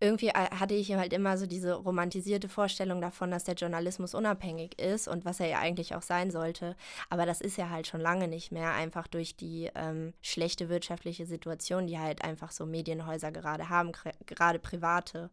irgendwie 0.00 0.28
äh, 0.28 0.32
hatte 0.32 0.74
ich 0.74 0.92
halt 0.94 1.12
immer 1.12 1.36
so 1.38 1.46
diese 1.46 1.74
romantisierte 1.74 2.48
Vorstellung 2.48 3.00
davon, 3.00 3.30
dass 3.30 3.44
der 3.44 3.54
Journalismus 3.54 4.14
unabhängig 4.14 4.78
ist 4.80 5.08
und 5.08 5.24
was 5.24 5.40
er 5.40 5.46
ja 5.46 5.58
eigentlich 5.58 5.94
auch 5.94 6.02
sein 6.02 6.30
sollte. 6.30 6.76
Aber 7.10 7.26
das 7.26 7.40
ist 7.40 7.56
ja 7.56 7.70
halt 7.70 7.86
schon 7.86 8.00
lange 8.00 8.28
nicht 8.28 8.52
mehr, 8.52 8.72
einfach 8.72 9.06
durch 9.08 9.36
die 9.36 9.70
ähm, 9.74 10.14
schlechte 10.22 10.68
wirtschaftliche 10.68 11.26
Situation, 11.26 11.86
die 11.86 11.98
halt 11.98 12.22
einfach 12.22 12.52
so 12.52 12.66
Medienhäuser 12.66 13.32
gerade 13.32 13.68
haben, 13.68 13.92
gerade 14.26 14.58
private 14.58 15.30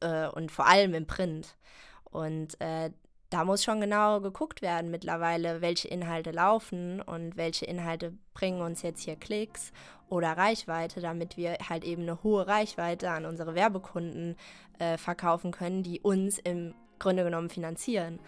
äh, 0.00 0.28
und 0.28 0.52
vor 0.52 0.66
allem 0.66 0.94
im 0.94 1.06
Print. 1.06 1.56
Und 2.04 2.60
äh, 2.60 2.90
da 3.34 3.44
muss 3.44 3.64
schon 3.64 3.80
genau 3.80 4.20
geguckt 4.20 4.62
werden 4.62 4.92
mittlerweile, 4.92 5.60
welche 5.60 5.88
Inhalte 5.88 6.30
laufen 6.30 7.00
und 7.00 7.36
welche 7.36 7.64
Inhalte 7.64 8.16
bringen 8.32 8.60
uns 8.60 8.82
jetzt 8.82 9.02
hier 9.02 9.16
Klicks 9.16 9.72
oder 10.08 10.36
Reichweite, 10.36 11.00
damit 11.00 11.36
wir 11.36 11.56
halt 11.68 11.82
eben 11.82 12.02
eine 12.02 12.22
hohe 12.22 12.46
Reichweite 12.46 13.10
an 13.10 13.26
unsere 13.26 13.56
Werbekunden 13.56 14.36
äh, 14.78 14.96
verkaufen 14.98 15.50
können, 15.50 15.82
die 15.82 15.98
uns 15.98 16.38
im 16.38 16.74
Grunde 17.00 17.24
genommen 17.24 17.50
finanzieren. 17.50 18.20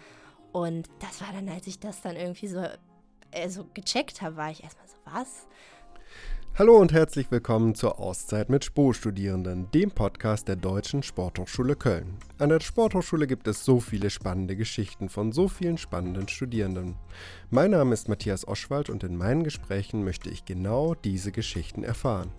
Und 0.51 0.89
das 0.99 1.21
war 1.21 1.31
dann, 1.31 1.47
als 1.47 1.67
ich 1.67 1.79
das 1.79 2.01
dann 2.01 2.17
irgendwie 2.17 2.47
so, 2.47 2.65
äh, 3.31 3.47
so 3.47 3.65
gecheckt 3.73 4.21
habe, 4.21 4.35
war 4.35 4.51
ich 4.51 4.61
erstmal 4.61 4.89
so, 4.89 4.97
was? 5.05 5.47
Hallo 6.59 6.77
und 6.77 6.91
herzlich 6.91 7.29
willkommen 7.29 7.75
zur 7.75 7.99
Auszeit 7.99 8.49
mit 8.49 8.63
SPO-Studierenden, 8.63 9.69
dem 9.75 9.91
Podcast 9.91 10.47
der 10.47 10.55
Deutschen 10.55 11.03
Sporthochschule 11.03 11.75
Köln. 11.75 12.17
An 12.39 12.49
der 12.49 12.61
Sporthochschule 12.61 13.27
gibt 13.27 13.47
es 13.47 13.63
so 13.63 13.79
viele 13.79 14.09
spannende 14.09 14.55
Geschichten 14.55 15.07
von 15.07 15.31
so 15.31 15.49
vielen 15.49 15.77
spannenden 15.77 16.27
Studierenden. 16.27 16.95
Mein 17.51 17.69
Name 17.69 17.93
ist 17.93 18.09
Matthias 18.09 18.47
Oschwald 18.47 18.89
und 18.89 19.03
in 19.03 19.15
meinen 19.15 19.43
Gesprächen 19.43 20.03
möchte 20.03 20.31
ich 20.31 20.45
genau 20.45 20.95
diese 20.95 21.31
Geschichten 21.31 21.83
erfahren. 21.83 22.31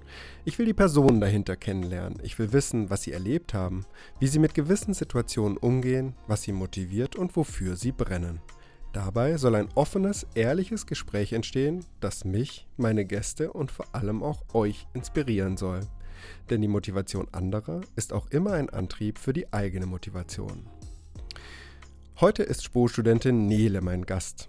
Ich 0.44 0.58
will 0.58 0.66
die 0.66 0.74
Personen 0.74 1.20
dahinter 1.20 1.54
kennenlernen. 1.54 2.18
Ich 2.24 2.40
will 2.40 2.52
wissen, 2.52 2.90
was 2.90 3.02
sie 3.02 3.12
erlebt 3.12 3.54
haben, 3.54 3.86
wie 4.18 4.26
sie 4.26 4.40
mit 4.40 4.52
gewissen 4.52 4.94
Situationen 4.94 5.56
umgehen, 5.56 6.14
was 6.26 6.42
sie 6.42 6.50
motiviert 6.50 7.14
und 7.14 7.36
wofür 7.36 7.76
sie 7.76 7.92
brennen. 7.92 8.40
Dabei 8.92 9.36
soll 9.36 9.54
ein 9.54 9.68
offenes, 9.74 10.26
ehrliches 10.34 10.86
Gespräch 10.86 11.32
entstehen, 11.32 11.84
das 12.00 12.24
mich, 12.24 12.66
meine 12.76 13.04
Gäste 13.04 13.52
und 13.52 13.70
vor 13.70 13.86
allem 13.94 14.22
auch 14.22 14.54
euch 14.54 14.86
inspirieren 14.94 15.56
soll. 15.56 15.80
Denn 16.50 16.62
die 16.62 16.68
Motivation 16.68 17.28
anderer 17.32 17.82
ist 17.96 18.12
auch 18.12 18.28
immer 18.30 18.52
ein 18.52 18.70
Antrieb 18.70 19.18
für 19.18 19.32
die 19.32 19.52
eigene 19.52 19.86
Motivation. 19.86 20.66
Heute 22.20 22.42
ist 22.42 22.64
Spo-Studentin 22.64 23.46
Nele 23.46 23.80
mein 23.80 24.04
Gast. 24.04 24.48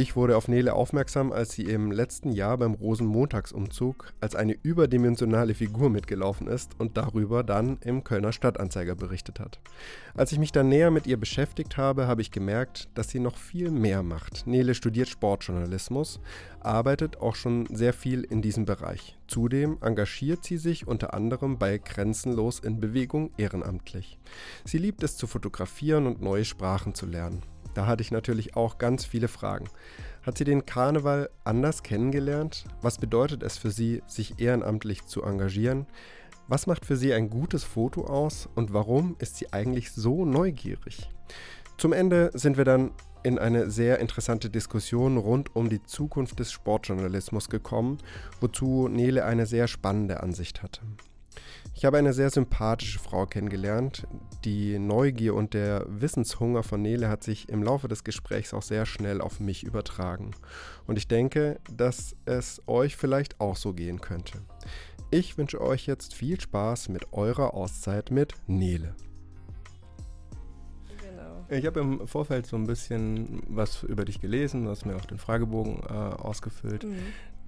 Ich 0.00 0.14
wurde 0.14 0.36
auf 0.36 0.46
Nele 0.46 0.74
aufmerksam, 0.74 1.32
als 1.32 1.50
sie 1.50 1.64
im 1.64 1.90
letzten 1.90 2.30
Jahr 2.30 2.56
beim 2.56 2.74
Rosenmontagsumzug 2.74 4.12
als 4.20 4.36
eine 4.36 4.56
überdimensionale 4.62 5.54
Figur 5.54 5.90
mitgelaufen 5.90 6.46
ist 6.46 6.78
und 6.78 6.96
darüber 6.96 7.42
dann 7.42 7.78
im 7.82 8.04
Kölner 8.04 8.30
Stadtanzeiger 8.30 8.94
berichtet 8.94 9.40
hat. 9.40 9.58
Als 10.14 10.30
ich 10.30 10.38
mich 10.38 10.52
dann 10.52 10.68
näher 10.68 10.92
mit 10.92 11.08
ihr 11.08 11.16
beschäftigt 11.16 11.76
habe, 11.76 12.06
habe 12.06 12.22
ich 12.22 12.30
gemerkt, 12.30 12.88
dass 12.94 13.08
sie 13.08 13.18
noch 13.18 13.36
viel 13.36 13.72
mehr 13.72 14.04
macht. 14.04 14.46
Nele 14.46 14.76
studiert 14.76 15.08
Sportjournalismus, 15.08 16.20
arbeitet 16.60 17.16
auch 17.16 17.34
schon 17.34 17.66
sehr 17.66 17.92
viel 17.92 18.22
in 18.22 18.40
diesem 18.40 18.66
Bereich. 18.66 19.18
Zudem 19.26 19.78
engagiert 19.80 20.44
sie 20.44 20.58
sich 20.58 20.86
unter 20.86 21.12
anderem 21.12 21.58
bei 21.58 21.76
Grenzenlos 21.78 22.60
in 22.60 22.78
Bewegung 22.78 23.32
ehrenamtlich. 23.36 24.16
Sie 24.64 24.78
liebt 24.78 25.02
es 25.02 25.16
zu 25.16 25.26
fotografieren 25.26 26.06
und 26.06 26.22
neue 26.22 26.44
Sprachen 26.44 26.94
zu 26.94 27.04
lernen. 27.04 27.42
Da 27.74 27.86
hatte 27.86 28.02
ich 28.02 28.10
natürlich 28.10 28.56
auch 28.56 28.78
ganz 28.78 29.04
viele 29.04 29.28
Fragen. 29.28 29.68
Hat 30.22 30.38
sie 30.38 30.44
den 30.44 30.66
Karneval 30.66 31.30
anders 31.44 31.82
kennengelernt? 31.82 32.64
Was 32.82 32.98
bedeutet 32.98 33.42
es 33.42 33.56
für 33.56 33.70
sie, 33.70 34.02
sich 34.06 34.40
ehrenamtlich 34.40 35.06
zu 35.06 35.22
engagieren? 35.22 35.86
Was 36.48 36.66
macht 36.66 36.86
für 36.86 36.96
sie 36.96 37.12
ein 37.12 37.30
gutes 37.30 37.64
Foto 37.64 38.06
aus 38.06 38.48
und 38.54 38.72
warum 38.72 39.16
ist 39.18 39.36
sie 39.36 39.52
eigentlich 39.52 39.92
so 39.92 40.24
neugierig? 40.24 41.10
Zum 41.76 41.92
Ende 41.92 42.30
sind 42.34 42.56
wir 42.56 42.64
dann 42.64 42.90
in 43.22 43.38
eine 43.38 43.70
sehr 43.70 43.98
interessante 43.98 44.48
Diskussion 44.48 45.16
rund 45.16 45.54
um 45.54 45.68
die 45.68 45.82
Zukunft 45.82 46.38
des 46.38 46.50
Sportjournalismus 46.50 47.48
gekommen, 47.48 47.98
wozu 48.40 48.88
Nele 48.88 49.24
eine 49.24 49.46
sehr 49.46 49.68
spannende 49.68 50.22
Ansicht 50.22 50.62
hatte. 50.62 50.80
Ich 51.74 51.84
habe 51.84 51.98
eine 51.98 52.12
sehr 52.12 52.30
sympathische 52.30 52.98
Frau 52.98 53.26
kennengelernt. 53.26 54.06
Die 54.44 54.78
Neugier 54.78 55.34
und 55.34 55.54
der 55.54 55.84
Wissenshunger 55.88 56.62
von 56.62 56.82
Nele 56.82 57.08
hat 57.08 57.22
sich 57.22 57.48
im 57.48 57.62
Laufe 57.62 57.86
des 57.86 58.02
Gesprächs 58.02 58.52
auch 58.52 58.62
sehr 58.62 58.84
schnell 58.84 59.20
auf 59.20 59.38
mich 59.40 59.62
übertragen. 59.62 60.32
Und 60.86 60.98
ich 60.98 61.06
denke, 61.06 61.60
dass 61.72 62.16
es 62.24 62.60
euch 62.66 62.96
vielleicht 62.96 63.40
auch 63.40 63.56
so 63.56 63.72
gehen 63.72 64.00
könnte. 64.00 64.40
Ich 65.10 65.38
wünsche 65.38 65.60
euch 65.60 65.86
jetzt 65.86 66.14
viel 66.14 66.40
Spaß 66.40 66.90
mit 66.90 67.12
eurer 67.12 67.54
Auszeit 67.54 68.10
mit 68.10 68.34
Nele. 68.46 68.94
Genau. 71.00 71.46
Ich 71.48 71.64
habe 71.64 71.80
im 71.80 72.06
Vorfeld 72.06 72.46
so 72.46 72.56
ein 72.56 72.66
bisschen 72.66 73.42
was 73.48 73.84
über 73.84 74.04
dich 74.04 74.20
gelesen, 74.20 74.64
du 74.64 74.70
hast 74.70 74.84
mir 74.84 74.96
auch 74.96 75.06
den 75.06 75.18
Fragebogen 75.18 75.80
äh, 75.88 75.92
ausgefüllt. 75.92 76.84
Mhm. 76.84 76.98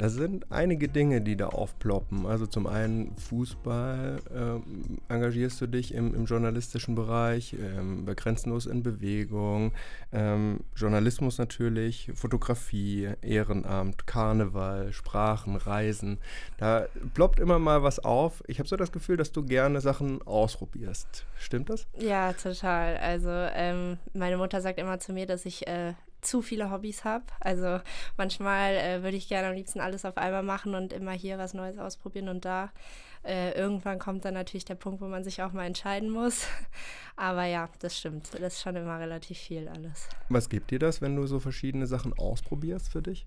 Da 0.00 0.08
sind 0.08 0.50
einige 0.50 0.88
Dinge, 0.88 1.20
die 1.20 1.36
da 1.36 1.48
aufploppen. 1.48 2.24
Also 2.24 2.46
zum 2.46 2.66
einen 2.66 3.14
Fußball, 3.18 4.22
äh, 4.34 5.12
engagierst 5.12 5.60
du 5.60 5.66
dich 5.66 5.92
im, 5.92 6.14
im 6.14 6.24
journalistischen 6.24 6.94
Bereich, 6.94 7.52
ähm, 7.52 8.06
bei 8.06 8.14
Grenzenlos 8.14 8.64
in 8.64 8.82
Bewegung, 8.82 9.72
ähm, 10.10 10.60
Journalismus 10.74 11.36
natürlich, 11.36 12.10
Fotografie, 12.14 13.10
Ehrenamt, 13.20 14.06
Karneval, 14.06 14.94
Sprachen, 14.94 15.56
Reisen. 15.56 16.16
Da 16.56 16.86
ploppt 17.12 17.38
immer 17.38 17.58
mal 17.58 17.82
was 17.82 17.98
auf. 17.98 18.42
Ich 18.46 18.58
habe 18.58 18.70
so 18.70 18.76
das 18.76 18.92
Gefühl, 18.92 19.18
dass 19.18 19.32
du 19.32 19.44
gerne 19.44 19.82
Sachen 19.82 20.22
ausprobierst. 20.22 21.26
Stimmt 21.36 21.68
das? 21.68 21.86
Ja, 21.98 22.32
total. 22.32 22.96
Also 22.96 23.28
ähm, 23.28 23.98
meine 24.14 24.38
Mutter 24.38 24.62
sagt 24.62 24.78
immer 24.78 24.98
zu 24.98 25.12
mir, 25.12 25.26
dass 25.26 25.44
ich 25.44 25.66
äh, 25.66 25.92
zu 26.22 26.42
viele 26.42 26.70
Hobbys 26.70 27.04
habe. 27.04 27.24
Also 27.40 27.80
manchmal 28.16 28.74
äh, 28.74 29.02
würde 29.02 29.16
ich 29.16 29.28
gerne 29.28 29.48
am 29.48 29.54
liebsten 29.54 29.80
alles 29.80 30.04
auf 30.04 30.16
einmal 30.16 30.42
machen 30.42 30.74
und 30.74 30.92
immer 30.92 31.12
hier 31.12 31.38
was 31.38 31.54
Neues 31.54 31.78
ausprobieren 31.78 32.28
und 32.28 32.44
da. 32.44 32.70
Äh, 33.22 33.52
irgendwann 33.52 33.98
kommt 33.98 34.24
dann 34.24 34.34
natürlich 34.34 34.64
der 34.64 34.76
Punkt, 34.76 35.02
wo 35.02 35.06
man 35.06 35.24
sich 35.24 35.42
auch 35.42 35.52
mal 35.52 35.66
entscheiden 35.66 36.10
muss. 36.10 36.46
Aber 37.16 37.44
ja, 37.44 37.68
das 37.80 37.98
stimmt. 37.98 38.30
Das 38.32 38.54
ist 38.54 38.62
schon 38.62 38.76
immer 38.76 38.98
relativ 38.98 39.38
viel 39.38 39.68
alles. 39.68 40.08
Was 40.30 40.48
gibt 40.48 40.70
dir 40.70 40.78
das, 40.78 41.02
wenn 41.02 41.16
du 41.16 41.26
so 41.26 41.38
verschiedene 41.38 41.86
Sachen 41.86 42.14
ausprobierst 42.18 42.90
für 42.90 43.02
dich? 43.02 43.26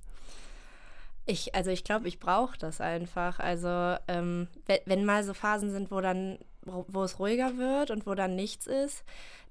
Ich, 1.26 1.56
also 1.56 1.70
ich 1.70 1.84
glaube, 1.84 2.08
ich 2.08 2.20
brauche 2.20 2.58
das 2.58 2.82
einfach. 2.82 3.40
Also 3.40 3.98
ähm, 4.08 4.48
wenn, 4.66 4.80
wenn 4.86 5.06
mal 5.06 5.24
so 5.24 5.34
Phasen 5.34 5.70
sind, 5.70 5.92
wo 5.92 6.02
dann, 6.02 6.40
wo, 6.64 6.86
wo 6.88 7.04
es 7.04 7.20
ruhiger 7.20 7.58
wird 7.58 7.92
und 7.92 8.08
wo 8.08 8.16
dann 8.16 8.36
nichts 8.36 8.66
ist, 8.66 9.04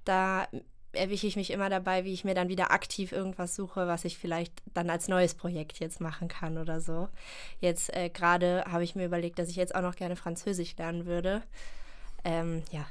da 0.04 0.48
erwische 0.92 1.26
ich 1.26 1.36
mich 1.36 1.50
immer 1.50 1.70
dabei, 1.70 2.04
wie 2.04 2.12
ich 2.12 2.25
mir 2.25 2.34
dann 2.34 2.48
wieder 2.48 2.70
aktiv 2.70 3.12
irgendwas 3.12 3.54
suche, 3.54 3.86
was 3.86 4.04
ich 4.04 4.19
vielleicht 4.19 4.53
dann 4.75 4.91
als 4.91 5.08
neues 5.08 5.34
Projekt 5.34 5.80
jetzt 5.80 6.00
machen 6.00 6.28
kann 6.28 6.58
oder 6.58 6.80
so. 6.80 7.08
Jetzt 7.60 7.94
äh, 7.94 8.08
gerade 8.10 8.64
habe 8.70 8.84
ich 8.84 8.94
mir 8.94 9.06
überlegt, 9.06 9.38
dass 9.38 9.48
ich 9.48 9.56
jetzt 9.56 9.75
auch 9.75 9.82
noch 9.82 9.97
gerne 9.97 10.16
Französisch 10.16 10.76
lernen 10.76 11.06
würde. 11.06 11.42
Ähm, 12.25 12.62
ja, 12.70 12.86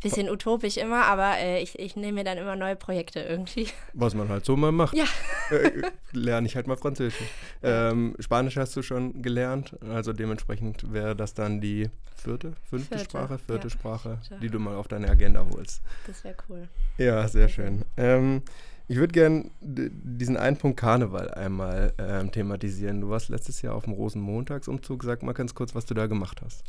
bisschen 0.00 0.30
utopisch 0.30 0.76
immer, 0.76 1.04
aber 1.04 1.38
äh, 1.38 1.62
ich, 1.62 1.78
ich 1.78 1.96
nehme 1.96 2.12
mir 2.14 2.24
dann 2.24 2.38
immer 2.38 2.56
neue 2.56 2.76
Projekte 2.76 3.20
irgendwie. 3.20 3.68
Was 3.92 4.14
man 4.14 4.28
halt 4.28 4.44
so 4.44 4.56
mal 4.56 4.72
macht. 4.72 4.96
Ja. 4.96 5.04
Äh, 5.50 5.80
lerne 6.12 6.46
ich 6.46 6.56
halt 6.56 6.66
mal 6.66 6.76
Französisch. 6.76 7.26
Ähm, 7.62 8.14
Spanisch 8.18 8.58
hast 8.58 8.76
du 8.76 8.82
schon 8.82 9.22
gelernt, 9.22 9.74
also 9.80 10.12
dementsprechend 10.12 10.92
wäre 10.92 11.16
das 11.16 11.32
dann 11.32 11.62
die 11.62 11.88
vierte, 12.16 12.52
fünfte 12.68 12.98
vierte, 12.98 13.04
Sprache, 13.04 13.38
vierte 13.38 13.68
ja. 13.68 13.70
Sprache, 13.70 14.18
die 14.42 14.50
du 14.50 14.58
mal 14.58 14.76
auf 14.76 14.88
deine 14.88 15.08
Agenda 15.08 15.46
holst. 15.50 15.80
Das 16.06 16.22
wäre 16.24 16.36
cool. 16.50 16.68
Ja, 16.98 17.26
sehr 17.28 17.48
schön. 17.48 17.86
Ähm, 17.96 18.42
ich 18.88 18.96
würde 18.96 19.12
gerne 19.12 19.50
diesen 19.60 20.38
einen 20.38 20.56
Punkt 20.56 20.80
Karneval 20.80 21.30
einmal 21.32 21.92
ähm, 21.98 22.32
thematisieren. 22.32 23.02
Du 23.02 23.10
warst 23.10 23.28
letztes 23.28 23.60
Jahr 23.60 23.74
auf 23.74 23.84
dem 23.84 23.92
Rosenmontagsumzug. 23.92 25.04
Sag 25.04 25.22
mal 25.22 25.34
ganz 25.34 25.54
kurz, 25.54 25.74
was 25.74 25.84
du 25.84 25.92
da 25.92 26.06
gemacht 26.06 26.40
hast. 26.42 26.64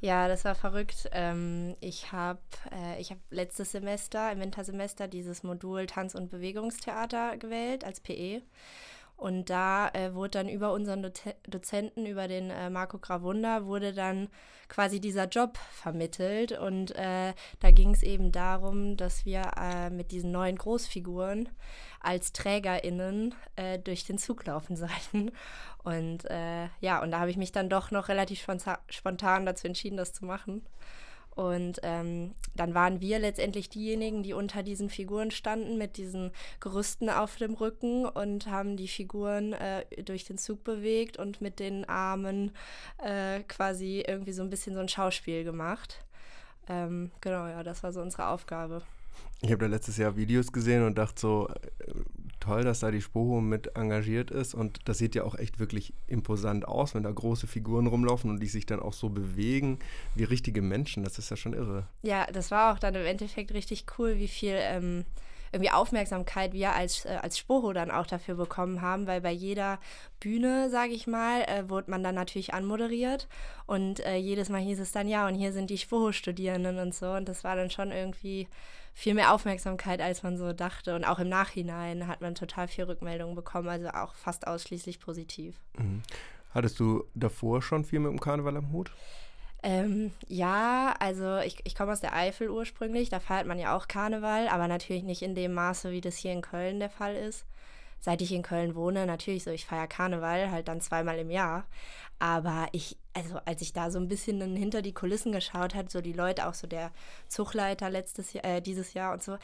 Ja, 0.00 0.28
das 0.28 0.44
war 0.46 0.54
verrückt. 0.54 1.10
Ähm, 1.12 1.76
ich 1.80 2.10
habe 2.10 2.40
äh, 2.70 3.02
hab 3.04 3.18
letztes 3.30 3.72
Semester, 3.72 4.32
im 4.32 4.40
Wintersemester, 4.40 5.08
dieses 5.08 5.42
Modul 5.42 5.86
Tanz- 5.86 6.14
und 6.14 6.30
Bewegungstheater 6.30 7.36
gewählt 7.36 7.84
als 7.84 8.00
PE. 8.00 8.42
Und 9.20 9.50
da 9.50 9.90
äh, 9.90 10.14
wurde 10.14 10.30
dann 10.30 10.48
über 10.48 10.72
unseren 10.72 11.02
Do 11.02 11.10
Dozenten, 11.46 12.06
über 12.06 12.26
den 12.26 12.48
äh, 12.48 12.70
Marco 12.70 12.98
Gravunda, 12.98 13.66
wurde 13.66 13.92
dann 13.92 14.28
quasi 14.70 14.98
dieser 14.98 15.28
Job 15.28 15.58
vermittelt. 15.72 16.52
Und 16.52 16.96
äh, 16.96 17.34
da 17.60 17.70
ging 17.70 17.92
es 17.92 18.02
eben 18.02 18.32
darum, 18.32 18.96
dass 18.96 19.26
wir 19.26 19.42
äh, 19.60 19.90
mit 19.90 20.10
diesen 20.10 20.32
neuen 20.32 20.56
Großfiguren 20.56 21.50
als 22.00 22.32
TrägerInnen 22.32 23.34
äh, 23.56 23.78
durch 23.78 24.04
den 24.04 24.16
Zug 24.16 24.46
laufen 24.46 24.74
sollten. 24.78 25.32
Und 25.84 26.24
äh, 26.30 26.68
ja, 26.80 27.02
und 27.02 27.10
da 27.10 27.20
habe 27.20 27.30
ich 27.30 27.36
mich 27.36 27.52
dann 27.52 27.68
doch 27.68 27.90
noch 27.90 28.08
relativ 28.08 28.46
spontan 28.88 29.44
dazu 29.44 29.66
entschieden, 29.66 29.98
das 29.98 30.14
zu 30.14 30.24
machen. 30.24 30.64
Und 31.34 31.80
ähm, 31.84 32.34
dann 32.54 32.74
waren 32.74 33.00
wir 33.00 33.18
letztendlich 33.18 33.68
diejenigen, 33.68 34.22
die 34.22 34.34
unter 34.34 34.62
diesen 34.62 34.90
Figuren 34.90 35.30
standen, 35.30 35.78
mit 35.78 35.96
diesen 35.96 36.32
Gerüsten 36.58 37.08
auf 37.08 37.36
dem 37.36 37.54
Rücken 37.54 38.04
und 38.04 38.46
haben 38.48 38.76
die 38.76 38.88
Figuren 38.88 39.52
äh, 39.52 39.84
durch 40.02 40.24
den 40.24 40.38
Zug 40.38 40.64
bewegt 40.64 41.16
und 41.16 41.40
mit 41.40 41.60
den 41.60 41.88
Armen 41.88 42.52
äh, 42.98 43.40
quasi 43.44 44.04
irgendwie 44.06 44.32
so 44.32 44.42
ein 44.42 44.50
bisschen 44.50 44.74
so 44.74 44.80
ein 44.80 44.88
Schauspiel 44.88 45.44
gemacht. 45.44 46.04
Ähm, 46.68 47.10
genau, 47.20 47.46
ja, 47.46 47.62
das 47.62 47.82
war 47.82 47.92
so 47.92 48.00
unsere 48.02 48.28
Aufgabe. 48.28 48.82
Ich 49.42 49.50
habe 49.50 49.64
da 49.64 49.66
letztes 49.66 49.96
Jahr 49.96 50.16
Videos 50.16 50.52
gesehen 50.52 50.84
und 50.84 50.98
dachte 50.98 51.20
so, 51.20 51.48
äh, 51.48 51.92
toll, 52.40 52.64
dass 52.64 52.80
da 52.80 52.90
die 52.90 53.00
Spoho 53.00 53.40
mit 53.40 53.76
engagiert 53.76 54.30
ist 54.30 54.54
und 54.54 54.80
das 54.86 54.98
sieht 54.98 55.14
ja 55.14 55.24
auch 55.24 55.36
echt 55.36 55.58
wirklich 55.58 55.94
imposant 56.06 56.66
aus, 56.66 56.94
wenn 56.94 57.04
da 57.04 57.10
große 57.10 57.46
Figuren 57.46 57.86
rumlaufen 57.86 58.30
und 58.30 58.40
die 58.40 58.48
sich 58.48 58.66
dann 58.66 58.80
auch 58.80 58.92
so 58.92 59.08
bewegen 59.10 59.78
wie 60.14 60.24
richtige 60.24 60.62
Menschen. 60.62 61.04
Das 61.04 61.18
ist 61.18 61.30
ja 61.30 61.36
schon 61.36 61.52
irre. 61.52 61.86
Ja, 62.02 62.26
das 62.26 62.50
war 62.50 62.72
auch 62.72 62.78
dann 62.78 62.94
im 62.94 63.06
Endeffekt 63.06 63.52
richtig 63.52 63.84
cool, 63.98 64.18
wie 64.18 64.28
viel 64.28 64.56
ähm, 64.56 65.04
irgendwie 65.52 65.70
Aufmerksamkeit 65.70 66.52
wir 66.52 66.72
als, 66.72 67.04
äh, 67.04 67.18
als 67.20 67.38
Spoho 67.38 67.72
dann 67.72 67.90
auch 67.90 68.06
dafür 68.06 68.34
bekommen 68.34 68.80
haben, 68.80 69.06
weil 69.06 69.20
bei 69.20 69.32
jeder 69.32 69.78
Bühne, 70.20 70.70
sage 70.70 70.92
ich 70.92 71.06
mal, 71.06 71.42
äh, 71.42 71.68
wurde 71.68 71.90
man 71.90 72.02
dann 72.02 72.14
natürlich 72.14 72.54
anmoderiert 72.54 73.28
und 73.66 74.00
äh, 74.00 74.16
jedes 74.16 74.48
Mal 74.48 74.60
hieß 74.60 74.80
es 74.80 74.92
dann, 74.92 75.08
ja, 75.08 75.26
und 75.26 75.34
hier 75.34 75.52
sind 75.52 75.70
die 75.70 75.78
Spoho-Studierenden 75.78 76.78
und 76.78 76.94
so 76.94 77.10
und 77.12 77.28
das 77.28 77.44
war 77.44 77.56
dann 77.56 77.70
schon 77.70 77.90
irgendwie 77.90 78.48
viel 78.94 79.14
mehr 79.14 79.32
Aufmerksamkeit, 79.32 80.00
als 80.00 80.22
man 80.22 80.36
so 80.36 80.52
dachte 80.52 80.94
und 80.94 81.04
auch 81.04 81.18
im 81.18 81.28
Nachhinein 81.28 82.06
hat 82.06 82.20
man 82.20 82.34
total 82.34 82.68
viel 82.68 82.84
Rückmeldungen 82.84 83.34
bekommen, 83.34 83.68
also 83.68 83.88
auch 83.88 84.14
fast 84.14 84.46
ausschließlich 84.46 85.00
positiv. 85.00 85.60
Mhm. 85.78 86.02
Hattest 86.52 86.80
du 86.80 87.04
davor 87.14 87.62
schon 87.62 87.84
viel 87.84 88.00
mit 88.00 88.10
dem 88.10 88.20
Karneval 88.20 88.56
am 88.56 88.72
Hut? 88.72 88.90
Ähm, 89.62 90.12
ja, 90.26 90.94
also 90.98 91.38
ich, 91.38 91.58
ich 91.64 91.74
komme 91.74 91.92
aus 91.92 92.00
der 92.00 92.14
Eifel 92.14 92.48
ursprünglich, 92.48 93.10
da 93.10 93.20
feiert 93.20 93.46
man 93.46 93.58
ja 93.58 93.76
auch 93.76 93.88
Karneval, 93.88 94.48
aber 94.48 94.68
natürlich 94.68 95.02
nicht 95.02 95.22
in 95.22 95.34
dem 95.34 95.52
Maße, 95.52 95.90
wie 95.90 96.00
das 96.00 96.16
hier 96.16 96.32
in 96.32 96.40
Köln 96.40 96.80
der 96.80 96.88
Fall 96.90 97.14
ist. 97.14 97.44
Seit 98.00 98.22
ich 98.22 98.32
in 98.32 98.42
Köln 98.42 98.74
wohne, 98.74 99.04
natürlich 99.04 99.44
so, 99.44 99.50
ich 99.50 99.66
feiere 99.66 99.86
Karneval 99.86 100.50
halt 100.50 100.68
dann 100.68 100.80
zweimal 100.80 101.18
im 101.18 101.30
Jahr. 101.30 101.66
Aber 102.18 102.68
ich, 102.72 102.96
also 103.12 103.38
als 103.44 103.60
ich 103.60 103.74
da 103.74 103.90
so 103.90 103.98
ein 103.98 104.08
bisschen 104.08 104.56
hinter 104.56 104.80
die 104.80 104.94
Kulissen 104.94 105.32
geschaut 105.32 105.74
habe, 105.74 105.90
so 105.90 106.00
die 106.00 106.14
Leute, 106.14 106.46
auch 106.46 106.54
so 106.54 106.66
der 106.66 106.92
Zugleiter 107.28 107.90
letztes 107.90 108.32
Jahr, 108.32 108.44
äh, 108.44 108.62
dieses 108.62 108.94
Jahr 108.94 109.12
und 109.12 109.22
so, 109.22 109.36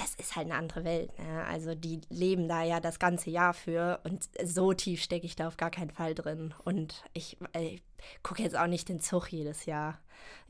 das 0.00 0.14
ist 0.14 0.34
halt 0.34 0.46
eine 0.46 0.56
andere 0.56 0.84
Welt. 0.84 1.18
Ne? 1.18 1.44
Also 1.44 1.74
die 1.74 2.00
leben 2.08 2.48
da 2.48 2.62
ja 2.62 2.80
das 2.80 2.98
ganze 2.98 3.30
Jahr 3.30 3.52
für 3.52 4.00
und 4.04 4.28
so 4.42 4.72
tief 4.72 5.02
stecke 5.02 5.26
ich 5.26 5.36
da 5.36 5.46
auf 5.46 5.58
gar 5.58 5.70
keinen 5.70 5.90
Fall 5.90 6.14
drin. 6.14 6.54
Und 6.64 7.04
ich, 7.12 7.36
äh, 7.52 7.74
ich 7.74 7.82
gucke 8.22 8.42
jetzt 8.42 8.56
auch 8.56 8.66
nicht 8.66 8.88
den 8.88 9.00
Zug 9.00 9.28
jedes 9.30 9.66
Jahr. 9.66 10.00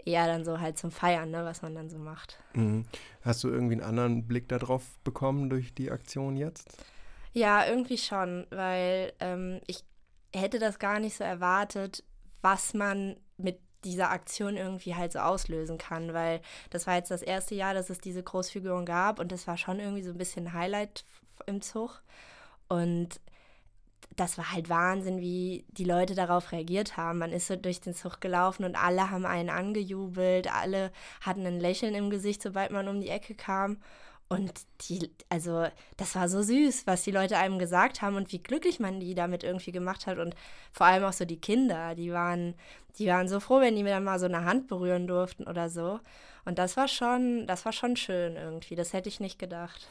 Eher 0.05 0.27
dann 0.27 0.45
so 0.45 0.61
halt 0.61 0.79
zum 0.79 0.91
Feiern, 0.91 1.31
ne, 1.31 1.45
was 1.45 1.63
man 1.63 1.75
dann 1.75 1.91
so 1.91 1.99
macht. 1.99 2.41
Mhm. 2.55 2.87
Hast 3.23 3.43
du 3.43 3.49
irgendwie 3.49 3.75
einen 3.75 3.83
anderen 3.83 4.27
Blick 4.27 4.49
darauf 4.49 4.99
bekommen 5.05 5.51
durch 5.51 5.75
die 5.75 5.91
Aktion 5.91 6.37
jetzt? 6.37 6.69
Ja, 7.33 7.67
irgendwie 7.67 7.99
schon, 7.99 8.47
weil 8.51 9.13
ähm, 9.21 9.61
ich 9.67 9.85
hätte 10.35 10.59
das 10.59 10.79
gar 10.79 11.01
nicht 11.01 11.17
so 11.17 11.25
erwartet, 11.25 12.05
was 12.41 12.75
man 12.75 13.17
mit 13.37 13.61
dieser 13.85 14.11
Aktion 14.11 14.57
irgendwie 14.57 14.95
halt 14.95 15.13
so 15.13 15.21
auslösen 15.21 15.79
kann, 15.79 16.13
weil 16.13 16.41
das 16.71 16.87
war 16.87 16.97
jetzt 16.97 17.11
das 17.11 17.23
erste 17.23 17.55
Jahr, 17.55 17.75
dass 17.75 17.91
es 17.91 17.99
diese 17.99 18.23
Großfiguren 18.23 18.85
gab 18.85 19.19
und 19.19 19.33
das 19.33 19.47
war 19.47 19.57
schon 19.57 19.81
irgendwie 19.81 20.03
so 20.03 20.11
ein 20.11 20.19
bisschen 20.19 20.53
Highlight 20.53 21.05
im 21.47 21.63
Zug. 21.63 22.03
Und 22.69 23.21
das 24.17 24.39
war 24.39 24.53
halt 24.53 24.69
Wahnsinn, 24.69 25.21
wie 25.21 25.65
die 25.69 25.85
Leute 25.85 26.15
darauf 26.15 26.53
reagiert 26.53 26.97
haben. 26.97 27.19
Man 27.19 27.33
ist 27.33 27.47
so 27.47 27.57
durch 27.57 27.81
den 27.81 27.95
Zug 27.95 28.21
gelaufen 28.21 28.65
und 28.65 28.77
alle 28.77 29.11
haben 29.11 29.25
einen 29.25 29.51
angejubelt, 29.51 30.53
alle 30.53 30.93
hatten 31.21 31.47
ein 31.47 31.61
Lächeln 31.61 31.95
im 31.95 32.11
Gesicht, 32.11 32.43
sobald 32.43 32.71
man 32.71 32.89
um 32.89 33.01
die 33.01 33.09
Ecke 33.09 33.35
kam. 33.35 33.79
Und 34.33 34.53
die, 34.83 35.11
also, 35.29 35.67
das 35.97 36.15
war 36.15 36.29
so 36.29 36.41
süß, 36.41 36.87
was 36.87 37.03
die 37.03 37.11
Leute 37.11 37.37
einem 37.37 37.59
gesagt 37.59 38.01
haben 38.01 38.15
und 38.15 38.31
wie 38.33 38.39
glücklich 38.39 38.79
man 38.79 39.01
die 39.01 39.17
damit 39.17 39.43
irgendwie 39.43 39.73
gemacht 39.73 40.07
hat. 40.07 40.19
Und 40.19 40.37
vor 40.73 40.87
allem 40.87 41.03
auch 41.03 41.13
so 41.13 41.25
die 41.25 41.41
Kinder, 41.41 41.97
die 41.97 42.13
waren, 42.13 42.55
die 42.97 43.09
waren 43.09 43.29
so 43.29 43.41
froh, 43.41 43.61
wenn 43.61 43.75
die 43.75 43.83
mir 43.83 43.91
dann 43.91 44.05
mal 44.05 44.21
so 44.21 44.27
eine 44.27 44.45
Hand 44.45 44.69
berühren 44.69 45.09
durften 45.09 45.49
oder 45.49 45.69
so. 45.69 45.99
Und 46.45 46.61
das 46.61 46.77
war 46.77 46.87
schon, 46.87 47.49
das 47.49 47.65
war 47.65 47.73
schon 47.73 47.97
schön 47.97 48.37
irgendwie. 48.37 48.77
Das 48.77 48.93
hätte 48.93 49.09
ich 49.09 49.19
nicht 49.19 49.41
gedacht. 49.41 49.89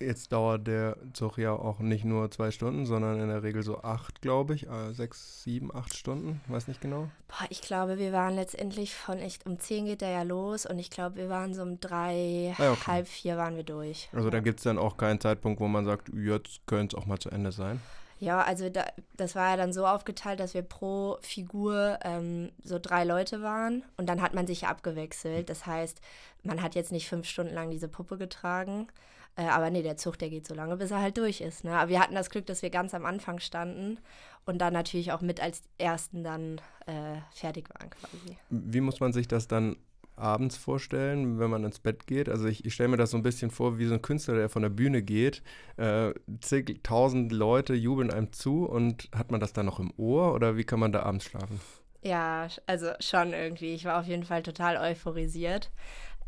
Jetzt 0.00 0.32
dauert 0.32 0.66
der 0.66 0.96
Zug 1.12 1.38
ja 1.38 1.52
auch 1.52 1.80
nicht 1.80 2.04
nur 2.04 2.30
zwei 2.30 2.50
Stunden, 2.50 2.86
sondern 2.86 3.20
in 3.20 3.28
der 3.28 3.42
Regel 3.42 3.62
so 3.62 3.82
acht, 3.82 4.22
glaube 4.22 4.54
ich. 4.54 4.68
Äh, 4.68 4.92
sechs, 4.92 5.42
sieben, 5.42 5.74
acht 5.74 5.94
Stunden, 5.96 6.40
weiß 6.48 6.68
nicht 6.68 6.80
genau. 6.80 7.08
Boah, 7.26 7.46
ich 7.50 7.62
glaube, 7.62 7.98
wir 7.98 8.12
waren 8.12 8.34
letztendlich 8.34 8.94
von 8.94 9.18
echt 9.18 9.46
um 9.46 9.58
zehn 9.58 9.86
geht 9.86 10.00
der 10.00 10.10
ja 10.10 10.22
los 10.22 10.66
und 10.66 10.78
ich 10.78 10.90
glaube, 10.90 11.16
wir 11.16 11.28
waren 11.28 11.54
so 11.54 11.62
um 11.62 11.80
drei, 11.80 12.54
ah, 12.58 12.72
okay. 12.72 12.86
halb 12.86 13.08
vier 13.08 13.36
waren 13.36 13.56
wir 13.56 13.64
durch. 13.64 14.08
Also 14.12 14.30
da 14.30 14.40
gibt 14.40 14.60
es 14.60 14.64
dann 14.64 14.78
auch 14.78 14.96
keinen 14.96 15.20
Zeitpunkt, 15.20 15.60
wo 15.60 15.68
man 15.68 15.84
sagt, 15.84 16.10
jetzt 16.14 16.66
könnte 16.66 16.96
es 16.96 17.02
auch 17.02 17.06
mal 17.06 17.18
zu 17.18 17.30
Ende 17.30 17.52
sein. 17.52 17.80
Ja, 18.20 18.42
also 18.42 18.68
da, 18.68 18.84
das 19.16 19.36
war 19.36 19.50
ja 19.50 19.56
dann 19.56 19.72
so 19.72 19.86
aufgeteilt, 19.86 20.40
dass 20.40 20.52
wir 20.52 20.62
pro 20.62 21.18
Figur 21.20 21.98
ähm, 22.02 22.50
so 22.64 22.78
drei 22.80 23.04
Leute 23.04 23.42
waren 23.42 23.84
und 23.96 24.08
dann 24.08 24.20
hat 24.22 24.34
man 24.34 24.46
sich 24.46 24.66
abgewechselt. 24.66 25.48
Das 25.48 25.66
heißt, 25.66 26.00
man 26.42 26.62
hat 26.62 26.74
jetzt 26.74 26.90
nicht 26.90 27.08
fünf 27.08 27.26
Stunden 27.26 27.54
lang 27.54 27.70
diese 27.70 27.88
Puppe 27.88 28.18
getragen, 28.18 28.88
äh, 29.38 29.44
aber 29.44 29.70
nee, 29.70 29.82
der 29.82 29.96
Zug, 29.96 30.18
der 30.18 30.30
geht 30.30 30.46
so 30.46 30.54
lange, 30.54 30.76
bis 30.76 30.90
er 30.90 31.00
halt 31.00 31.16
durch 31.16 31.40
ist. 31.40 31.62
Ne? 31.62 31.70
Aber 31.70 31.88
wir 31.88 32.00
hatten 32.00 32.16
das 32.16 32.28
Glück, 32.28 32.46
dass 32.46 32.60
wir 32.62 32.70
ganz 32.70 32.92
am 32.92 33.06
Anfang 33.06 33.38
standen 33.38 33.98
und 34.44 34.58
dann 34.58 34.72
natürlich 34.72 35.12
auch 35.12 35.20
mit 35.20 35.40
als 35.40 35.62
Ersten 35.78 36.24
dann 36.24 36.60
äh, 36.86 37.20
fertig 37.32 37.68
waren 37.70 37.90
quasi. 37.90 38.36
Wie 38.50 38.80
muss 38.80 38.98
man 38.98 39.12
sich 39.12 39.28
das 39.28 39.46
dann 39.46 39.76
abends 40.16 40.56
vorstellen, 40.56 41.38
wenn 41.38 41.48
man 41.48 41.62
ins 41.62 41.78
Bett 41.78 42.08
geht. 42.08 42.28
Also 42.28 42.48
ich, 42.48 42.64
ich 42.64 42.74
stelle 42.74 42.88
mir 42.88 42.96
das 42.96 43.12
so 43.12 43.16
ein 43.16 43.22
bisschen 43.22 43.52
vor, 43.52 43.78
wie 43.78 43.86
so 43.86 43.94
ein 43.94 44.02
Künstler, 44.02 44.34
der 44.34 44.48
von 44.48 44.62
der 44.62 44.68
Bühne 44.68 45.00
geht. 45.00 45.44
Äh, 45.76 46.12
zigtausend 46.40 47.30
Leute 47.30 47.74
jubeln 47.74 48.10
einem 48.10 48.32
zu 48.32 48.64
und 48.64 49.08
hat 49.14 49.30
man 49.30 49.38
das 49.38 49.52
dann 49.52 49.66
noch 49.66 49.78
im 49.78 49.92
Ohr 49.96 50.34
oder 50.34 50.56
wie 50.56 50.64
kann 50.64 50.80
man 50.80 50.90
da 50.90 51.04
abends 51.04 51.24
schlafen? 51.24 51.60
Ja, 52.02 52.48
also 52.66 52.90
schon 52.98 53.32
irgendwie. 53.32 53.74
Ich 53.74 53.84
war 53.84 54.00
auf 54.00 54.06
jeden 54.06 54.24
Fall 54.24 54.42
total 54.42 54.76
euphorisiert. 54.76 55.70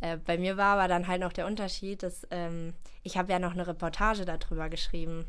Äh, 0.00 0.16
bei 0.16 0.38
mir 0.38 0.56
war 0.56 0.78
aber 0.78 0.88
dann 0.88 1.08
halt 1.08 1.20
noch 1.20 1.32
der 1.32 1.46
Unterschied, 1.46 2.02
dass 2.02 2.26
ähm, 2.30 2.74
ich 3.02 3.16
habe 3.16 3.32
ja 3.32 3.38
noch 3.38 3.52
eine 3.52 3.66
Reportage 3.66 4.24
darüber 4.24 4.68
geschrieben 4.68 5.26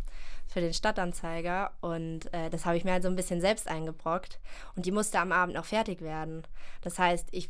für 0.47 0.61
den 0.61 0.73
Stadtanzeiger 0.73 1.71
und 1.81 2.33
äh, 2.33 2.49
das 2.49 2.65
habe 2.65 2.77
ich 2.77 2.83
mir 2.83 2.91
halt 2.91 3.03
so 3.03 3.09
ein 3.09 3.15
bisschen 3.15 3.41
selbst 3.41 3.67
eingebrockt 3.67 4.39
und 4.75 4.85
die 4.85 4.91
musste 4.91 5.19
am 5.19 5.31
Abend 5.31 5.55
noch 5.55 5.65
fertig 5.65 6.01
werden. 6.01 6.43
Das 6.81 6.99
heißt, 6.99 7.29
ich 7.31 7.49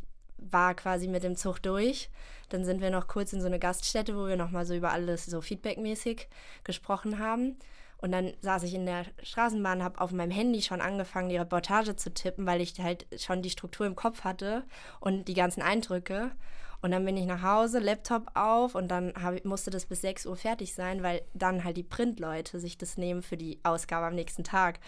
war 0.50 0.74
quasi 0.74 1.08
mit 1.08 1.22
dem 1.22 1.36
Zug 1.36 1.60
durch. 1.62 2.10
Dann 2.48 2.64
sind 2.64 2.80
wir 2.80 2.90
noch 2.90 3.06
kurz 3.06 3.32
in 3.32 3.40
so 3.40 3.46
eine 3.46 3.58
Gaststätte, 3.58 4.16
wo 4.16 4.26
wir 4.26 4.36
nochmal 4.36 4.66
so 4.66 4.74
über 4.74 4.92
alles 4.92 5.26
so 5.26 5.40
feedbackmäßig 5.40 6.28
gesprochen 6.64 7.18
haben. 7.18 7.56
Und 7.98 8.10
dann 8.10 8.32
saß 8.40 8.64
ich 8.64 8.74
in 8.74 8.84
der 8.84 9.06
Straßenbahn, 9.22 9.82
habe 9.82 10.00
auf 10.00 10.10
meinem 10.10 10.32
Handy 10.32 10.60
schon 10.60 10.80
angefangen, 10.80 11.28
die 11.28 11.36
Reportage 11.36 11.94
zu 11.94 12.12
tippen, 12.12 12.46
weil 12.46 12.60
ich 12.60 12.74
halt 12.80 13.06
schon 13.20 13.42
die 13.42 13.50
Struktur 13.50 13.86
im 13.86 13.94
Kopf 13.94 14.24
hatte 14.24 14.64
und 14.98 15.28
die 15.28 15.34
ganzen 15.34 15.62
Eindrücke. 15.62 16.32
Und 16.82 16.90
dann 16.90 17.04
bin 17.04 17.16
ich 17.16 17.26
nach 17.26 17.42
Hause, 17.42 17.78
Laptop 17.78 18.32
auf 18.34 18.74
und 18.74 18.88
dann 18.88 19.12
hab, 19.20 19.44
musste 19.44 19.70
das 19.70 19.86
bis 19.86 20.00
6 20.00 20.26
Uhr 20.26 20.36
fertig 20.36 20.74
sein, 20.74 21.02
weil 21.02 21.22
dann 21.32 21.62
halt 21.62 21.76
die 21.76 21.84
Printleute 21.84 22.58
sich 22.58 22.76
das 22.76 22.98
nehmen 22.98 23.22
für 23.22 23.36
die 23.36 23.60
Ausgabe 23.62 24.06
am 24.06 24.16
nächsten 24.16 24.42
Tag. 24.42 24.80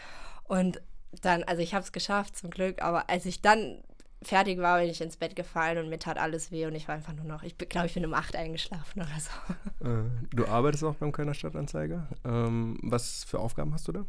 Und 0.43 0.83
dann, 1.23 1.45
also 1.45 1.63
ich 1.63 1.73
habe 1.73 1.85
es 1.85 1.93
geschafft 1.93 2.37
zum 2.37 2.51
Glück, 2.51 2.83
aber 2.83 3.09
als 3.09 3.27
ich 3.27 3.43
dann 3.43 3.83
fertig 4.23 4.59
war, 4.59 4.81
bin 4.81 4.91
ich 4.91 5.01
ins 5.01 5.17
Bett 5.17 5.37
gefallen 5.37 5.79
und 5.79 5.89
mir 5.89 6.01
tat 6.01 6.19
alles 6.19 6.51
weh 6.51 6.67
und 6.67 6.75
ich 6.75 6.89
war 6.89 6.97
einfach 6.97 7.13
nur 7.13 7.27
noch, 7.27 7.45
ich 7.45 7.57
glaube, 7.57 7.87
ich 7.87 7.95
bin 7.95 8.05
um 8.05 8.15
8 8.15 8.35
eingeschlafen 8.35 9.03
oder 9.03 9.21
so. 9.21 9.89
Äh, 9.89 10.05
du 10.35 10.47
arbeitest 10.47 10.83
auch 10.83 10.95
beim 10.95 11.13
Kölner 11.13 11.35
Stadtanzeiger. 11.35 12.09
Ähm, 12.25 12.79
was 12.83 13.25
für 13.25 13.39
Aufgaben 13.39 13.73
hast 13.73 13.87
du 13.87 13.93
da? 13.93 14.07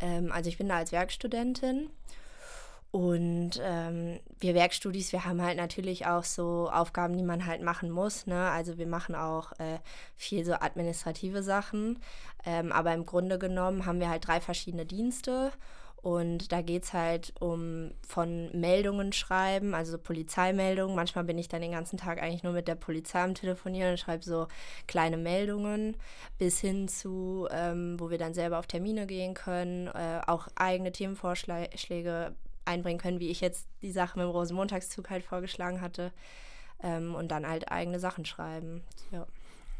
Ähm, 0.00 0.30
also 0.30 0.48
ich 0.48 0.58
bin 0.58 0.68
da 0.68 0.76
als 0.76 0.92
Werkstudentin 0.92 1.88
und 2.92 3.52
ähm, 3.62 4.20
wir 4.38 4.54
Werkstudis, 4.54 5.12
wir 5.12 5.24
haben 5.24 5.40
halt 5.40 5.56
natürlich 5.56 6.06
auch 6.06 6.24
so 6.24 6.68
Aufgaben, 6.70 7.16
die 7.16 7.22
man 7.22 7.46
halt 7.46 7.62
machen 7.62 7.90
muss. 7.90 8.26
Ne? 8.26 8.50
Also 8.50 8.76
wir 8.76 8.86
machen 8.86 9.14
auch 9.14 9.52
äh, 9.52 9.78
viel 10.14 10.44
so 10.44 10.52
administrative 10.52 11.42
Sachen. 11.42 11.98
Ähm, 12.44 12.70
aber 12.70 12.92
im 12.92 13.06
Grunde 13.06 13.38
genommen 13.38 13.86
haben 13.86 13.98
wir 13.98 14.10
halt 14.10 14.26
drei 14.26 14.42
verschiedene 14.42 14.84
Dienste. 14.84 15.52
Und 16.02 16.52
da 16.52 16.60
geht 16.60 16.82
es 16.82 16.92
halt 16.92 17.32
um 17.40 17.92
von 18.06 18.50
Meldungen 18.52 19.14
schreiben, 19.14 19.72
also 19.72 19.96
Polizeimeldungen. 19.96 20.94
Manchmal 20.94 21.24
bin 21.24 21.38
ich 21.38 21.48
dann 21.48 21.62
den 21.62 21.72
ganzen 21.72 21.96
Tag 21.96 22.20
eigentlich 22.20 22.42
nur 22.42 22.52
mit 22.52 22.68
der 22.68 22.74
Polizei 22.74 23.22
am 23.22 23.34
Telefonieren 23.34 23.92
und 23.92 23.98
schreibe 23.98 24.24
so 24.24 24.48
kleine 24.86 25.16
Meldungen, 25.16 25.96
bis 26.36 26.58
hin 26.58 26.88
zu, 26.88 27.48
ähm, 27.52 27.98
wo 27.98 28.10
wir 28.10 28.18
dann 28.18 28.34
selber 28.34 28.58
auf 28.58 28.66
Termine 28.66 29.06
gehen 29.06 29.32
können, 29.32 29.86
äh, 29.86 30.20
auch 30.26 30.48
eigene 30.56 30.92
Themenvorschläge 30.92 32.34
einbringen 32.64 32.98
können, 32.98 33.20
wie 33.20 33.30
ich 33.30 33.40
jetzt 33.40 33.66
die 33.82 33.92
Sache 33.92 34.18
mit 34.18 34.26
dem 34.26 34.30
Rosenmontagszug 34.30 35.10
halt 35.10 35.24
vorgeschlagen 35.24 35.80
hatte. 35.80 36.12
Ähm, 36.82 37.14
und 37.14 37.28
dann 37.28 37.46
halt 37.46 37.70
eigene 37.70 38.00
Sachen 38.00 38.24
schreiben. 38.24 38.82
Ja. 39.12 39.26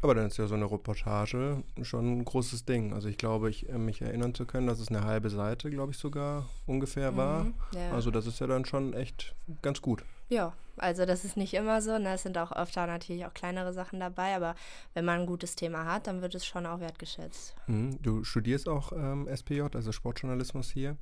Aber 0.01 0.15
dann 0.15 0.27
ist 0.27 0.37
ja 0.37 0.47
so 0.47 0.55
eine 0.55 0.69
Reportage 0.69 1.63
schon 1.81 2.19
ein 2.19 2.25
großes 2.25 2.65
Ding. 2.65 2.93
Also 2.93 3.07
ich 3.07 3.17
glaube, 3.17 3.49
ich 3.49 3.69
äh, 3.69 3.77
mich 3.77 4.01
erinnern 4.01 4.35
zu 4.35 4.45
können, 4.45 4.67
dass 4.67 4.79
es 4.79 4.89
eine 4.89 5.05
halbe 5.05 5.29
Seite, 5.29 5.69
glaube 5.69 5.93
ich, 5.93 5.97
sogar 5.97 6.49
ungefähr 6.65 7.15
war. 7.15 7.45
Mhm, 7.45 7.53
ja. 7.73 7.91
Also 7.91 8.11
das 8.11 8.27
ist 8.27 8.39
ja 8.39 8.47
dann 8.47 8.65
schon 8.65 8.93
echt 8.93 9.33
ganz 9.61 9.81
gut. 9.81 10.03
Ja, 10.29 10.53
also 10.77 11.05
das 11.05 11.25
ist 11.25 11.37
nicht 11.37 11.53
immer 11.53 11.81
so. 11.81 11.97
Ne? 11.97 12.13
Es 12.13 12.23
sind 12.23 12.37
auch 12.37 12.51
öfter 12.51 12.87
natürlich 12.87 13.25
auch 13.25 13.33
kleinere 13.33 13.73
Sachen 13.73 13.99
dabei, 13.99 14.35
aber 14.35 14.55
wenn 14.93 15.05
man 15.05 15.21
ein 15.21 15.25
gutes 15.25 15.55
Thema 15.55 15.85
hat, 15.85 16.07
dann 16.07 16.21
wird 16.21 16.35
es 16.35 16.45
schon 16.45 16.65
auch 16.65 16.79
wertgeschätzt. 16.79 17.55
Mhm. 17.67 18.01
Du 18.01 18.23
studierst 18.23 18.67
auch 18.67 18.91
ähm, 18.91 19.27
SPJ, 19.33 19.61
also 19.73 19.91
Sportjournalismus 19.91 20.71
hier. 20.71 20.97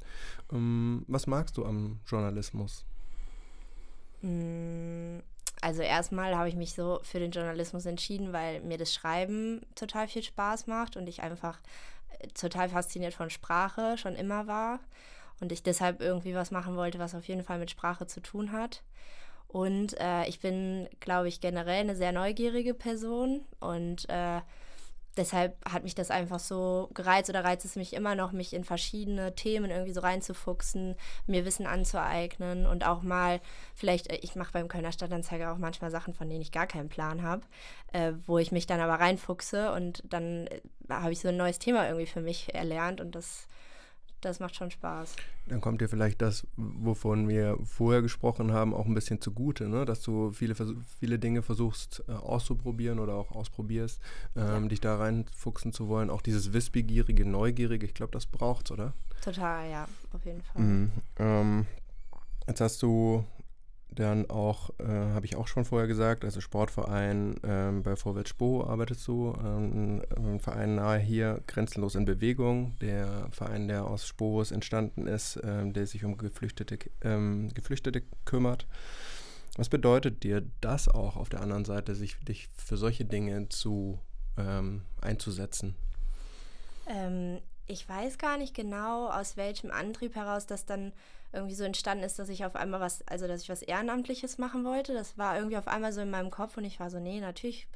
Ähm, 0.51 1.05
was 1.07 1.27
magst 1.27 1.57
du 1.57 1.65
am 1.65 1.99
Journalismus? 2.05 2.85
Mhm. 4.23 5.23
also 5.61 5.81
erstmal 5.81 6.37
habe 6.37 6.47
ich 6.47 6.55
mich 6.55 6.75
so 6.75 6.99
für 7.01 7.19
den 7.19 7.31
Journalismus 7.31 7.87
entschieden, 7.87 8.33
weil 8.33 8.61
mir 8.61 8.77
das 8.77 8.93
Schreiben 8.93 9.61
total 9.73 10.07
viel 10.07 10.21
Spaß 10.21 10.67
macht 10.67 10.95
und 10.95 11.07
ich 11.07 11.23
einfach 11.23 11.59
äh, 12.19 12.27
total 12.27 12.69
fasziniert 12.69 13.15
von 13.15 13.31
Sprache 13.31 13.97
schon 13.97 14.15
immer 14.15 14.45
war 14.45 14.79
und 15.39 15.51
ich 15.51 15.63
deshalb 15.63 16.01
irgendwie 16.01 16.35
was 16.35 16.51
machen 16.51 16.75
wollte, 16.75 16.99
was 16.99 17.15
auf 17.15 17.27
jeden 17.27 17.43
Fall 17.43 17.59
mit 17.59 17.71
Sprache 17.71 18.05
zu 18.07 18.21
tun 18.21 18.51
hat. 18.51 18.83
Und 19.51 19.99
äh, 19.99 20.25
ich 20.27 20.39
bin, 20.39 20.87
glaube 21.01 21.27
ich, 21.27 21.41
generell 21.41 21.81
eine 21.81 21.95
sehr 21.95 22.13
neugierige 22.13 22.73
Person 22.73 23.43
und 23.59 24.07
äh, 24.09 24.39
deshalb 25.17 25.57
hat 25.69 25.83
mich 25.83 25.93
das 25.93 26.09
einfach 26.09 26.39
so 26.39 26.89
gereizt 26.93 27.29
oder 27.29 27.43
reizt 27.43 27.65
es 27.65 27.75
mich 27.75 27.91
immer 27.91 28.15
noch, 28.15 28.31
mich 28.31 28.53
in 28.53 28.63
verschiedene 28.63 29.35
Themen 29.35 29.69
irgendwie 29.69 29.91
so 29.91 29.99
reinzufuchsen, 29.99 30.95
mir 31.27 31.43
Wissen 31.45 31.67
anzueignen 31.67 32.65
und 32.65 32.85
auch 32.85 33.01
mal, 33.01 33.41
vielleicht, 33.75 34.09
äh, 34.09 34.19
ich 34.21 34.35
mache 34.35 34.53
beim 34.53 34.69
Kölner 34.69 34.93
Stadtanzeiger 34.93 35.51
auch 35.51 35.57
manchmal 35.57 35.91
Sachen, 35.91 36.13
von 36.13 36.29
denen 36.29 36.41
ich 36.41 36.53
gar 36.53 36.67
keinen 36.67 36.87
Plan 36.87 37.21
habe, 37.21 37.43
äh, 37.91 38.13
wo 38.25 38.37
ich 38.37 38.53
mich 38.53 38.67
dann 38.67 38.79
aber 38.79 39.01
reinfuchse 39.01 39.73
und 39.73 40.01
dann 40.07 40.47
äh, 40.47 40.61
habe 40.89 41.11
ich 41.11 41.19
so 41.19 41.27
ein 41.27 41.37
neues 41.37 41.59
Thema 41.59 41.87
irgendwie 41.87 42.07
für 42.07 42.21
mich 42.21 42.53
erlernt 42.53 43.01
und 43.01 43.15
das 43.15 43.47
das 44.21 44.39
macht 44.39 44.55
schon 44.55 44.71
Spaß. 44.71 45.15
Dann 45.47 45.61
kommt 45.61 45.81
dir 45.81 45.89
vielleicht 45.89 46.21
das, 46.21 46.47
wovon 46.55 47.27
wir 47.27 47.57
vorher 47.63 48.01
gesprochen 48.01 48.51
haben, 48.51 48.73
auch 48.73 48.85
ein 48.85 48.93
bisschen 48.93 49.19
zugute, 49.19 49.67
ne? 49.67 49.85
dass 49.85 50.01
du 50.01 50.31
viele, 50.31 50.55
viele 50.99 51.19
Dinge 51.19 51.41
versuchst 51.41 52.03
äh, 52.07 52.13
auszuprobieren 52.13 52.99
oder 52.99 53.15
auch 53.15 53.31
ausprobierst, 53.31 53.99
ähm, 54.35 54.63
ja. 54.63 54.67
dich 54.69 54.81
da 54.81 54.97
reinfuchsen 54.97 55.73
zu 55.73 55.87
wollen. 55.87 56.09
Auch 56.09 56.21
dieses 56.21 56.53
Wissbegierige, 56.53 57.25
Neugierige, 57.25 57.85
ich 57.85 57.93
glaube, 57.93 58.11
das 58.11 58.25
braucht 58.25 58.67
es, 58.67 58.71
oder? 58.71 58.93
Total, 59.21 59.69
ja, 59.69 59.87
auf 60.13 60.25
jeden 60.25 60.41
Fall. 60.41 60.61
Mhm. 60.61 60.91
Ähm, 61.17 61.65
jetzt 62.47 62.61
hast 62.61 62.81
du 62.81 63.25
dann 63.93 64.29
auch, 64.29 64.69
äh, 64.79 64.85
habe 64.85 65.25
ich 65.25 65.35
auch 65.35 65.47
schon 65.47 65.65
vorher 65.65 65.87
gesagt, 65.87 66.23
also 66.23 66.39
Sportverein 66.39 67.35
ähm, 67.43 67.83
bei 67.83 67.97
Vorwärts 67.97 68.29
Spo 68.29 68.63
arbeitest 68.63 69.05
du, 69.07 69.35
ähm, 69.43 70.01
ein 70.15 70.39
Verein 70.39 70.75
nahe 70.75 70.97
hier, 70.97 71.41
Grenzenlos 71.47 71.95
in 71.95 72.05
Bewegung, 72.05 72.77
der 72.79 73.27
Verein, 73.31 73.67
der 73.67 73.85
aus 73.85 74.07
Sporos 74.07 74.51
entstanden 74.51 75.07
ist, 75.07 75.39
ähm, 75.43 75.73
der 75.73 75.87
sich 75.87 76.05
um 76.05 76.17
Geflüchtete, 76.17 76.79
ähm, 77.01 77.49
Geflüchtete 77.53 78.03
kümmert. 78.23 78.65
Was 79.57 79.67
bedeutet 79.67 80.23
dir 80.23 80.43
das 80.61 80.87
auch 80.87 81.17
auf 81.17 81.27
der 81.27 81.41
anderen 81.41 81.65
Seite, 81.65 81.93
sich 81.93 82.17
dich 82.19 82.47
für 82.55 82.77
solche 82.77 83.03
Dinge 83.03 83.49
zu 83.49 83.99
ähm, 84.37 84.83
einzusetzen? 85.01 85.75
Ähm, 86.87 87.41
ich 87.67 87.87
weiß 87.87 88.17
gar 88.17 88.37
nicht 88.37 88.53
genau, 88.53 89.09
aus 89.09 89.35
welchem 89.35 89.69
Antrieb 89.69 90.15
heraus 90.15 90.45
das 90.45 90.65
dann 90.65 90.93
irgendwie 91.33 91.55
so 91.55 91.63
entstanden 91.63 92.03
ist, 92.03 92.19
dass 92.19 92.29
ich 92.29 92.45
auf 92.45 92.55
einmal 92.55 92.79
was, 92.79 93.05
also 93.07 93.27
dass 93.27 93.43
ich 93.43 93.49
was 93.49 93.61
Ehrenamtliches 93.61 94.37
machen 94.37 94.65
wollte. 94.65 94.93
Das 94.93 95.17
war 95.17 95.37
irgendwie 95.37 95.57
auf 95.57 95.67
einmal 95.67 95.93
so 95.93 96.01
in 96.01 96.09
meinem 96.09 96.31
Kopf 96.31 96.57
und 96.57 96.65
ich 96.65 96.79
war 96.79 96.89
so, 96.89 96.99
nee, 96.99 97.19
natürlich, 97.19 97.67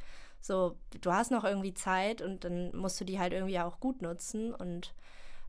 so, 0.42 0.78
du 1.02 1.12
hast 1.12 1.32
noch 1.32 1.44
irgendwie 1.44 1.74
Zeit 1.74 2.22
und 2.22 2.44
dann 2.44 2.76
musst 2.76 3.00
du 3.00 3.06
die 3.06 3.20
halt 3.20 3.34
irgendwie 3.34 3.60
auch 3.60 3.80
gut 3.80 4.02
nutzen 4.02 4.54
und 4.54 4.94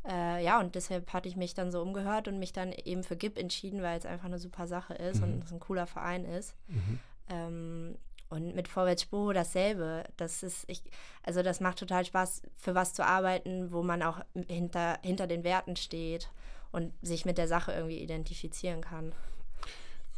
äh, 0.09 0.45
ja, 0.45 0.61
und 0.61 0.75
deshalb 0.77 1.13
hatte 1.13 1.29
ich 1.29 1.37
mich 1.37 1.55
dann 1.55 1.73
so 1.73 1.83
umgehört 1.83 2.29
und 2.29 2.39
mich 2.39 2.53
dann 2.53 2.73
eben 2.73 3.03
für 3.03 3.17
GIP 3.17 3.39
entschieden, 3.39 3.83
weil 3.83 3.99
es 3.99 4.07
einfach 4.07 4.27
eine 4.27 4.39
super 4.39 4.67
Sache 4.67 4.95
ist 4.95 5.19
mhm. 5.19 5.25
und 5.25 5.45
es 5.45 5.53
ein 5.53 5.61
cooler 5.61 5.87
Verein 5.87 6.25
ist. 6.25 6.55
Mhm. 6.69 7.01
Ähm, 7.29 7.99
und 8.29 8.55
mit 8.55 8.69
Vorwärts 8.69 9.07
dasselbe. 9.35 10.05
Das 10.17 10.43
ist, 10.43 10.65
ich, 10.69 10.83
also 11.23 11.43
das 11.43 11.61
macht 11.61 11.79
total 11.79 12.05
Spaß, 12.05 12.43
für 12.57 12.75
was 12.75 12.93
zu 12.93 13.05
arbeiten, 13.05 13.73
wo 13.73 13.83
man 13.83 14.03
auch 14.03 14.21
hinter, 14.49 14.99
hinter 15.03 15.27
den 15.27 15.45
Werten 15.45 15.77
steht 15.77 16.29
und 16.73 16.93
sich 17.03 17.25
mit 17.25 17.39
der 17.39 17.49
Sache 17.49 17.73
irgendwie 17.73 17.99
identifizieren 17.99 18.81
kann. 18.81 19.13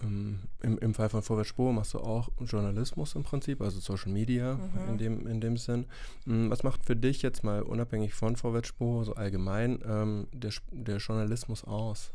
Ähm, 0.03 0.41
im, 0.61 0.79
Im 0.79 0.95
Fall 0.95 1.09
von 1.09 1.23
Vorwärts 1.23 1.49
Spur 1.49 1.73
machst 1.73 1.95
du 1.95 1.99
auch 1.99 2.29
Journalismus 2.41 3.15
im 3.15 3.25
Prinzip, 3.25 3.61
also 3.61 3.81
Social 3.81 4.13
Media 4.13 4.55
mhm. 4.55 4.89
in, 4.89 4.99
dem, 4.99 5.27
in 5.27 5.41
dem 5.41 5.57
Sinn. 5.57 5.87
Mm, 6.25 6.51
was 6.51 6.63
macht 6.63 6.85
für 6.85 6.95
dich 6.95 7.23
jetzt 7.23 7.43
mal 7.43 7.63
unabhängig 7.63 8.15
von 8.15 8.37
Vorwärts 8.37 8.69
Spur, 8.69 9.05
so 9.05 9.15
allgemein, 9.15 9.81
ähm, 9.85 10.29
der, 10.33 10.53
der 10.71 10.99
Journalismus 10.99 11.65
aus? 11.65 12.13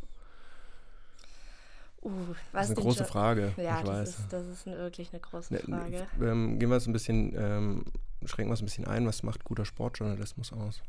Uh, 2.02 2.12
das 2.52 2.70
ist 2.70 2.78
eine 2.78 2.84
große 2.84 3.00
jo 3.00 3.06
Frage. 3.06 3.54
Ja, 3.58 3.82
das, 3.82 3.88
weiß. 3.88 4.10
Ist, 4.10 4.34
das 4.34 4.48
ist 4.48 4.66
wirklich 4.66 5.10
eine 5.14 5.22
große 5.22 5.54
ne, 5.54 5.60
Frage. 5.60 6.08
Ähm, 6.22 6.60
gehen 6.60 6.70
wir 6.70 6.78
es 6.78 6.86
ein 6.86 6.94
bisschen, 6.94 7.34
ähm, 7.36 7.86
schränken 8.26 8.50
wir 8.50 8.56
es 8.56 8.62
ein 8.62 8.66
bisschen 8.66 8.86
ein. 8.86 9.08
Was 9.08 9.24
macht 9.24 9.44
guter 9.46 9.64
Sportjournalismus 9.64 10.52
aus? 10.52 10.82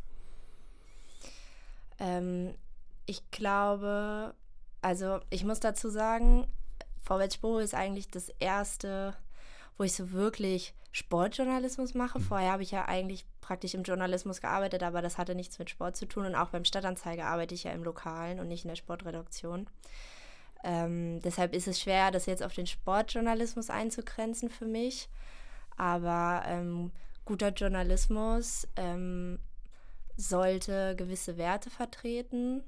Ähm, 2.01 2.55
ich 3.07 3.31
glaube, 3.31 4.35
also 4.83 5.21
ich 5.31 5.45
muss 5.45 5.61
dazu 5.61 5.89
sagen, 5.89 6.47
Vorwärts 7.03 7.39
ist 7.61 7.75
eigentlich 7.75 8.09
das 8.09 8.31
erste, 8.39 9.15
wo 9.77 9.85
ich 9.85 9.93
so 9.93 10.13
wirklich 10.13 10.75
Sportjournalismus 10.93 11.95
mache. 11.95 12.19
Mhm. 12.19 12.23
Vorher 12.25 12.53
habe 12.53 12.63
ich 12.63 12.71
ja 12.71 12.87
eigentlich 12.87 13.27
praktisch 13.41 13.75
im 13.75 13.83
Journalismus 13.83 14.41
gearbeitet, 14.41 14.83
aber 14.83 15.03
das 15.03 15.19
hatte 15.19 15.35
nichts 15.35 15.59
mit 15.59 15.69
Sport 15.69 15.97
zu 15.97 16.07
tun. 16.07 16.25
Und 16.25 16.35
auch 16.35 16.49
beim 16.49 16.65
Stadtanzeiger 16.65 17.27
arbeite 17.27 17.55
ich 17.55 17.65
ja 17.65 17.73
im 17.73 17.85
Lokalen 17.85 18.41
und 18.41 18.49
nicht 18.49 18.65
in 18.65 18.69
der 18.69 18.77
Sportredaktion. 18.77 19.69
Ähm, 20.63 21.21
deshalb 21.21 21.53
ist 21.53 21.69
es 21.69 21.81
schwer, 21.81 22.11
das 22.11 22.25
jetzt 22.25 22.43
auf 22.43 22.55
den 22.55 22.67
Sportjournalismus 22.67 23.69
einzugrenzen 23.69 24.49
für 24.49 24.65
mich. 24.65 25.11
Aber 25.77 26.43
ähm, 26.47 26.91
guter 27.27 27.51
Journalismus 27.51 28.67
ähm, 28.77 29.39
sollte 30.17 30.95
gewisse 30.97 31.37
Werte 31.37 31.69
vertreten 31.69 32.63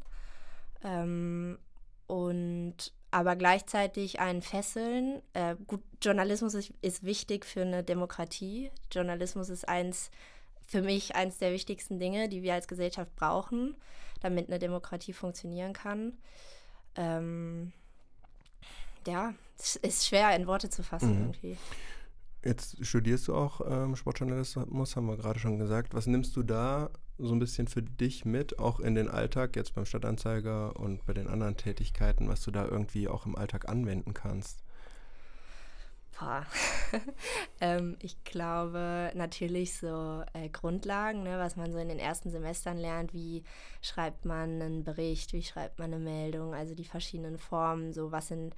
ähm, 0.83 1.59
und 2.06 2.92
aber 3.11 3.37
gleichzeitig 3.37 4.21
einen 4.21 4.42
fesseln. 4.42 5.23
Äh, 5.33 5.56
gut, 5.66 5.83
Journalismus 6.02 6.54
ist, 6.54 6.73
ist, 6.83 7.02
wichtig 7.02 7.45
für 7.45 7.62
eine 7.62 7.83
Demokratie. 7.83 8.71
Journalismus 8.92 9.49
ist 9.49 9.68
eins, 9.68 10.11
für 10.66 10.83
mich 10.83 11.14
eins 11.14 11.38
der 11.38 11.52
wichtigsten 11.52 11.99
Dinge, 11.99 12.28
die 12.28 12.42
wir 12.42 12.54
als 12.54 12.68
Gesellschaft 12.68 13.14
brauchen, 13.16 13.75
damit 14.21 14.49
eine 14.49 14.59
Demokratie 14.59 15.12
funktionieren 15.12 15.73
kann. 15.73 16.12
Ähm, 16.97 17.73
ja, 19.06 19.35
es 19.59 19.76
ist 19.76 20.06
schwer 20.06 20.35
in 20.37 20.47
Worte 20.47 20.68
zu 20.68 20.83
fassen 20.83 21.14
mhm. 21.14 21.21
irgendwie. 21.21 21.56
Jetzt 22.45 22.85
studierst 22.85 23.28
du 23.28 23.35
auch 23.35 23.61
ähm, 23.66 23.97
Sportjournalismus, 23.97 24.95
haben 24.95 25.06
wir 25.06 25.16
gerade 25.16 25.38
schon 25.38 25.59
gesagt. 25.59 25.95
Was 25.95 26.06
nimmst 26.06 26.37
du 26.37 26.42
da 26.42 26.90
so 27.18 27.35
ein 27.35 27.38
bisschen 27.38 27.66
für 27.66 27.82
dich 27.82 28.25
mit, 28.25 28.58
auch 28.58 28.80
in 28.80 28.94
den 28.94 29.08
Alltag, 29.08 29.56
jetzt 29.56 29.75
beim 29.75 29.87
Stadtanzeiger 29.87 30.76
und 30.76 31.06
bei 31.06 31.14
den 31.14 31.28
anderen 31.28 31.56
Tätigkeiten, 31.56 32.28
was 32.28 32.42
du 32.42 32.50
da 32.50 32.66
irgendwie 32.66 33.08
auch 33.08 33.26
im 33.26 33.37
Alltag 33.37 33.68
anwenden 33.68 34.14
kannst? 34.14 34.62
Ähm, 37.61 37.96
ich 38.02 38.23
glaube 38.25 39.11
natürlich 39.14 39.78
so 39.78 40.23
äh, 40.35 40.50
Grundlagen, 40.50 41.23
ne, 41.23 41.38
was 41.38 41.56
man 41.56 41.73
so 41.73 41.78
in 41.78 41.88
den 41.88 41.99
ersten 41.99 42.30
Semestern 42.30 42.76
lernt, 42.76 43.14
wie 43.14 43.44
schreibt 43.80 44.26
man 44.26 44.61
einen 44.61 44.85
Bericht, 44.85 45.32
wie 45.32 45.42
schreibt 45.42 45.78
man 45.78 45.94
eine 45.94 46.04
Meldung, 46.04 46.54
also 46.54 46.75
die 46.75 46.85
verschiedenen 46.85 47.38
Formen, 47.38 47.94
so 47.94 48.12
was 48.12 48.28
sind 48.28 48.54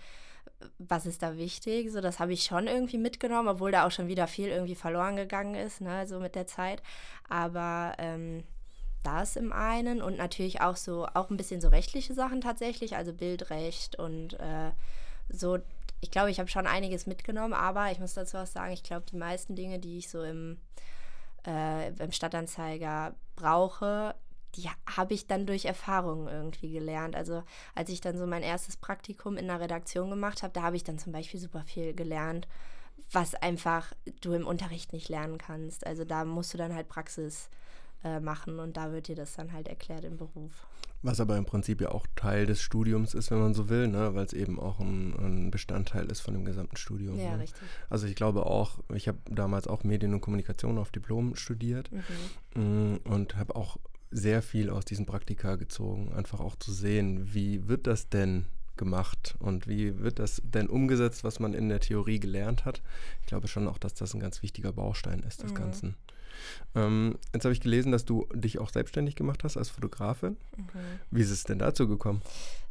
was 0.79 1.07
ist 1.07 1.23
da 1.23 1.37
wichtig? 1.37 1.91
So, 1.93 2.01
das 2.01 2.19
habe 2.19 2.33
ich 2.33 2.45
schon 2.45 2.67
irgendwie 2.67 2.99
mitgenommen, 2.99 3.49
obwohl 3.49 3.73
da 3.73 3.87
auch 3.87 3.91
schon 3.91 4.09
wieder 4.09 4.27
viel 4.27 4.49
irgendwie 4.49 4.75
verloren 4.75 5.17
gegangen 5.17 5.55
ist, 5.55 5.81
ne, 5.81 6.07
so 6.07 6.19
mit 6.21 6.35
der 6.35 6.47
Zeit. 6.47 6.83
Aber 7.29 7.95
ähm, 7.99 8.45
das 9.03 9.37
im 9.37 9.53
einen 9.53 10.03
und 10.03 10.19
natürlich 10.19 10.61
auch 10.61 10.77
so, 10.77 11.07
auch 11.15 11.31
ein 11.31 11.37
bisschen 11.37 11.61
so 11.61 11.69
rechtliche 11.69 12.15
Sachen 12.15 12.41
tatsächlich, 12.41 12.97
also 12.97 13.13
Bildrecht 13.13 13.99
und 13.99 14.35
äh, 14.35 14.73
so. 15.29 15.59
Ich 16.01 16.13
glaube, 16.13 16.31
ich 16.31 16.39
habe 16.39 16.49
schon 16.49 16.69
einiges 16.69 17.07
mitgenommen, 17.09 17.55
aber 17.55 17.91
ich 17.91 17.99
muss 17.99 18.15
dazu 18.15 18.37
auch 18.37 18.47
sagen, 18.47 18.73
ich 18.73 18.85
glaube, 18.85 19.05
die 19.11 19.17
meisten 19.17 19.57
Dinge, 19.57 19.81
die 19.81 19.99
ich 19.99 20.09
so 20.09 20.23
im, 20.23 20.59
äh, 21.45 21.89
im 21.89 22.13
Stadtanzeiger 22.13 23.17
brauche, 23.35 24.15
die 24.55 24.69
habe 24.87 25.15
ich 25.15 25.27
dann 25.27 25.47
durch 25.47 25.65
Erfahrungen 25.65 26.29
irgendwie 26.29 26.73
gelernt. 26.73 27.15
Also 27.15 27.43
als 27.75 27.91
ich 27.91 28.01
dann 28.01 28.17
so 28.17 28.27
mein 28.27 28.43
erstes 28.43 28.77
Praktikum 28.77 29.37
in 29.37 29.47
der 29.47 29.61
Redaktion 29.61 30.11
gemacht 30.11 30.43
habe, 30.43 30.53
da 30.53 30.63
habe 30.63 30.77
ich 30.77 30.85
dann 30.85 30.99
zum 30.99 31.13
Beispiel 31.13 31.41
super 31.41 31.65
viel 31.65 31.95
gelernt, 31.95 32.49
was 33.13 33.35
einfach 33.35 33.93
du 34.21 34.33
im 34.33 34.47
Unterricht 34.47 34.93
nicht 34.93 35.09
lernen 35.09 35.39
kannst. 35.39 35.87
Also 35.87 36.05
da 36.05 36.25
musst 36.25 36.53
du 36.55 36.59
dann 36.59 36.75
halt 36.75 36.89
Praxis 36.89 37.49
äh, 38.05 38.21
machen 38.21 38.59
und 38.59 38.77
da 38.77 38.93
wird 38.93 39.09
dir 39.09 39.17
das 39.17 39.35
dann 39.35 39.53
halt 39.53 39.69
erklärt 39.69 40.05
im 40.05 40.17
Beruf. 40.17 40.67
Was 41.03 41.21
aber 41.21 41.37
im 41.37 41.45
Prinzip 41.45 41.81
ja 41.81 41.93
auch 41.93 42.07
Teil 42.17 42.47
des 42.47 42.61
Studiums 42.61 43.15
ist, 43.15 43.31
wenn 43.31 43.39
man 43.39 43.55
so 43.55 43.69
will, 43.69 43.87
ne? 43.87 44.15
weil 44.15 44.25
es 44.25 44.33
eben 44.33 44.59
auch 44.59 44.81
ein, 44.81 45.15
ein, 45.17 45.51
Bestandteil 45.51 46.07
ist 46.07 46.21
von 46.21 46.35
dem 46.35 46.45
gesamten 46.45 46.77
Studium. 46.77 47.19
Ja, 47.19 47.37
ne? 47.37 47.45
richtig. 47.45 47.63
Also 47.89 48.09
ich 48.09 48.17
glaube 48.17 48.47
auch, 48.47 48.81
ich 48.93 49.07
habe 49.07 49.19
damals 49.31 49.69
auch 49.69 49.85
Medien 49.85 50.13
und 50.13 50.21
Kommunikation 50.21 50.77
auf 50.77 50.91
Diplom 50.91 51.37
studiert 51.37 51.91
mhm. 51.93 52.95
Mm, 52.95 52.97
und 53.05 53.37
habe 53.37 53.55
auch 53.55 53.79
sehr 54.11 54.43
viel 54.43 54.71
aus 54.71 54.85
diesen 54.85 55.07
Praktika 55.07 55.57
gezogen, 55.57 56.13
einfach 56.13 56.41
auch 56.41 56.57
zu 56.57 56.73
sehen, 56.73 57.35
wie 57.35 57.69
wird 57.69 57.87
das 57.87 58.09
denn 58.09 58.47
gemacht 58.77 59.35
und 59.41 59.67
wie 59.67 59.99
wird 59.99 60.19
das 60.19 60.41
denn 60.45 60.69
umgesetzt, 60.69 61.25
was 61.25 61.41
man 61.41 61.53
in 61.53 61.69
der 61.69 61.81
Theorie 61.81 62.21
gelernt 62.21 62.65
hat. 62.65 62.81
Ich 63.21 63.27
glaube 63.27 63.49
schon 63.49 63.69
auch, 63.69 63.79
dass 63.79 63.95
das 63.95 64.15
ein 64.15 64.21
ganz 64.21 64.43
wichtiger 64.43 64.73
Baustein 64.73 65.21
ist 65.21 65.43
des 65.43 65.51
mhm. 65.51 65.57
Ganzen. 65.57 65.97
Ähm, 66.75 67.19
jetzt 67.35 67.45
habe 67.45 67.53
ich 67.53 67.61
gelesen, 67.61 67.93
dass 67.93 68.05
du 68.05 68.27
dich 68.33 68.59
auch 68.59 68.71
selbstständig 68.71 69.17
gemacht 69.17 69.45
hast 69.45 69.57
als 69.57 69.69
Fotografin. 69.69 70.37
Mhm. 70.57 70.67
Wie 71.11 71.21
ist 71.21 71.31
es 71.31 71.45
denn 71.45 71.59
dazu 71.59 71.89
gekommen? 71.89 72.23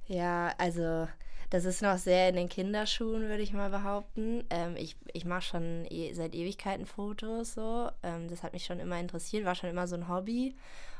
Ja, 0.08 0.53
also 0.58 1.08
das 1.50 1.65
ist 1.65 1.82
noch 1.82 1.98
sehr 1.98 2.29
in 2.29 2.36
den 2.36 2.50
Kinderschuhen, 2.50 3.24
würde 3.24 3.44
ich 3.44 3.53
mal 3.53 3.70
behaupten. 3.70 4.44
Ähm, 4.50 4.75
ich 4.77 4.96
ich 5.13 5.25
mache 5.25 5.44
schon 5.44 5.86
e 5.89 6.13
seit 6.13 6.36
Ewigkeiten 6.36 6.86
Fotos 6.86 7.53
so. 7.53 7.89
Ähm, 8.03 8.27
das 8.29 8.44
hat 8.44 8.53
mich 8.53 8.65
schon 8.65 8.79
immer 8.79 9.00
interessiert, 9.00 9.46
war 9.46 9.56
schon 9.56 9.70
immer 9.70 9.88
so 9.88 9.96
ein 9.96 10.08
Hobby. 10.08 10.56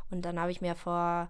Und 0.10 0.24
dann 0.24 0.40
habe 0.40 0.52
ich 0.52 0.62
mir 0.62 0.76
vor 0.76 0.96
ein 0.98 1.30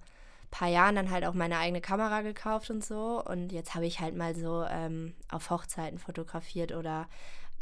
paar 0.52 0.68
Jahren 0.68 0.96
dann 0.96 1.12
halt 1.12 1.26
auch 1.26 1.34
meine 1.34 1.58
eigene 1.58 1.82
Kamera 1.82 2.22
gekauft 2.22 2.70
und 2.70 2.84
so. 2.84 3.24
Und 3.24 3.52
jetzt 3.52 3.76
habe 3.76 3.86
ich 3.86 4.00
halt 4.00 4.16
mal 4.16 4.36
so 4.36 4.64
ähm, 4.70 5.14
auf 5.30 5.50
Hochzeiten 5.50 6.00
fotografiert 6.00 6.72
oder 6.72 7.08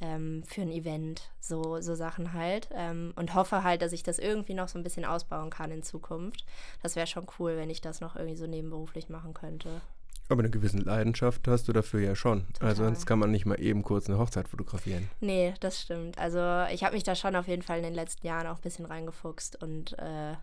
ähm, 0.01 0.43
für 0.45 0.61
ein 0.61 0.71
Event, 0.71 1.29
so, 1.39 1.79
so 1.81 1.95
Sachen 1.95 2.33
halt. 2.33 2.69
Ähm, 2.73 3.13
und 3.15 3.33
hoffe 3.33 3.63
halt, 3.63 3.81
dass 3.81 3.93
ich 3.93 4.03
das 4.03 4.19
irgendwie 4.19 4.53
noch 4.53 4.67
so 4.67 4.77
ein 4.77 4.83
bisschen 4.83 5.05
ausbauen 5.05 5.49
kann 5.49 5.71
in 5.71 5.83
Zukunft. 5.83 6.45
Das 6.83 6.95
wäre 6.95 7.07
schon 7.07 7.27
cool, 7.39 7.57
wenn 7.57 7.69
ich 7.69 7.81
das 7.81 8.01
noch 8.01 8.15
irgendwie 8.15 8.37
so 8.37 8.47
nebenberuflich 8.47 9.09
machen 9.09 9.33
könnte. 9.33 9.81
Aber 10.27 10.41
eine 10.41 10.49
gewisse 10.49 10.79
Leidenschaft 10.79 11.47
hast 11.47 11.67
du 11.67 11.73
dafür 11.73 11.99
ja 11.99 12.15
schon. 12.15 12.47
Total. 12.53 12.69
Also 12.69 12.83
sonst 12.83 13.05
kann 13.05 13.19
man 13.19 13.29
nicht 13.29 13.45
mal 13.45 13.61
eben 13.61 13.83
kurz 13.83 14.09
eine 14.09 14.17
Hochzeit 14.17 14.47
fotografieren. 14.47 15.07
Nee, 15.19 15.53
das 15.59 15.79
stimmt. 15.79 16.17
Also 16.17 16.39
ich 16.73 16.83
habe 16.83 16.95
mich 16.95 17.03
da 17.03 17.15
schon 17.15 17.35
auf 17.35 17.47
jeden 17.47 17.61
Fall 17.61 17.77
in 17.77 17.83
den 17.83 17.93
letzten 17.93 18.25
Jahren 18.25 18.47
auch 18.47 18.55
ein 18.55 18.61
bisschen 18.61 18.85
reingefuchst 18.85 19.61
und 19.61 19.97
äh, 19.99 20.33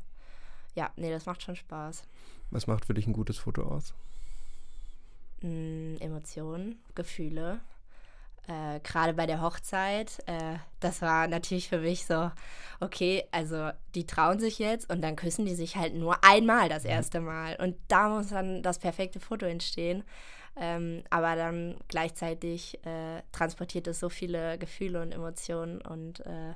ja, 0.75 0.91
nee, 0.97 1.11
das 1.11 1.27
macht 1.27 1.43
schon 1.43 1.57
Spaß. 1.57 2.05
Was 2.51 2.67
macht 2.67 2.85
für 2.85 2.95
dich 2.95 3.07
ein 3.07 3.13
gutes 3.13 3.39
Foto 3.39 3.63
aus? 3.63 3.95
Mm, 5.41 5.97
Emotionen, 6.01 6.81
Gefühle, 6.95 7.61
äh, 8.49 8.81
gerade 8.81 9.15
bei 9.15 9.27
der 9.27 9.41
Hochzeit, 9.41 10.19
äh, 10.27 10.57
das 10.81 11.01
war 11.01 11.29
natürlich 11.29 11.69
für 11.69 11.79
mich 11.79 12.07
so, 12.07 12.33
okay, 12.81 13.25
also 13.31 13.71
die 13.95 14.05
trauen 14.05 14.41
sich 14.41 14.59
jetzt 14.59 14.91
und 14.91 15.01
dann 15.01 15.15
küssen 15.15 15.47
die 15.47 15.55
sich 15.55 15.77
halt 15.77 15.95
nur 15.95 16.25
einmal 16.25 16.69
das 16.69 16.83
mhm. 16.83 16.91
erste 16.91 17.21
Mal. 17.21 17.57
Und 17.61 17.77
da 17.87 18.09
muss 18.09 18.29
dann 18.29 18.63
das 18.63 18.81
perfekte 18.81 19.21
Foto 19.21 19.47
entstehen. 19.47 20.03
Ähm, 20.57 21.03
aber 21.09 21.35
dann 21.37 21.77
gleichzeitig 21.89 22.85
äh, 22.85 23.23
transportiert 23.31 23.87
es 23.87 24.01
so 24.01 24.09
viele 24.09 24.59
Gefühle 24.59 25.01
und 25.01 25.13
Emotionen 25.13 25.81
und 25.81 26.21
äh, 26.27 26.53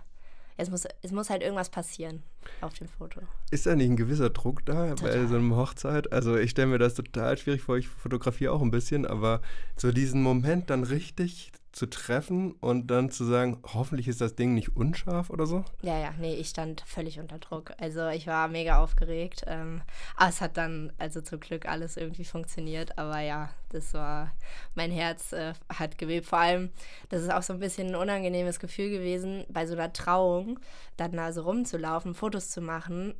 es 0.56 0.70
muss, 0.70 0.84
es 1.02 1.12
muss 1.12 1.30
halt 1.30 1.42
irgendwas 1.42 1.68
passieren 1.68 2.22
auf 2.60 2.74
dem 2.74 2.88
Foto. 2.88 3.20
Ist 3.50 3.66
da 3.66 3.76
nicht 3.76 3.90
ein 3.90 3.96
gewisser 3.96 4.30
Druck 4.30 4.64
da 4.64 4.94
total. 4.94 5.22
bei 5.22 5.26
so 5.26 5.36
einer 5.36 5.56
Hochzeit? 5.56 6.12
Also 6.12 6.36
ich 6.36 6.50
stelle 6.50 6.68
mir 6.68 6.78
das 6.78 6.94
total 6.94 7.36
schwierig 7.36 7.62
vor, 7.62 7.76
ich 7.76 7.88
fotografiere 7.88 8.52
auch 8.52 8.62
ein 8.62 8.70
bisschen, 8.70 9.06
aber 9.06 9.42
so 9.76 9.92
diesen 9.92 10.22
Moment 10.22 10.70
dann 10.70 10.84
richtig 10.84 11.52
zu 11.76 11.84
treffen 11.84 12.52
und 12.52 12.86
dann 12.86 13.10
zu 13.10 13.24
sagen, 13.24 13.60
hoffentlich 13.74 14.08
ist 14.08 14.22
das 14.22 14.34
Ding 14.34 14.54
nicht 14.54 14.76
unscharf 14.76 15.28
oder 15.28 15.44
so? 15.44 15.62
Ja, 15.82 15.98
ja, 15.98 16.14
nee, 16.18 16.34
ich 16.34 16.48
stand 16.48 16.80
völlig 16.86 17.20
unter 17.20 17.38
Druck. 17.38 17.72
Also 17.78 18.08
ich 18.08 18.26
war 18.26 18.48
mega 18.48 18.82
aufgeregt. 18.82 19.42
Ähm, 19.46 19.82
aber 20.16 20.30
es 20.30 20.40
hat 20.40 20.56
dann, 20.56 20.90
also 20.96 21.20
zum 21.20 21.38
Glück 21.38 21.68
alles 21.68 21.98
irgendwie 21.98 22.24
funktioniert. 22.24 22.96
Aber 22.96 23.20
ja, 23.20 23.50
das 23.68 23.92
war, 23.92 24.32
mein 24.74 24.90
Herz 24.90 25.34
äh, 25.34 25.52
hat 25.68 25.98
gewebt. 25.98 26.24
Vor 26.24 26.38
allem, 26.38 26.70
das 27.10 27.22
ist 27.22 27.30
auch 27.30 27.42
so 27.42 27.52
ein 27.52 27.58
bisschen 27.58 27.88
ein 27.88 27.94
unangenehmes 27.96 28.58
Gefühl 28.58 28.88
gewesen, 28.88 29.44
bei 29.50 29.66
so 29.66 29.74
einer 29.74 29.92
Trauung 29.92 30.58
dann 30.96 31.12
da 31.12 31.30
so 31.30 31.42
rumzulaufen, 31.42 32.14
Fotos 32.14 32.50
zu 32.50 32.62
machen 32.62 33.14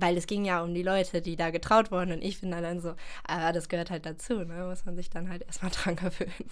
weil 0.00 0.16
es 0.16 0.28
ging 0.28 0.44
ja 0.44 0.62
um 0.62 0.74
die 0.74 0.84
Leute, 0.84 1.20
die 1.20 1.34
da 1.34 1.50
getraut 1.50 1.90
wurden 1.90 2.12
und 2.12 2.22
ich 2.22 2.40
bin 2.40 2.52
da 2.52 2.60
dann 2.60 2.78
so, 2.78 2.94
aber 3.24 3.52
das 3.52 3.68
gehört 3.68 3.90
halt 3.90 4.06
dazu, 4.06 4.44
ne? 4.44 4.64
muss 4.68 4.84
man 4.84 4.94
sich 4.94 5.10
dann 5.10 5.28
halt 5.28 5.42
erstmal 5.42 5.70
dran 5.74 5.96
gewöhnen. 5.96 6.48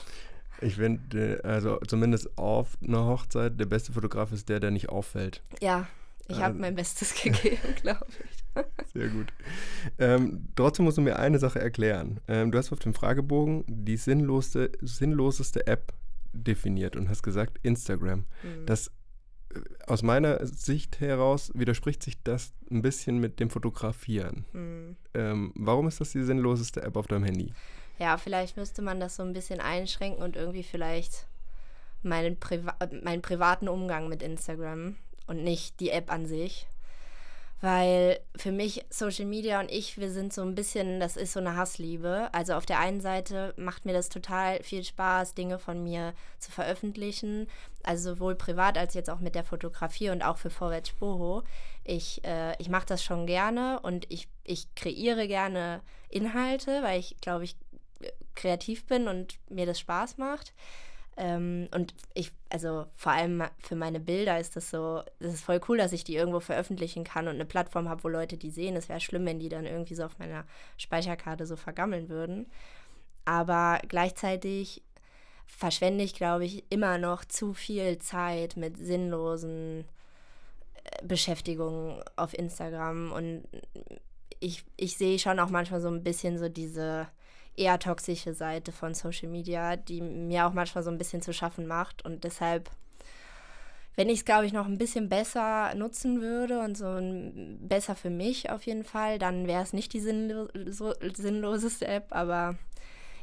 Ich 0.60 0.76
finde, 0.76 1.40
also 1.44 1.78
zumindest 1.86 2.36
auf 2.38 2.78
einer 2.82 3.04
Hochzeit, 3.04 3.58
der 3.60 3.66
beste 3.66 3.92
Fotograf 3.92 4.32
ist 4.32 4.48
der, 4.48 4.60
der 4.60 4.70
nicht 4.70 4.88
auffällt. 4.88 5.42
Ja, 5.60 5.86
ich 6.28 6.40
habe 6.40 6.54
ähm, 6.54 6.60
mein 6.60 6.74
Bestes 6.74 7.14
gegeben, 7.22 7.58
glaube 7.82 8.06
ich. 8.08 8.46
Sehr 8.92 9.08
gut. 9.08 9.32
Ähm, 9.98 10.48
trotzdem 10.56 10.84
musst 10.86 10.98
du 10.98 11.02
mir 11.02 11.18
eine 11.18 11.38
Sache 11.38 11.60
erklären. 11.60 12.20
Ähm, 12.26 12.50
du 12.50 12.58
hast 12.58 12.72
auf 12.72 12.78
dem 12.78 12.94
Fragebogen 12.94 13.64
die 13.68 13.96
sinnloseste, 13.96 14.72
sinnloseste 14.80 15.66
App 15.66 15.92
definiert 16.32 16.96
und 16.96 17.08
hast 17.08 17.22
gesagt 17.22 17.58
Instagram. 17.62 18.20
Mhm. 18.42 18.66
Das 18.66 18.88
äh, 19.54 19.60
aus 19.86 20.02
meiner 20.02 20.44
Sicht 20.46 21.00
heraus 21.00 21.52
widerspricht 21.54 22.02
sich 22.02 22.22
das 22.22 22.52
ein 22.70 22.82
bisschen 22.82 23.18
mit 23.18 23.40
dem 23.40 23.50
Fotografieren. 23.50 24.44
Mhm. 24.52 24.96
Ähm, 25.14 25.52
warum 25.54 25.86
ist 25.86 26.00
das 26.00 26.12
die 26.12 26.22
sinnloseste 26.22 26.82
App 26.82 26.96
auf 26.96 27.06
deinem 27.06 27.24
Handy? 27.24 27.52
Ja, 27.98 28.18
vielleicht 28.18 28.56
müsste 28.56 28.82
man 28.82 29.00
das 29.00 29.16
so 29.16 29.22
ein 29.22 29.32
bisschen 29.32 29.60
einschränken 29.60 30.22
und 30.22 30.36
irgendwie 30.36 30.62
vielleicht 30.62 31.26
meinen, 32.02 32.38
Priva 32.38 32.76
meinen 33.02 33.22
privaten 33.22 33.68
Umgang 33.68 34.08
mit 34.08 34.22
Instagram 34.22 34.96
und 35.26 35.42
nicht 35.42 35.80
die 35.80 35.90
App 35.90 36.12
an 36.12 36.26
sich. 36.26 36.66
Weil 37.62 38.20
für 38.36 38.52
mich 38.52 38.84
Social 38.90 39.24
Media 39.24 39.58
und 39.60 39.70
ich, 39.70 39.96
wir 39.96 40.10
sind 40.10 40.30
so 40.30 40.42
ein 40.42 40.54
bisschen, 40.54 41.00
das 41.00 41.16
ist 41.16 41.32
so 41.32 41.40
eine 41.40 41.56
Hassliebe. 41.56 42.28
Also 42.32 42.52
auf 42.52 42.66
der 42.66 42.80
einen 42.80 43.00
Seite 43.00 43.54
macht 43.56 43.86
mir 43.86 43.94
das 43.94 44.10
total 44.10 44.62
viel 44.62 44.84
Spaß, 44.84 45.32
Dinge 45.32 45.58
von 45.58 45.82
mir 45.82 46.12
zu 46.38 46.52
veröffentlichen. 46.52 47.48
Also 47.82 48.14
sowohl 48.14 48.34
privat 48.34 48.76
als 48.76 48.92
jetzt 48.92 49.08
auch 49.08 49.20
mit 49.20 49.34
der 49.34 49.44
Fotografie 49.44 50.10
und 50.10 50.22
auch 50.22 50.36
für 50.36 50.50
Vorwärts 50.50 50.92
Boho. 50.92 51.44
Ich, 51.82 52.22
äh, 52.24 52.54
ich 52.60 52.68
mache 52.68 52.86
das 52.86 53.02
schon 53.02 53.26
gerne 53.26 53.80
und 53.80 54.04
ich, 54.10 54.28
ich 54.44 54.74
kreiere 54.74 55.26
gerne 55.26 55.80
Inhalte, 56.10 56.82
weil 56.82 57.00
ich 57.00 57.16
glaube, 57.22 57.44
ich 57.44 57.56
kreativ 58.36 58.86
bin 58.86 59.08
und 59.08 59.38
mir 59.50 59.66
das 59.66 59.80
Spaß 59.80 60.18
macht. 60.18 60.52
Ähm, 61.16 61.68
und 61.74 61.94
ich, 62.14 62.32
also 62.50 62.86
vor 62.94 63.12
allem 63.12 63.42
für 63.58 63.74
meine 63.74 64.00
Bilder 64.00 64.38
ist 64.38 64.54
das 64.54 64.70
so, 64.70 65.02
das 65.18 65.34
ist 65.34 65.44
voll 65.44 65.60
cool, 65.68 65.78
dass 65.78 65.92
ich 65.92 66.04
die 66.04 66.14
irgendwo 66.14 66.40
veröffentlichen 66.40 67.04
kann 67.04 67.26
und 67.26 67.34
eine 67.34 67.46
Plattform 67.46 67.88
habe, 67.88 68.04
wo 68.04 68.08
Leute 68.08 68.36
die 68.36 68.50
sehen. 68.50 68.76
Es 68.76 68.88
wäre 68.88 69.00
schlimm, 69.00 69.24
wenn 69.24 69.40
die 69.40 69.48
dann 69.48 69.64
irgendwie 69.64 69.94
so 69.94 70.04
auf 70.04 70.18
meiner 70.18 70.44
Speicherkarte 70.76 71.46
so 71.46 71.56
vergammeln 71.56 72.08
würden. 72.10 72.46
Aber 73.24 73.80
gleichzeitig 73.88 74.82
verschwende 75.46 76.04
ich, 76.04 76.14
glaube 76.14 76.44
ich, 76.44 76.64
immer 76.70 76.98
noch 76.98 77.24
zu 77.24 77.54
viel 77.54 77.98
Zeit 77.98 78.56
mit 78.56 78.76
sinnlosen 78.76 79.86
äh, 80.84 81.04
Beschäftigungen 81.04 82.02
auf 82.16 82.34
Instagram 82.36 83.12
und 83.12 83.44
ich, 84.40 84.64
ich 84.76 84.96
sehe 84.96 85.18
schon 85.18 85.40
auch 85.40 85.50
manchmal 85.50 85.80
so 85.80 85.88
ein 85.88 86.02
bisschen 86.02 86.38
so 86.38 86.48
diese 86.48 87.08
eher 87.56 87.78
toxische 87.78 88.34
Seite 88.34 88.72
von 88.72 88.94
Social 88.94 89.28
Media, 89.28 89.76
die 89.76 90.00
mir 90.00 90.46
auch 90.46 90.52
manchmal 90.52 90.84
so 90.84 90.90
ein 90.90 90.98
bisschen 90.98 91.22
zu 91.22 91.32
schaffen 91.32 91.66
macht. 91.66 92.04
Und 92.04 92.24
deshalb, 92.24 92.70
wenn 93.94 94.08
ich 94.08 94.20
es, 94.20 94.24
glaube 94.24 94.46
ich, 94.46 94.52
noch 94.52 94.66
ein 94.66 94.78
bisschen 94.78 95.08
besser 95.08 95.74
nutzen 95.74 96.20
würde 96.20 96.60
und 96.60 96.76
so 96.76 96.86
ein, 96.86 97.58
besser 97.60 97.96
für 97.96 98.10
mich 98.10 98.50
auf 98.50 98.62
jeden 98.64 98.84
Fall, 98.84 99.18
dann 99.18 99.46
wäre 99.46 99.62
es 99.62 99.72
nicht 99.72 99.92
die 99.92 100.00
sinnlo 100.00 100.48
so, 100.68 100.92
sinnloseste 101.14 101.86
App, 101.86 102.06
aber 102.10 102.56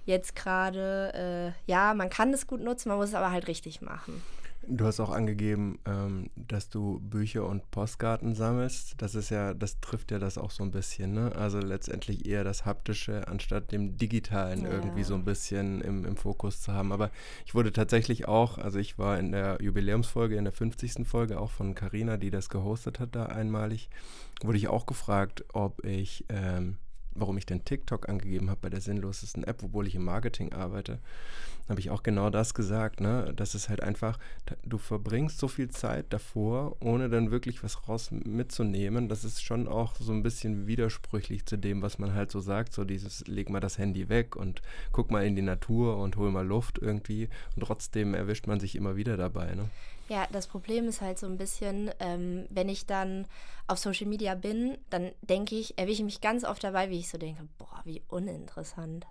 jetzt 0.06 0.36
gerade, 0.36 1.54
äh, 1.66 1.72
ja, 1.72 1.94
man 1.94 2.10
kann 2.10 2.34
es 2.34 2.48
gut 2.48 2.62
nutzen, 2.62 2.90
man 2.90 2.98
muss 2.98 3.10
es 3.10 3.16
aber 3.16 3.32
halt 3.32 3.48
richtig 3.48 3.82
machen. 3.82 4.22
Du 4.68 4.86
hast 4.86 5.00
auch 5.02 5.10
angegeben, 5.10 5.80
ähm, 5.86 6.30
dass 6.36 6.70
du 6.70 7.00
Bücher 7.00 7.46
und 7.48 7.70
Postkarten 7.72 8.34
sammelst. 8.34 8.96
Das 8.98 9.14
ist 9.14 9.30
ja, 9.30 9.54
das 9.54 9.82
trifft 9.82 10.12
ja 10.12 10.20
das 10.20 10.38
auch 10.38 10.52
so 10.52 10.64
ein 10.64 10.72
bisschen, 10.72 11.14
ne? 11.14 11.36
Also 11.36 11.60
letztendlich 11.60 12.26
eher 12.26 12.46
das 12.46 12.66
Haptische 12.66 13.28
anstatt 13.28 13.72
dem 13.74 13.98
Digitalen 13.98 14.64
ja. 14.64 14.72
irgendwie 14.72 15.04
so 15.04 15.16
ein 15.16 15.26
bisschen 15.26 15.82
im, 15.82 16.06
im 16.06 16.16
Fokus 16.16 16.62
zu 16.62 16.72
haben. 16.72 16.94
Aber 16.94 17.12
ich 17.46 17.54
wurde 17.56 17.74
tatsächlich 17.74 18.28
auch, 18.28 18.58
also 18.58 18.80
ich 18.80 18.98
war 18.98 19.20
in 19.20 19.32
der 19.34 19.58
Jubiläumsfolge, 19.62 20.38
in 20.38 20.46
der 20.46 20.54
50. 20.54 21.06
Folge 21.06 21.40
auch 21.40 21.52
von 21.52 21.76
Carina, 21.76 22.16
die 22.16 22.30
das 22.30 22.48
gehostet 22.48 23.00
hat, 23.00 23.16
da 23.16 23.26
einmalig, 23.26 23.90
wurde 24.44 24.58
ich 24.58 24.70
auch 24.70 24.86
gefragt, 24.86 25.44
ob 25.54 25.84
ich 25.84 26.26
ähm, 26.30 26.78
warum 27.16 27.38
ich 27.38 27.46
den 27.46 27.66
TikTok 27.66 28.10
angegeben 28.10 28.50
habe 28.50 28.60
bei 28.62 28.70
der 28.70 28.82
sinnlosesten 28.82 29.44
App, 29.44 29.64
obwohl 29.64 29.88
ich 29.88 29.96
im 29.96 30.04
Marketing 30.04 30.54
arbeite, 30.54 31.00
habe 31.70 31.80
ich 31.80 31.90
auch 31.90 32.04
genau 32.04 32.30
das 32.30 32.54
gesagt, 32.54 33.00
ne? 33.00 33.32
Das 33.36 33.56
ist 33.56 33.70
halt 33.70 33.82
einfach, 33.82 34.20
du 34.66 34.78
verbringst 34.78 35.40
so 35.40 35.48
viel 35.48 35.70
Zeit 35.70 36.08
davor, 36.10 36.76
ohne 36.82 37.10
dann 37.10 37.32
wirklich 37.32 37.64
was 37.64 37.88
raus 37.88 38.12
mitzunehmen. 38.12 39.08
Das 39.08 39.24
ist 39.24 39.44
schon 39.44 39.68
auch 39.68 39.96
so 39.96 40.12
ein 40.12 40.24
bisschen 40.24 40.68
widersprüchlich 40.68 41.46
zu 41.46 41.58
dem, 41.58 41.82
was 41.82 42.00
man 42.00 42.14
halt 42.14 42.32
so 42.32 42.42
sagt, 42.42 42.74
so 42.74 42.84
dieses, 42.84 43.26
leg 43.28 43.50
mal 43.50 43.62
das 43.62 43.78
Handy 43.78 44.10
weg 44.10 44.36
und 44.36 44.62
guck 44.92 45.10
mal 45.10 45.26
in 45.26 45.36
die 45.36 45.42
Natur 45.42 45.98
und 45.98 46.18
hol 46.18 46.32
mal 46.32 46.46
Luft 46.46 46.80
irgendwie. 46.80 47.30
Und 47.56 47.64
trotzdem 47.64 48.14
erwischt 48.14 48.48
man 48.48 48.60
sich 48.60 48.76
immer 48.76 48.96
wieder 48.98 49.16
dabei, 49.16 49.56
ne? 49.56 49.70
Ja, 50.10 50.28
das 50.32 50.48
Problem 50.48 50.88
ist 50.88 51.02
halt 51.02 51.18
so 51.18 51.28
ein 51.28 51.38
bisschen, 51.38 51.92
ähm, 52.00 52.46
wenn 52.50 52.70
ich 52.70 52.86
dann 52.86 53.26
auf 53.68 53.80
Social 53.80 54.08
Media 54.08 54.36
bin, 54.36 54.78
dann 54.90 55.12
denke 55.22 55.56
ich, 55.56 55.78
erwische 55.78 56.02
ich 56.02 56.06
mich 56.06 56.22
ganz 56.22 56.44
oft 56.44 56.64
dabei, 56.64 56.90
wie 56.90 57.00
ich 57.00 57.10
so 57.10 57.18
denke, 57.18 57.48
boah, 57.58 57.82
wie 57.86 58.02
uninteressant. 58.10 59.08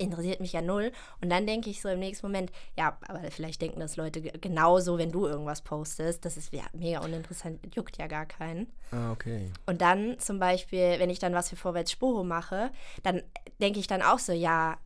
Interessiert 0.00 0.40
mich 0.40 0.52
ja 0.52 0.62
null. 0.62 0.92
Und 1.20 1.30
dann 1.30 1.46
denke 1.46 1.70
ich 1.70 1.80
so 1.80 1.88
im 1.88 1.98
nächsten 1.98 2.26
Moment, 2.26 2.52
ja, 2.76 2.98
aber 3.08 3.20
vielleicht 3.30 3.60
denken 3.60 3.80
das 3.80 3.96
Leute 3.96 4.20
genauso, 4.20 4.96
wenn 4.96 5.10
du 5.10 5.26
irgendwas 5.26 5.62
postest. 5.62 6.24
Das 6.24 6.36
ist 6.36 6.52
ja 6.52 6.62
mega 6.72 7.00
uninteressant, 7.00 7.74
juckt 7.74 7.98
ja 7.98 8.06
gar 8.06 8.26
keinen. 8.26 8.68
Ah, 8.92 9.10
okay. 9.10 9.50
Und 9.66 9.80
dann 9.80 10.18
zum 10.20 10.38
Beispiel, 10.38 10.96
wenn 10.98 11.10
ich 11.10 11.18
dann 11.18 11.34
was 11.34 11.48
für 11.48 11.56
Vorwärts 11.56 11.90
Sporo 11.90 12.22
mache, 12.22 12.70
dann 13.02 13.22
denke 13.60 13.80
ich 13.80 13.88
dann 13.88 14.02
auch 14.02 14.20
so, 14.20 14.32
ja, 14.32 14.78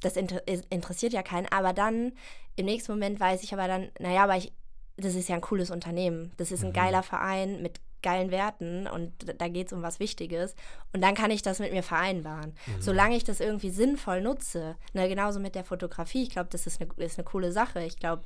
das 0.00 0.16
inter 0.16 0.42
interessiert 0.46 1.12
ja 1.12 1.22
keinen. 1.22 1.46
Aber 1.46 1.72
dann 1.72 2.12
im 2.56 2.66
nächsten 2.66 2.92
Moment 2.92 3.20
weiß 3.20 3.42
ich 3.42 3.52
aber 3.52 3.68
dann, 3.68 3.90
naja, 3.98 4.24
aber 4.24 4.36
ich, 4.36 4.52
das 4.96 5.14
ist 5.14 5.28
ja 5.28 5.34
ein 5.34 5.40
cooles 5.40 5.70
Unternehmen. 5.70 6.32
Das 6.36 6.52
ist 6.52 6.62
ein 6.62 6.70
mhm. 6.70 6.74
geiler 6.74 7.02
Verein 7.02 7.62
mit 7.62 7.80
geilen 8.02 8.30
Werten 8.30 8.86
und 8.86 9.12
da 9.38 9.48
geht 9.48 9.66
es 9.66 9.72
um 9.72 9.82
was 9.82 10.00
Wichtiges. 10.00 10.54
Und 10.92 11.02
dann 11.02 11.14
kann 11.14 11.30
ich 11.30 11.42
das 11.42 11.58
mit 11.58 11.72
mir 11.72 11.82
vereinbaren. 11.82 12.54
Mhm. 12.66 12.80
Solange 12.82 13.16
ich 13.16 13.24
das 13.24 13.40
irgendwie 13.40 13.70
sinnvoll 13.70 14.22
nutze, 14.22 14.76
ne, 14.92 15.08
genauso 15.08 15.40
mit 15.40 15.54
der 15.54 15.64
Fotografie, 15.64 16.22
ich 16.22 16.30
glaube, 16.30 16.48
das 16.50 16.66
ist 16.66 16.80
eine, 16.80 16.90
ist 16.96 17.18
eine 17.18 17.24
coole 17.24 17.52
Sache. 17.52 17.82
Ich 17.82 17.98
glaube, 17.98 18.22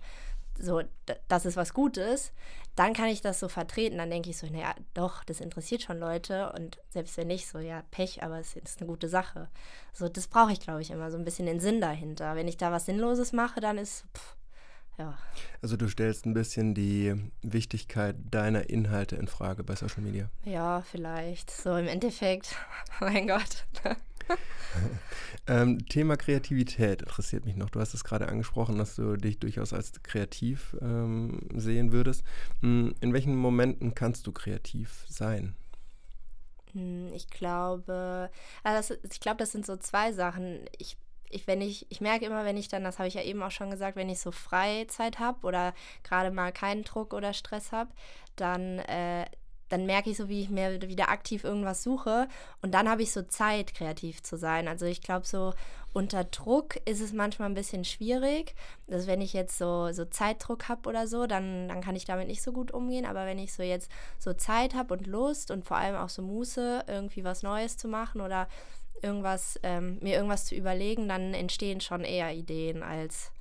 so, 0.58 0.82
das 1.28 1.46
ist 1.46 1.56
was 1.56 1.74
Gutes, 1.74 2.32
dann 2.76 2.92
kann 2.92 3.08
ich 3.08 3.20
das 3.20 3.40
so 3.40 3.48
vertreten. 3.48 3.98
Dann 3.98 4.10
denke 4.10 4.30
ich 4.30 4.38
so, 4.38 4.46
naja, 4.46 4.74
doch, 4.94 5.24
das 5.24 5.40
interessiert 5.40 5.82
schon 5.82 5.98
Leute. 5.98 6.52
Und 6.52 6.78
selbst 6.90 7.16
wenn 7.16 7.28
nicht, 7.28 7.46
so, 7.46 7.58
ja, 7.58 7.82
Pech, 7.90 8.22
aber 8.22 8.38
es 8.38 8.56
ist 8.56 8.80
eine 8.80 8.88
gute 8.88 9.08
Sache. 9.08 9.48
So, 9.92 10.08
das 10.08 10.28
brauche 10.28 10.52
ich, 10.52 10.60
glaube 10.60 10.82
ich, 10.82 10.90
immer 10.90 11.10
so 11.10 11.18
ein 11.18 11.24
bisschen 11.24 11.46
den 11.46 11.60
Sinn 11.60 11.80
dahinter. 11.80 12.34
Wenn 12.34 12.48
ich 12.48 12.56
da 12.56 12.72
was 12.72 12.86
Sinnloses 12.86 13.32
mache, 13.32 13.60
dann 13.60 13.78
ist, 13.78 14.04
pff, 14.16 14.36
ja. 14.98 15.18
Also 15.60 15.76
du 15.76 15.88
stellst 15.88 16.26
ein 16.26 16.34
bisschen 16.34 16.74
die 16.74 17.14
Wichtigkeit 17.42 18.16
deiner 18.30 18.70
Inhalte 18.70 19.16
in 19.16 19.26
Frage 19.26 19.64
bei 19.64 19.74
Social 19.74 20.02
Media. 20.02 20.30
Ja, 20.44 20.82
vielleicht. 20.82 21.50
So 21.50 21.76
im 21.76 21.88
Endeffekt, 21.88 22.56
mein 23.00 23.26
Gott. 23.26 23.66
ähm, 25.46 25.86
Thema 25.86 26.16
Kreativität 26.16 27.02
interessiert 27.02 27.44
mich 27.44 27.56
noch. 27.56 27.70
Du 27.70 27.80
hast 27.80 27.94
es 27.94 28.04
gerade 28.04 28.28
angesprochen, 28.28 28.78
dass 28.78 28.96
du 28.96 29.16
dich 29.16 29.38
durchaus 29.38 29.72
als 29.72 29.92
kreativ 30.02 30.76
ähm, 30.80 31.48
sehen 31.54 31.92
würdest. 31.92 32.24
Hm, 32.60 32.94
in 33.00 33.12
welchen 33.12 33.36
Momenten 33.36 33.94
kannst 33.94 34.26
du 34.26 34.32
kreativ 34.32 35.04
sein? 35.08 35.54
Hm, 36.72 37.12
ich 37.12 37.28
glaube, 37.28 38.30
also 38.62 38.94
das, 38.94 39.12
ich 39.12 39.20
glaube, 39.20 39.38
das 39.38 39.52
sind 39.52 39.66
so 39.66 39.76
zwei 39.76 40.12
Sachen. 40.12 40.60
Ich 40.78 40.96
ich, 41.34 41.48
wenn 41.48 41.60
ich, 41.60 41.90
ich 41.90 42.00
merke 42.00 42.26
immer, 42.26 42.44
wenn 42.44 42.56
ich 42.56 42.68
dann, 42.68 42.84
das 42.84 42.98
habe 42.98 43.08
ich 43.08 43.14
ja 43.14 43.22
eben 43.22 43.42
auch 43.42 43.50
schon 43.50 43.70
gesagt, 43.70 43.96
wenn 43.96 44.08
ich 44.08 44.20
so 44.20 44.30
Freizeit 44.30 45.18
habe 45.18 45.44
oder 45.46 45.74
gerade 46.04 46.30
mal 46.30 46.52
keinen 46.52 46.84
Druck 46.84 47.12
oder 47.12 47.32
Stress 47.32 47.72
habe, 47.72 47.90
dann, 48.36 48.78
äh, 48.78 49.26
dann 49.74 49.86
merke 49.86 50.08
ich 50.08 50.16
so, 50.16 50.28
wie 50.28 50.40
ich 50.40 50.50
mir 50.50 50.80
wieder 50.82 51.08
aktiv 51.08 51.42
irgendwas 51.42 51.82
suche 51.82 52.28
und 52.62 52.72
dann 52.72 52.88
habe 52.88 53.02
ich 53.02 53.10
so 53.10 53.22
Zeit, 53.22 53.74
kreativ 53.74 54.22
zu 54.22 54.36
sein. 54.36 54.68
Also 54.68 54.86
ich 54.86 55.02
glaube, 55.02 55.26
so 55.26 55.52
unter 55.92 56.22
Druck 56.22 56.76
ist 56.84 57.00
es 57.00 57.12
manchmal 57.12 57.48
ein 57.48 57.54
bisschen 57.54 57.84
schwierig. 57.84 58.54
Also 58.88 59.08
wenn 59.08 59.20
ich 59.20 59.32
jetzt 59.32 59.58
so, 59.58 59.90
so 59.90 60.04
Zeitdruck 60.04 60.68
habe 60.68 60.88
oder 60.88 61.08
so, 61.08 61.26
dann, 61.26 61.66
dann 61.68 61.80
kann 61.80 61.96
ich 61.96 62.04
damit 62.04 62.28
nicht 62.28 62.42
so 62.42 62.52
gut 62.52 62.70
umgehen. 62.70 63.04
Aber 63.04 63.26
wenn 63.26 63.38
ich 63.38 63.52
so 63.52 63.64
jetzt 63.64 63.90
so 64.20 64.32
Zeit 64.32 64.74
habe 64.74 64.94
und 64.94 65.08
Lust 65.08 65.50
und 65.50 65.64
vor 65.64 65.76
allem 65.76 65.96
auch 65.96 66.08
so 66.08 66.22
Muße, 66.22 66.84
irgendwie 66.86 67.24
was 67.24 67.42
Neues 67.42 67.76
zu 67.76 67.88
machen 67.88 68.20
oder 68.20 68.46
irgendwas, 69.02 69.58
ähm, 69.64 69.98
mir 70.00 70.14
irgendwas 70.14 70.44
zu 70.44 70.54
überlegen, 70.54 71.08
dann 71.08 71.34
entstehen 71.34 71.80
schon 71.80 72.04
eher 72.04 72.32
Ideen, 72.32 72.84
als 72.84 73.32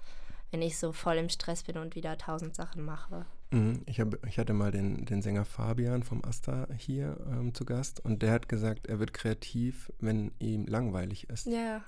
wenn 0.49 0.63
ich 0.63 0.79
so 0.79 0.93
voll 0.93 1.17
im 1.17 1.29
Stress 1.29 1.61
bin 1.61 1.77
und 1.77 1.93
wieder 1.93 2.17
tausend 2.17 2.55
Sachen 2.55 2.83
mache. 2.83 3.27
Mhm. 3.53 3.81
Ich, 3.85 3.99
hab, 3.99 4.25
ich 4.25 4.39
hatte 4.39 4.53
mal 4.53 4.71
den, 4.71 5.05
den 5.05 5.21
Sänger 5.21 5.45
Fabian 5.45 6.03
vom 6.03 6.23
Asta 6.25 6.67
hier 6.77 7.17
ähm, 7.31 7.53
zu 7.53 7.65
Gast 7.65 8.03
und 8.03 8.21
der 8.21 8.31
hat 8.31 8.49
gesagt, 8.49 8.87
er 8.87 8.99
wird 8.99 9.13
kreativ, 9.13 9.91
wenn 9.99 10.31
ihm 10.39 10.65
langweilig 10.65 11.29
ist. 11.29 11.45
Ja 11.45 11.81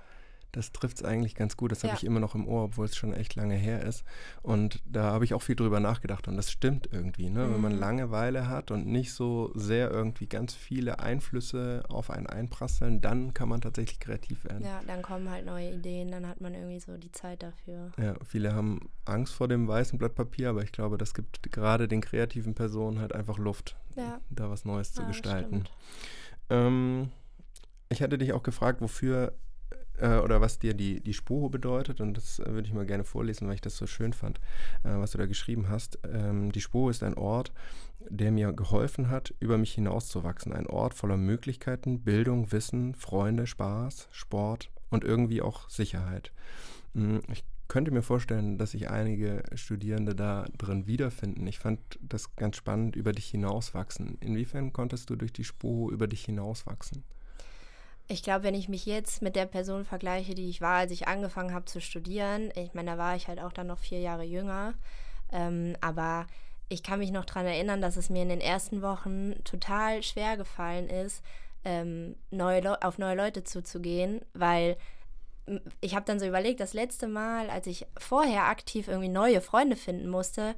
das 0.56 0.72
trifft 0.72 0.98
es 0.98 1.04
eigentlich 1.04 1.36
ganz 1.36 1.58
gut. 1.58 1.72
Das 1.72 1.82
ja. 1.82 1.90
habe 1.90 1.98
ich 1.98 2.06
immer 2.06 2.20
noch 2.20 2.36
im 2.36 2.48
Ohr, 2.48 2.66
obwohl 2.66 2.86
es 2.86 2.96
schon 2.96 3.14
echt 3.14 3.36
lange 3.36 3.56
her 3.56 3.84
ist. 3.84 4.04
Und 4.42 4.82
da 4.86 5.04
habe 5.04 5.26
ich 5.26 5.34
auch 5.34 5.42
viel 5.42 5.56
drüber 5.56 5.80
nachgedacht. 5.80 6.28
Und 6.28 6.38
das 6.38 6.52
stimmt 6.52 6.90
irgendwie. 6.92 7.30
Ne? 7.30 7.46
Mhm. 7.46 7.54
Wenn 7.54 7.62
man 7.62 7.74
mhm. 7.74 7.80
Langeweile 7.80 8.48
hat 8.48 8.72
und 8.72 8.88
nicht 8.88 9.14
so 9.14 9.52
sehr 9.54 9.92
irgendwie 9.92 10.28
ganz 10.28 10.54
viele 10.54 11.00
Einflüsse 11.00 11.84
auf 11.90 12.10
einen 12.10 12.28
einprasseln, 12.28 13.02
dann 13.02 13.34
kann 13.34 13.50
man 13.50 13.62
tatsächlich 13.62 14.00
kreativ 14.00 14.46
werden. 14.46 14.64
Ja, 14.64 14.82
dann 14.88 15.02
kommen 15.02 15.30
halt 15.30 15.46
neue 15.46 15.74
Ideen, 15.74 16.10
dann 16.10 16.28
hat 16.28 16.40
man 16.40 16.54
irgendwie 16.54 16.80
so 16.80 16.98
die 16.98 17.12
Zeit 17.12 17.44
dafür. 17.44 17.92
Ja, 17.98 18.16
viele 18.26 18.54
haben 18.54 18.90
Angst 19.04 19.34
vor 19.34 19.48
dem 19.48 19.68
weißen 19.68 20.00
Blatt 20.00 20.16
Papier, 20.16 20.50
aber 20.50 20.64
ich 20.64 20.72
glaube, 20.72 20.98
das 20.98 21.14
gibt 21.14 21.52
gerade 21.52 21.88
den 21.88 22.02
kreativen 22.02 22.56
Personen 22.56 23.00
halt 23.00 23.14
einfach 23.14 23.38
Luft, 23.38 23.76
ja. 23.96 24.22
da 24.30 24.50
was 24.50 24.66
Neues 24.66 24.94
zu 24.94 25.02
ja, 25.02 25.08
gestalten. 25.08 25.66
Ähm, 26.50 27.12
ich 27.90 28.02
hatte 28.02 28.18
dich 28.18 28.34
auch 28.34 28.44
gefragt, 28.44 28.82
wofür 28.82 29.34
äh, 30.00 30.18
oder 30.18 30.42
was 30.42 30.60
dir 30.60 30.74
die, 30.74 31.02
die 31.02 31.14
Spuro 31.14 31.50
bedeutet. 31.50 32.02
Und 32.02 32.16
das 32.18 32.40
äh, 32.40 32.46
würde 32.48 32.68
ich 32.68 32.74
mal 32.74 32.86
gerne 32.86 33.04
vorlesen, 33.04 33.48
weil 33.48 33.56
ich 33.56 33.62
das 33.62 33.78
so 33.78 33.88
schön 33.88 34.14
fand, 34.14 34.40
äh, 34.84 34.90
was 34.90 35.12
du 35.12 35.18
da 35.18 35.26
geschrieben 35.26 35.70
hast. 35.70 36.00
Ähm, 36.12 36.52
die 36.52 36.62
Spuro 36.62 36.90
ist 36.90 37.04
ein 37.04 37.16
Ort, 37.16 37.52
der 38.10 38.32
mir 38.32 38.54
geholfen 38.54 39.10
hat, 39.10 39.34
über 39.40 39.58
mich 39.58 39.74
hinauszuwachsen. 39.74 40.54
Ein 40.54 40.68
Ort 40.68 40.94
voller 40.94 41.18
Möglichkeiten, 41.18 42.02
Bildung, 42.02 42.52
Wissen, 42.52 42.96
Freunde, 42.96 43.48
Spaß, 43.48 44.10
Sport 44.12 44.70
und 44.90 45.04
irgendwie 45.04 45.42
auch 45.42 45.70
Sicherheit. 45.70 46.32
Mhm, 46.94 47.22
ich 47.32 47.44
könnte 47.68 47.92
mir 47.92 48.04
vorstellen, 48.04 48.58
dass 48.58 48.72
sich 48.72 48.90
einige 48.90 49.44
Studierende 49.56 50.16
da 50.16 50.46
drin 50.58 50.88
wiederfinden. 50.88 51.48
Ich 51.48 51.60
fand 51.60 51.80
das 52.02 52.36
ganz 52.36 52.58
spannend, 52.58 52.96
über 52.96 53.12
dich 53.12 53.28
hinauswachsen. 53.28 54.18
Inwiefern 54.22 54.72
konntest 54.72 55.10
du 55.10 55.16
durch 55.16 55.34
die 55.34 55.44
Spuro 55.44 55.92
über 55.92 56.08
dich 56.08 56.26
hinauswachsen? 56.26 57.04
Ich 58.08 58.22
glaube, 58.22 58.44
wenn 58.44 58.54
ich 58.54 58.70
mich 58.70 58.86
jetzt 58.86 59.22
mit 59.22 59.36
der 59.36 59.46
Person 59.46 59.84
vergleiche, 59.84 60.36
die 60.36 60.50
ich 60.50 60.62
war, 60.62 60.78
als 60.78 60.92
ich 60.92 61.08
angefangen 61.08 61.54
habe 61.54 61.66
zu 61.66 61.82
studieren, 61.82 62.52
ich 62.56 62.74
meine, 62.74 62.92
da 62.92 62.98
war 62.98 63.16
ich 63.16 63.28
halt 63.28 63.40
auch 63.40 63.52
dann 63.52 63.68
noch 63.68 63.80
vier 63.80 64.00
Jahre 64.00 64.24
jünger, 64.24 64.76
ähm, 65.32 65.76
aber 65.82 66.28
ich 66.70 66.84
kann 66.84 67.00
mich 67.00 67.12
noch 67.12 67.26
daran 67.26 67.46
erinnern, 67.46 67.82
dass 67.82 67.98
es 67.98 68.10
mir 68.10 68.22
in 68.22 68.30
den 68.30 68.42
ersten 68.42 68.82
Wochen 68.82 69.44
total 69.44 70.04
schwer 70.04 70.38
gefallen 70.38 70.88
ist, 70.88 71.24
ähm, 71.64 72.16
neue 72.30 72.82
auf 72.84 73.00
neue 73.00 73.16
Leute 73.16 73.44
zuzugehen, 73.44 74.22
weil 74.34 74.78
ich 75.82 75.96
habe 75.96 76.06
dann 76.06 76.20
so 76.20 76.26
überlegt, 76.26 76.60
das 76.60 76.74
letzte 76.74 77.08
Mal, 77.08 77.50
als 77.50 77.68
ich 77.68 77.86
vorher 77.98 78.46
aktiv 78.46 78.88
irgendwie 78.88 79.10
neue 79.10 79.42
Freunde 79.42 79.76
finden 79.76 80.10
musste, 80.10 80.56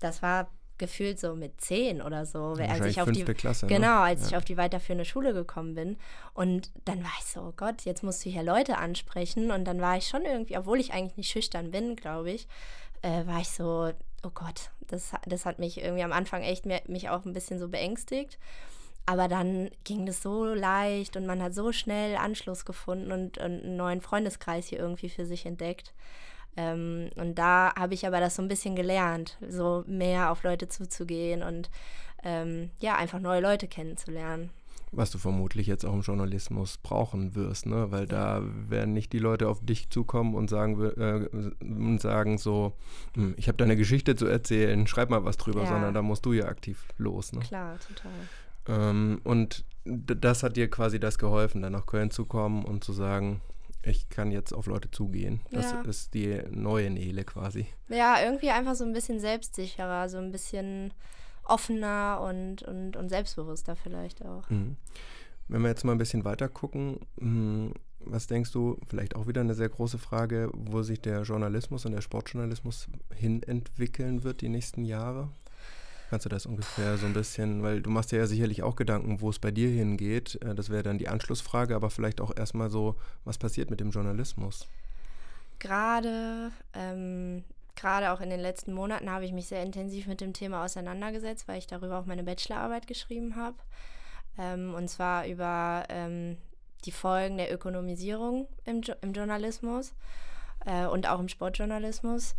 das 0.00 0.22
war 0.22 0.50
gefühlt 0.80 1.20
so 1.20 1.36
mit 1.36 1.60
zehn 1.60 2.02
oder 2.02 2.26
so, 2.26 2.54
als 2.54 2.84
ich 2.84 3.00
auf 3.00 3.12
die 3.12 3.22
Klasse, 3.22 3.66
ne? 3.66 3.72
genau, 3.72 4.00
als 4.00 4.22
ja. 4.22 4.26
ich 4.28 4.36
auf 4.36 4.44
die 4.44 4.56
weiterführende 4.56 5.04
Schule 5.04 5.32
gekommen 5.32 5.76
bin 5.76 5.96
und 6.34 6.72
dann 6.84 7.04
war 7.04 7.12
ich 7.20 7.26
so, 7.26 7.40
oh 7.42 7.52
Gott, 7.56 7.82
jetzt 7.82 8.02
musst 8.02 8.24
du 8.24 8.30
hier 8.30 8.42
Leute 8.42 8.78
ansprechen 8.78 9.52
und 9.52 9.64
dann 9.64 9.80
war 9.80 9.96
ich 9.96 10.08
schon 10.08 10.24
irgendwie, 10.24 10.58
obwohl 10.58 10.80
ich 10.80 10.92
eigentlich 10.92 11.16
nicht 11.16 11.30
schüchtern 11.30 11.70
bin, 11.70 11.94
glaube 11.94 12.32
ich, 12.32 12.48
äh, 13.02 13.24
war 13.26 13.40
ich 13.40 13.50
so, 13.50 13.92
oh 14.24 14.30
Gott, 14.34 14.70
das, 14.88 15.12
das 15.26 15.46
hat 15.46 15.58
mich 15.58 15.80
irgendwie 15.80 16.02
am 16.02 16.12
Anfang 16.12 16.42
echt 16.42 16.66
mehr, 16.66 16.82
mich 16.88 17.08
auch 17.08 17.24
ein 17.24 17.32
bisschen 17.32 17.58
so 17.58 17.68
beängstigt. 17.68 18.38
Aber 19.06 19.28
dann 19.28 19.70
ging 19.84 20.06
das 20.06 20.22
so 20.22 20.44
leicht 20.44 21.16
und 21.16 21.26
man 21.26 21.42
hat 21.42 21.54
so 21.54 21.72
schnell 21.72 22.16
Anschluss 22.16 22.64
gefunden 22.64 23.10
und, 23.12 23.38
und 23.38 23.64
einen 23.64 23.76
neuen 23.76 24.00
Freundeskreis 24.00 24.66
hier 24.66 24.78
irgendwie 24.78 25.08
für 25.08 25.26
sich 25.26 25.46
entdeckt. 25.46 25.94
Ähm, 26.56 27.10
und 27.16 27.36
da 27.36 27.72
habe 27.76 27.94
ich 27.94 28.06
aber 28.06 28.20
das 28.20 28.36
so 28.36 28.42
ein 28.42 28.48
bisschen 28.48 28.76
gelernt, 28.76 29.38
so 29.48 29.84
mehr 29.86 30.30
auf 30.30 30.42
Leute 30.42 30.68
zuzugehen 30.68 31.42
und 31.42 31.70
ähm, 32.22 32.70
ja, 32.80 32.96
einfach 32.96 33.20
neue 33.20 33.40
Leute 33.40 33.68
kennenzulernen. 33.68 34.50
Was 34.92 35.12
du 35.12 35.18
vermutlich 35.18 35.68
jetzt 35.68 35.86
auch 35.86 35.92
im 35.92 36.00
Journalismus 36.00 36.78
brauchen 36.78 37.36
wirst, 37.36 37.66
ne? 37.66 37.92
Weil 37.92 38.08
da 38.08 38.42
werden 38.68 38.92
nicht 38.92 39.12
die 39.12 39.20
Leute 39.20 39.48
auf 39.48 39.64
dich 39.64 39.88
zukommen 39.88 40.34
und 40.34 40.50
sagen, 40.50 40.82
äh, 40.82 41.28
und 41.64 42.00
sagen 42.00 42.38
so, 42.38 42.72
hm, 43.14 43.34
ich 43.36 43.46
habe 43.46 43.56
da 43.56 43.64
eine 43.64 43.76
Geschichte 43.76 44.16
zu 44.16 44.26
erzählen, 44.26 44.88
schreib 44.88 45.08
mal 45.08 45.24
was 45.24 45.36
drüber, 45.36 45.62
ja. 45.62 45.68
sondern 45.68 45.94
da 45.94 46.02
musst 46.02 46.26
du 46.26 46.32
ja 46.32 46.46
aktiv 46.46 46.84
los. 46.98 47.32
Ne? 47.32 47.38
Klar, 47.38 47.78
total. 47.78 48.10
Ähm, 48.66 49.20
und 49.22 49.64
das 49.84 50.42
hat 50.42 50.56
dir 50.56 50.68
quasi 50.68 50.98
das 50.98 51.18
geholfen, 51.18 51.62
dann 51.62 51.72
nach 51.72 51.86
Köln 51.86 52.10
zu 52.10 52.24
kommen 52.24 52.64
und 52.64 52.82
zu 52.82 52.92
sagen, 52.92 53.40
ich 53.82 54.08
kann 54.08 54.30
jetzt 54.30 54.52
auf 54.52 54.66
Leute 54.66 54.90
zugehen. 54.90 55.40
Das 55.50 55.72
ja. 55.72 55.80
ist 55.82 56.14
die 56.14 56.42
neue 56.50 56.90
Nele 56.90 57.24
quasi. 57.24 57.66
Ja, 57.88 58.22
irgendwie 58.22 58.50
einfach 58.50 58.74
so 58.74 58.84
ein 58.84 58.92
bisschen 58.92 59.20
selbstsicherer, 59.20 60.08
so 60.08 60.18
ein 60.18 60.32
bisschen 60.32 60.92
offener 61.44 62.20
und, 62.22 62.62
und, 62.62 62.96
und 62.96 63.08
selbstbewusster 63.08 63.76
vielleicht 63.76 64.24
auch. 64.24 64.48
Mhm. 64.50 64.76
Wenn 65.48 65.62
wir 65.62 65.68
jetzt 65.68 65.84
mal 65.84 65.92
ein 65.92 65.98
bisschen 65.98 66.24
weiter 66.24 66.48
gucken, 66.48 67.00
hm, 67.18 67.74
was 68.04 68.26
denkst 68.26 68.52
du, 68.52 68.78
vielleicht 68.86 69.16
auch 69.16 69.26
wieder 69.26 69.40
eine 69.40 69.54
sehr 69.54 69.68
große 69.68 69.98
Frage, 69.98 70.50
wo 70.54 70.82
sich 70.82 71.00
der 71.00 71.22
Journalismus 71.22 71.84
und 71.84 71.92
der 71.92 72.00
Sportjournalismus 72.00 72.88
hin 73.14 73.42
entwickeln 73.42 74.22
wird 74.22 74.40
die 74.40 74.48
nächsten 74.48 74.84
Jahre? 74.84 75.28
Kannst 76.10 76.24
du 76.24 76.28
das 76.28 76.44
ungefähr 76.44 76.98
so 76.98 77.06
ein 77.06 77.12
bisschen, 77.12 77.62
weil 77.62 77.82
du 77.82 77.88
machst 77.88 78.10
dir 78.10 78.18
ja 78.18 78.26
sicherlich 78.26 78.64
auch 78.64 78.74
Gedanken, 78.74 79.20
wo 79.20 79.30
es 79.30 79.38
bei 79.38 79.52
dir 79.52 79.68
hingeht. 79.68 80.40
Äh, 80.42 80.56
das 80.56 80.68
wäre 80.68 80.82
dann 80.82 80.98
die 80.98 81.06
Anschlussfrage, 81.06 81.76
aber 81.76 81.88
vielleicht 81.88 82.20
auch 82.20 82.36
erstmal 82.36 82.68
so, 82.68 82.96
was 83.24 83.38
passiert 83.38 83.70
mit 83.70 83.78
dem 83.78 83.90
Journalismus? 83.90 84.66
Gerade, 85.60 86.50
ähm, 86.74 87.44
gerade 87.76 88.10
auch 88.10 88.20
in 88.20 88.28
den 88.28 88.40
letzten 88.40 88.72
Monaten 88.72 89.08
habe 89.08 89.24
ich 89.24 89.32
mich 89.32 89.46
sehr 89.46 89.62
intensiv 89.62 90.08
mit 90.08 90.20
dem 90.20 90.32
Thema 90.32 90.64
auseinandergesetzt, 90.64 91.46
weil 91.46 91.58
ich 91.58 91.68
darüber 91.68 92.00
auch 92.00 92.06
meine 92.06 92.24
Bachelorarbeit 92.24 92.88
geschrieben 92.88 93.36
habe. 93.36 93.56
Ähm, 94.36 94.74
und 94.74 94.88
zwar 94.88 95.28
über 95.28 95.84
ähm, 95.90 96.38
die 96.86 96.92
Folgen 96.92 97.36
der 97.36 97.54
Ökonomisierung 97.54 98.48
im, 98.64 98.82
jo 98.82 98.94
im 99.00 99.12
Journalismus 99.12 99.92
äh, 100.66 100.86
und 100.86 101.08
auch 101.08 101.20
im 101.20 101.28
Sportjournalismus. 101.28 102.34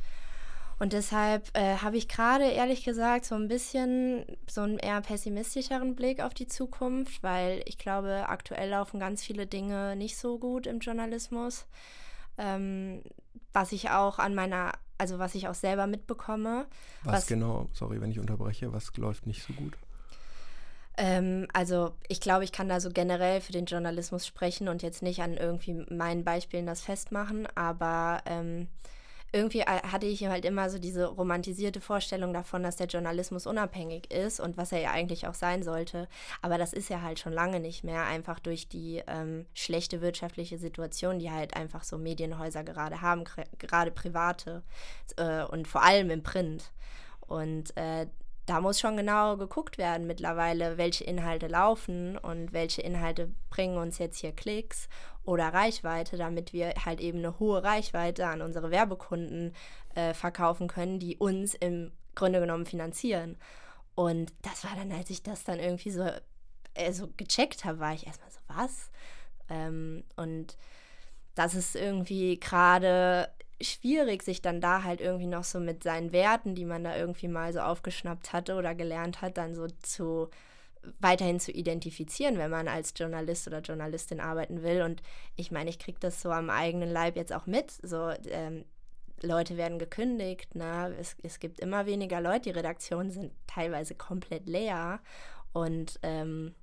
Und 0.82 0.94
deshalb 0.94 1.56
äh, 1.56 1.76
habe 1.76 1.96
ich 1.96 2.08
gerade 2.08 2.46
ehrlich 2.46 2.84
gesagt 2.84 3.26
so 3.26 3.36
ein 3.36 3.48
bisschen 3.48 4.26
so 4.50 4.62
einen 4.62 4.80
eher 4.80 5.00
pessimistischeren 5.02 5.96
Blick 5.96 6.24
auf 6.24 6.34
die 6.34 6.48
Zukunft, 6.48 7.22
weil 7.22 7.62
ich 7.68 7.78
glaube, 7.78 8.26
aktuell 8.28 8.72
laufen 8.72 9.00
ganz 9.00 9.22
viele 9.22 9.46
Dinge 9.46 9.96
nicht 9.96 10.18
so 10.18 10.40
gut 10.40 10.66
im 10.66 10.80
Journalismus. 10.80 11.68
Ähm, 12.40 13.04
was 13.54 13.74
ich 13.74 13.92
auch 13.92 14.18
an 14.18 14.34
meiner, 14.34 14.72
also 14.98 15.20
was 15.20 15.36
ich 15.36 15.48
auch 15.48 15.54
selber 15.54 15.86
mitbekomme. 15.86 16.66
Was, 17.04 17.14
was 17.14 17.28
genau, 17.28 17.70
sorry, 17.74 18.02
wenn 18.02 18.10
ich 18.10 18.18
unterbreche, 18.18 18.74
was 18.74 18.92
läuft 18.98 19.28
nicht 19.28 19.44
so 19.44 19.54
gut? 19.54 19.78
Ähm, 20.98 21.48
also 21.54 21.94
ich 22.08 22.22
glaube, 22.22 22.44
ich 22.44 22.52
kann 22.52 22.70
da 22.70 22.80
so 22.80 22.90
generell 22.90 23.40
für 23.42 23.52
den 23.52 23.68
Journalismus 23.68 24.26
sprechen 24.26 24.68
und 24.68 24.82
jetzt 24.82 25.04
nicht 25.04 25.22
an 25.22 25.38
irgendwie 25.38 25.86
meinen 25.92 26.24
Beispielen 26.24 26.66
das 26.66 26.82
festmachen, 26.82 27.48
aber 27.54 28.24
ähm, 28.26 28.68
irgendwie 29.34 29.64
hatte 29.64 30.06
ich 30.06 30.26
halt 30.26 30.44
immer 30.44 30.70
so 30.70 30.78
diese 30.78 31.06
romantisierte 31.06 31.80
Vorstellung 31.80 32.34
davon, 32.34 32.64
dass 32.64 32.76
der 32.76 32.88
Journalismus 32.88 33.48
unabhängig 33.48 34.12
ist 34.12 34.40
und 34.40 34.58
was 34.58 34.72
er 34.72 34.80
ja 34.80 34.92
eigentlich 34.92 35.28
auch 35.28 35.34
sein 35.34 35.64
sollte. 35.64 36.10
Aber 36.42 36.58
das 36.58 36.74
ist 36.74 36.90
ja 36.90 37.02
halt 37.02 37.20
schon 37.20 37.32
lange 37.32 37.60
nicht 37.60 37.84
mehr, 37.84 38.06
einfach 38.06 38.40
durch 38.40 38.68
die 38.68 39.02
ähm, 39.08 39.46
schlechte 39.54 40.02
wirtschaftliche 40.02 40.58
Situation, 40.58 41.20
die 41.20 41.32
halt 41.32 41.56
einfach 41.56 41.84
so 41.84 41.98
Medienhäuser 41.98 42.64
gerade 42.64 43.02
haben, 43.02 43.24
gerade 43.58 43.92
private 43.92 44.64
äh, 45.16 45.44
und 45.44 45.68
vor 45.68 45.84
allem 45.84 46.10
im 46.10 46.24
Print. 46.24 46.72
Und 47.22 47.76
äh, 47.78 48.08
da 48.46 48.60
muss 48.60 48.80
schon 48.80 48.98
genau 48.98 49.38
geguckt 49.38 49.78
werden 49.78 50.08
mittlerweile, 50.08 50.78
welche 50.78 51.04
Inhalte 51.04 51.48
laufen 51.48 52.18
und 52.18 52.54
welche 52.54 52.82
Inhalte 52.82 53.32
bringen 53.50 53.78
uns 53.78 53.98
jetzt 53.98 54.20
hier 54.20 54.32
Klicks 54.32 54.90
oder 55.24 55.54
Reichweite, 55.54 56.18
damit 56.18 56.52
wir 56.52 56.74
halt 56.84 57.00
eben 57.00 57.20
eine 57.20 57.40
hohe 57.40 57.64
Reichweite 57.64 58.28
an 58.28 58.42
unsere 58.42 58.72
Werbekunden 58.72 59.54
äh, 59.96 60.14
verkaufen 60.14 60.68
können, 60.68 61.00
die 61.00 61.18
uns 61.18 61.54
im 61.54 61.92
Grunde 62.16 62.40
genommen 62.40 62.66
finanzieren. 62.66 63.38
Und 63.96 64.34
das 64.42 64.64
war 64.64 64.76
dann, 64.76 64.92
als 64.92 65.10
ich 65.10 65.22
das 65.22 65.44
dann 65.44 65.60
irgendwie 65.60 65.92
so, 65.92 66.04
äh, 66.74 66.94
gecheckt 67.18 67.66
habe, 67.66 67.80
war 67.80 67.94
ich 67.94 68.08
erstmal 68.08 68.32
so, 68.32 68.40
was? 68.48 68.92
Ähm, 69.50 70.04
und 70.16 70.58
das 71.36 71.54
ist 71.54 71.76
irgendwie 71.76 72.40
gerade 72.40 73.30
schwierig, 73.64 74.24
sich 74.24 74.42
dann 74.42 74.62
da 74.62 74.84
halt 74.84 75.02
irgendwie 75.02 75.28
noch 75.28 75.44
so 75.44 75.60
mit 75.60 75.84
seinen 75.84 76.12
Werten, 76.12 76.56
die 76.56 76.66
man 76.66 76.84
da 76.84 76.96
irgendwie 76.96 77.28
mal 77.28 77.54
so 77.54 77.60
aufgeschnappt 77.60 78.34
hatte 78.34 78.56
oder 78.56 78.76
gelernt 78.76 79.22
hat, 79.22 79.38
dann 79.38 79.56
so 79.56 79.68
zu 79.82 80.30
weiterhin 81.00 81.40
zu 81.40 81.52
identifizieren, 81.52 82.38
wenn 82.38 82.50
man 82.50 82.68
als 82.68 82.94
Journalist 82.96 83.48
oder 83.48 83.60
Journalistin 83.60 84.20
arbeiten 84.20 84.64
will. 84.64 84.82
Und 84.82 85.02
ich 85.36 85.52
meine, 85.52 85.70
ich 85.70 85.80
kriege 85.80 86.00
das 86.00 86.22
so 86.22 86.32
am 86.32 86.50
eigenen 86.50 86.90
Leib 86.90 87.16
jetzt 87.16 87.34
auch 87.34 87.46
mit. 87.46 87.72
So, 87.84 88.12
ähm, 88.30 88.66
Leute 89.22 89.58
werden 89.58 89.78
gekündigt, 89.78 90.56
ne? 90.56 90.96
es, 91.00 91.16
es 91.22 91.40
gibt 91.40 91.60
immer 91.60 91.86
weniger 91.86 92.22
Leute, 92.22 92.42
die 92.42 92.52
Redaktionen 92.52 93.12
sind 93.12 93.32
teilweise 93.46 93.94
komplett 93.94 94.48
leer. 94.48 95.00
Und 95.54 96.00
ähm, 96.02 96.56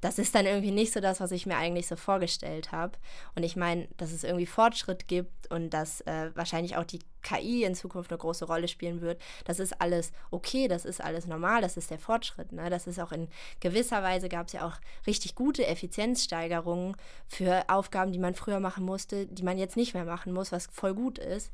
das 0.00 0.18
ist 0.18 0.34
dann 0.34 0.46
irgendwie 0.46 0.70
nicht 0.70 0.92
so 0.92 1.00
das, 1.00 1.20
was 1.20 1.32
ich 1.32 1.46
mir 1.46 1.56
eigentlich 1.56 1.86
so 1.86 1.96
vorgestellt 1.96 2.72
habe. 2.72 2.92
Und 3.34 3.42
ich 3.42 3.56
meine, 3.56 3.88
dass 3.96 4.12
es 4.12 4.24
irgendwie 4.24 4.46
Fortschritt 4.46 5.08
gibt 5.08 5.50
und 5.50 5.70
dass 5.70 6.00
äh, 6.02 6.30
wahrscheinlich 6.34 6.76
auch 6.76 6.84
die 6.84 7.00
KI 7.22 7.64
in 7.64 7.74
Zukunft 7.74 8.10
eine 8.10 8.18
große 8.18 8.44
Rolle 8.44 8.68
spielen 8.68 9.00
wird, 9.00 9.20
das 9.44 9.58
ist 9.58 9.80
alles 9.80 10.12
okay, 10.30 10.68
das 10.68 10.84
ist 10.84 11.02
alles 11.02 11.26
normal, 11.26 11.62
das 11.62 11.76
ist 11.76 11.90
der 11.90 11.98
Fortschritt. 11.98 12.52
Ne? 12.52 12.70
Das 12.70 12.86
ist 12.86 13.00
auch 13.00 13.12
in 13.12 13.28
gewisser 13.60 14.02
Weise 14.02 14.28
gab 14.28 14.46
es 14.46 14.52
ja 14.52 14.66
auch 14.66 14.76
richtig 15.06 15.34
gute 15.34 15.66
Effizienzsteigerungen 15.66 16.96
für 17.26 17.64
Aufgaben, 17.68 18.12
die 18.12 18.18
man 18.18 18.34
früher 18.34 18.60
machen 18.60 18.84
musste, 18.84 19.26
die 19.26 19.42
man 19.42 19.58
jetzt 19.58 19.76
nicht 19.76 19.94
mehr 19.94 20.04
machen 20.04 20.32
muss, 20.32 20.52
was 20.52 20.68
voll 20.72 20.94
gut 20.94 21.18
ist. 21.18 21.50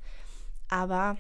Aber 0.69 1.17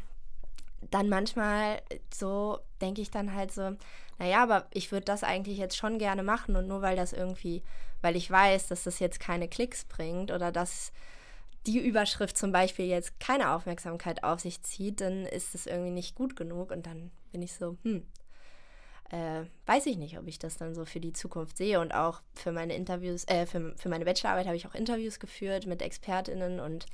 dann 0.90 1.08
manchmal 1.08 1.80
so 2.12 2.58
denke 2.80 3.00
ich 3.00 3.10
dann 3.10 3.34
halt 3.34 3.52
so, 3.52 3.76
naja, 4.18 4.42
aber 4.42 4.66
ich 4.72 4.92
würde 4.92 5.04
das 5.04 5.24
eigentlich 5.24 5.58
jetzt 5.58 5.76
schon 5.76 5.98
gerne 5.98 6.22
machen 6.22 6.56
und 6.56 6.66
nur 6.66 6.82
weil 6.82 6.96
das 6.96 7.12
irgendwie, 7.12 7.62
weil 8.02 8.16
ich 8.16 8.30
weiß, 8.30 8.68
dass 8.68 8.84
das 8.84 8.98
jetzt 8.98 9.20
keine 9.20 9.48
Klicks 9.48 9.84
bringt 9.84 10.30
oder 10.30 10.52
dass 10.52 10.92
die 11.66 11.78
Überschrift 11.78 12.36
zum 12.36 12.52
Beispiel 12.52 12.86
jetzt 12.86 13.18
keine 13.20 13.50
Aufmerksamkeit 13.50 14.22
auf 14.22 14.40
sich 14.40 14.62
zieht, 14.62 15.00
dann 15.00 15.24
ist 15.24 15.54
es 15.54 15.66
irgendwie 15.66 15.90
nicht 15.90 16.14
gut 16.14 16.36
genug 16.36 16.70
und 16.70 16.86
dann 16.86 17.10
bin 17.32 17.42
ich 17.42 17.54
so, 17.54 17.78
hm, 17.82 18.06
äh, 19.10 19.44
weiß 19.66 19.86
ich 19.86 19.96
nicht, 19.96 20.18
ob 20.18 20.26
ich 20.26 20.38
das 20.38 20.56
dann 20.56 20.74
so 20.74 20.84
für 20.84 21.00
die 21.00 21.12
Zukunft 21.12 21.56
sehe 21.56 21.80
und 21.80 21.94
auch 21.94 22.20
für 22.34 22.52
meine 22.52 22.74
Interviews, 22.74 23.24
äh, 23.28 23.46
für, 23.46 23.74
für 23.76 23.88
meine 23.88 24.04
Bachelorarbeit 24.04 24.46
habe 24.46 24.56
ich 24.56 24.66
auch 24.66 24.74
Interviews 24.74 25.18
geführt 25.18 25.66
mit 25.66 25.82
ExpertInnen 25.82 26.60
und 26.60 26.86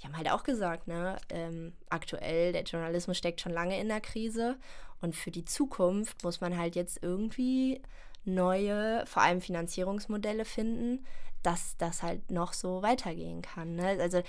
die 0.00 0.06
haben 0.06 0.16
halt 0.16 0.30
auch 0.30 0.42
gesagt, 0.42 0.88
ne, 0.88 1.16
ähm, 1.30 1.72
aktuell, 1.88 2.52
der 2.52 2.62
Journalismus 2.62 3.16
steckt 3.16 3.40
schon 3.40 3.52
lange 3.52 3.80
in 3.80 3.88
der 3.88 4.00
Krise 4.00 4.56
und 5.00 5.14
für 5.14 5.30
die 5.30 5.44
Zukunft 5.44 6.22
muss 6.24 6.40
man 6.40 6.56
halt 6.56 6.76
jetzt 6.76 7.02
irgendwie 7.02 7.82
neue, 8.24 9.04
vor 9.06 9.22
allem 9.22 9.40
Finanzierungsmodelle 9.40 10.44
finden, 10.44 11.06
dass 11.42 11.76
das 11.76 12.02
halt 12.02 12.30
noch 12.30 12.52
so 12.52 12.82
weitergehen 12.82 13.40
kann. 13.40 13.76
Ne? 13.76 13.98
Also 14.00 14.22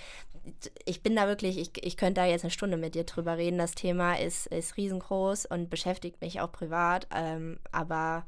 ich 0.86 1.02
bin 1.02 1.16
da 1.16 1.28
wirklich, 1.28 1.58
ich, 1.58 1.84
ich 1.84 1.98
könnte 1.98 2.22
da 2.22 2.28
jetzt 2.28 2.44
eine 2.44 2.52
Stunde 2.52 2.78
mit 2.78 2.96
dir 2.96 3.06
drüber 3.06 3.38
reden. 3.38 3.58
Das 3.58 3.74
Thema 3.74 4.20
ist, 4.20 4.48
ist 4.48 4.78
riesengroß 4.78 5.48
und 5.48 5.70
beschäftigt 5.70 6.22
mich 6.22 6.40
auch 6.42 6.52
privat, 6.52 7.08
ähm, 7.14 7.60
aber 7.72 8.26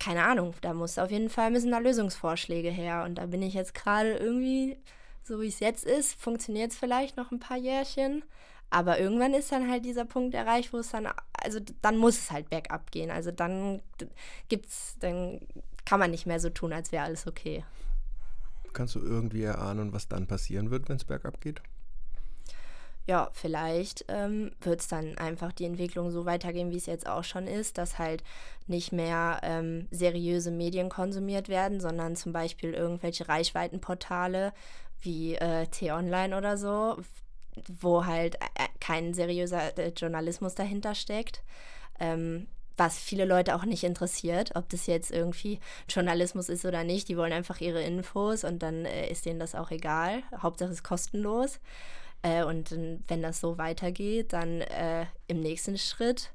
keine 0.00 0.24
Ahnung, 0.24 0.54
da 0.60 0.74
muss 0.74 0.98
auf 0.98 1.10
jeden 1.10 1.30
Fall 1.30 1.50
müssen 1.50 1.70
da 1.70 1.78
Lösungsvorschläge 1.78 2.70
her 2.70 3.04
und 3.04 3.16
da 3.16 3.26
bin 3.26 3.42
ich 3.42 3.54
jetzt 3.54 3.74
gerade 3.74 4.16
irgendwie 4.16 4.76
so 5.28 5.40
wie 5.40 5.48
es 5.48 5.60
jetzt 5.60 5.84
ist, 5.84 6.20
funktioniert 6.20 6.72
es 6.72 6.78
vielleicht 6.78 7.16
noch 7.16 7.30
ein 7.30 7.38
paar 7.38 7.58
Jährchen. 7.58 8.24
Aber 8.70 8.98
irgendwann 8.98 9.34
ist 9.34 9.50
dann 9.52 9.70
halt 9.70 9.84
dieser 9.84 10.04
Punkt 10.04 10.34
erreicht, 10.34 10.72
wo 10.72 10.78
es 10.78 10.90
dann, 10.90 11.08
also 11.32 11.60
dann 11.80 11.96
muss 11.96 12.18
es 12.18 12.30
halt 12.30 12.50
bergab 12.50 12.90
gehen. 12.90 13.10
Also 13.10 13.30
dann 13.30 13.80
gibt's, 14.48 14.96
dann 15.00 15.40
kann 15.84 16.00
man 16.00 16.10
nicht 16.10 16.26
mehr 16.26 16.40
so 16.40 16.50
tun, 16.50 16.72
als 16.72 16.92
wäre 16.92 17.04
alles 17.04 17.26
okay. 17.26 17.64
Kannst 18.74 18.94
du 18.94 19.00
irgendwie 19.00 19.42
erahnen, 19.42 19.92
was 19.92 20.08
dann 20.08 20.26
passieren 20.26 20.70
wird, 20.70 20.88
wenn 20.88 20.96
es 20.96 21.04
bergab 21.04 21.40
geht? 21.40 21.62
Ja, 23.08 23.30
vielleicht 23.32 24.04
ähm, 24.08 24.50
wird 24.60 24.80
es 24.80 24.88
dann 24.88 25.16
einfach 25.16 25.52
die 25.52 25.64
Entwicklung 25.64 26.10
so 26.10 26.26
weitergehen, 26.26 26.70
wie 26.70 26.76
es 26.76 26.84
jetzt 26.84 27.08
auch 27.08 27.24
schon 27.24 27.46
ist, 27.46 27.78
dass 27.78 27.98
halt 27.98 28.22
nicht 28.66 28.92
mehr 28.92 29.40
ähm, 29.42 29.88
seriöse 29.90 30.50
Medien 30.50 30.90
konsumiert 30.90 31.48
werden, 31.48 31.80
sondern 31.80 32.16
zum 32.16 32.34
Beispiel 32.34 32.74
irgendwelche 32.74 33.26
Reichweitenportale 33.26 34.52
wie 35.02 35.34
äh, 35.36 35.66
T-Online 35.66 36.36
oder 36.36 36.56
so, 36.56 36.96
wo 37.80 38.06
halt 38.06 38.36
äh, 38.36 38.66
kein 38.80 39.14
seriöser 39.14 39.76
äh, 39.78 39.92
Journalismus 39.96 40.54
dahinter 40.54 40.94
steckt. 40.94 41.42
Ähm, 42.00 42.46
was 42.78 42.98
viele 42.98 43.24
Leute 43.24 43.56
auch 43.56 43.64
nicht 43.64 43.82
interessiert, 43.82 44.52
ob 44.54 44.68
das 44.68 44.86
jetzt 44.86 45.10
irgendwie 45.10 45.58
Journalismus 45.88 46.48
ist 46.48 46.64
oder 46.64 46.84
nicht. 46.84 47.08
Die 47.08 47.16
wollen 47.16 47.32
einfach 47.32 47.60
ihre 47.60 47.82
Infos 47.82 48.44
und 48.44 48.62
dann 48.62 48.84
äh, 48.84 49.10
ist 49.10 49.26
denen 49.26 49.40
das 49.40 49.54
auch 49.54 49.70
egal. 49.70 50.22
Hauptsache 50.40 50.70
es 50.70 50.76
ist 50.78 50.84
kostenlos. 50.84 51.58
Äh, 52.22 52.44
und 52.44 52.70
wenn 52.70 53.22
das 53.22 53.40
so 53.40 53.58
weitergeht, 53.58 54.32
dann 54.32 54.60
äh, 54.60 55.06
im 55.26 55.40
nächsten 55.40 55.76
Schritt, 55.76 56.30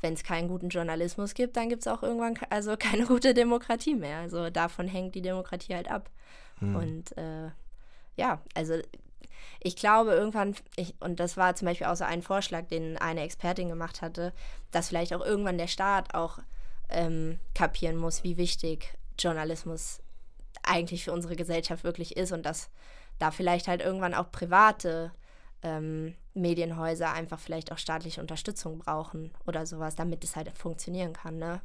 wenn 0.00 0.14
es 0.14 0.24
keinen 0.24 0.48
guten 0.48 0.70
Journalismus 0.70 1.34
gibt, 1.34 1.56
dann 1.56 1.68
gibt 1.68 1.82
es 1.82 1.88
auch 1.88 2.02
irgendwann 2.02 2.38
also 2.50 2.76
keine 2.78 3.04
gute 3.04 3.34
Demokratie 3.34 3.94
mehr. 3.94 4.18
Also 4.18 4.50
davon 4.50 4.88
hängt 4.88 5.14
die 5.14 5.22
Demokratie 5.22 5.74
halt 5.74 5.90
ab. 5.90 6.10
Hm. 6.58 6.76
Und 6.76 7.16
äh, 7.18 7.50
ja, 8.16 8.40
also 8.54 8.78
ich 9.60 9.76
glaube 9.76 10.12
irgendwann, 10.12 10.54
ich, 10.76 10.94
und 11.00 11.20
das 11.20 11.36
war 11.36 11.54
zum 11.54 11.66
Beispiel 11.66 11.86
auch 11.86 11.96
so 11.96 12.04
ein 12.04 12.22
Vorschlag, 12.22 12.66
den 12.66 12.98
eine 12.98 13.22
Expertin 13.22 13.68
gemacht 13.68 14.02
hatte, 14.02 14.32
dass 14.70 14.88
vielleicht 14.88 15.14
auch 15.14 15.24
irgendwann 15.24 15.58
der 15.58 15.68
Staat 15.68 16.14
auch 16.14 16.38
ähm, 16.88 17.38
kapieren 17.54 17.96
muss, 17.96 18.24
wie 18.24 18.36
wichtig 18.36 18.94
Journalismus 19.18 20.00
eigentlich 20.62 21.04
für 21.04 21.12
unsere 21.12 21.36
Gesellschaft 21.36 21.84
wirklich 21.84 22.16
ist 22.16 22.32
und 22.32 22.44
dass 22.44 22.70
da 23.18 23.30
vielleicht 23.30 23.68
halt 23.68 23.80
irgendwann 23.80 24.14
auch 24.14 24.30
private 24.30 25.12
ähm, 25.62 26.14
Medienhäuser 26.34 27.12
einfach 27.12 27.38
vielleicht 27.38 27.72
auch 27.72 27.78
staatliche 27.78 28.20
Unterstützung 28.20 28.78
brauchen 28.78 29.32
oder 29.46 29.66
sowas, 29.66 29.94
damit 29.96 30.24
es 30.24 30.36
halt 30.36 30.50
funktionieren 30.56 31.12
kann, 31.12 31.38
ne? 31.38 31.60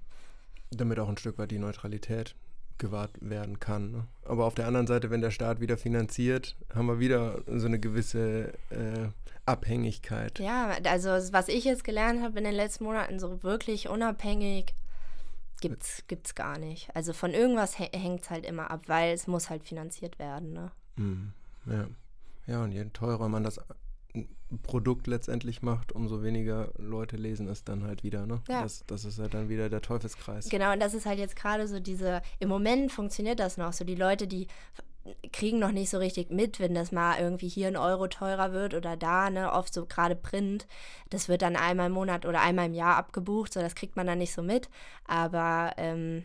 Damit 0.70 1.00
auch 1.00 1.10
ein 1.10 1.18
Stück 1.18 1.38
weit 1.38 1.52
die 1.52 1.60
Neutralität 1.60 2.36
gewahrt 2.80 3.12
werden 3.20 3.60
kann. 3.60 3.92
Ne? 3.92 4.08
Aber 4.26 4.46
auf 4.46 4.56
der 4.56 4.68
anderen 4.68 4.88
Seite, 4.88 5.10
wenn 5.10 5.22
der 5.22 5.32
Staat 5.32 5.60
wieder 5.60 5.78
finanziert, 5.78 6.56
haben 6.74 6.88
wir 6.88 7.00
wieder 7.00 7.42
so 7.48 7.68
eine 7.68 7.80
gewisse 7.80 8.54
äh, 8.70 9.10
Abhängigkeit. 9.46 10.40
Ja, 10.40 10.78
also 10.84 11.10
was 11.32 11.48
ich 11.48 11.63
jetzt 11.63 11.84
gelernt 11.84 12.22
habe 12.22 12.38
in 12.38 12.44
den 12.44 12.54
letzten 12.54 12.84
Monaten, 12.84 13.20
so 13.20 13.44
wirklich 13.44 13.90
unabhängig 13.90 14.74
gibt's, 15.62 16.04
gibt's 16.08 16.36
gar 16.36 16.58
nicht. 16.58 16.96
Also 16.96 17.13
von 17.13 17.34
irgendwas 17.34 17.80
hängt 17.80 18.24
es 18.24 18.30
halt 18.30 18.46
immer 18.46 18.70
ab, 18.72 18.84
weil 18.88 19.13
es 19.13 19.28
muss 19.28 19.50
halt 19.50 19.63
finanziert 19.63 20.20
werden. 20.20 20.54
Ne? 20.54 20.72
Mm, 20.98 21.34
ja. 21.66 21.88
ja, 22.46 22.63
und 22.63 22.72
je 22.72 22.86
teurer 22.86 23.30
man 23.30 23.44
das 23.44 23.60
Produkt 24.64 25.08
letztendlich 25.08 25.62
macht, 25.62 25.92
umso 25.92 26.24
weniger 26.24 26.72
Leute 26.78 27.18
lesen 27.18 27.48
es 27.48 27.64
dann 27.64 27.84
halt 27.84 28.04
wieder. 28.04 28.26
Ne? 28.26 28.42
Ja. 28.48 28.62
Das, 28.64 28.86
das 28.88 29.04
ist 29.04 29.20
halt 29.20 29.34
dann 29.34 29.50
wieder 29.50 29.70
der 29.70 29.82
Teufelskreis. 29.82 30.50
Genau, 30.50 30.72
und 30.72 30.80
das 30.80 30.94
ist 30.94 31.06
halt 31.06 31.20
jetzt 31.20 31.36
gerade 31.36 31.68
so 31.68 31.80
diese, 31.80 32.22
im 32.40 32.50
Moment 32.50 32.92
funktioniert 32.92 33.40
das 33.40 33.58
noch 33.58 33.74
so. 33.74 33.84
Die 33.84 33.96
Leute, 33.96 34.28
die 34.28 34.48
kriegen 35.32 35.60
noch 35.60 35.72
nicht 35.72 35.90
so 35.90 35.98
richtig 35.98 36.32
mit, 36.32 36.60
wenn 36.60 36.74
das 36.74 36.92
mal 36.92 37.20
irgendwie 37.20 37.48
hier 37.48 37.68
ein 37.68 37.78
Euro 37.78 38.08
teurer 38.08 38.52
wird 38.52 38.74
oder 38.74 38.98
da, 38.98 39.30
ne, 39.30 39.52
oft 39.52 39.74
so 39.74 39.86
gerade 39.86 40.16
Print, 40.16 40.68
das 41.10 41.30
wird 41.30 41.42
dann 41.42 41.56
einmal 41.56 41.88
im 41.88 41.94
Monat 41.94 42.26
oder 42.26 42.42
einmal 42.42 42.68
im 42.68 42.74
Jahr 42.74 42.96
abgebucht, 42.98 43.54
so 43.54 43.60
das 43.60 43.76
kriegt 43.76 43.96
man 43.96 44.08
dann 44.08 44.18
nicht 44.18 44.34
so 44.34 44.42
mit, 44.42 44.70
aber 45.06 45.74
ähm, 45.78 46.24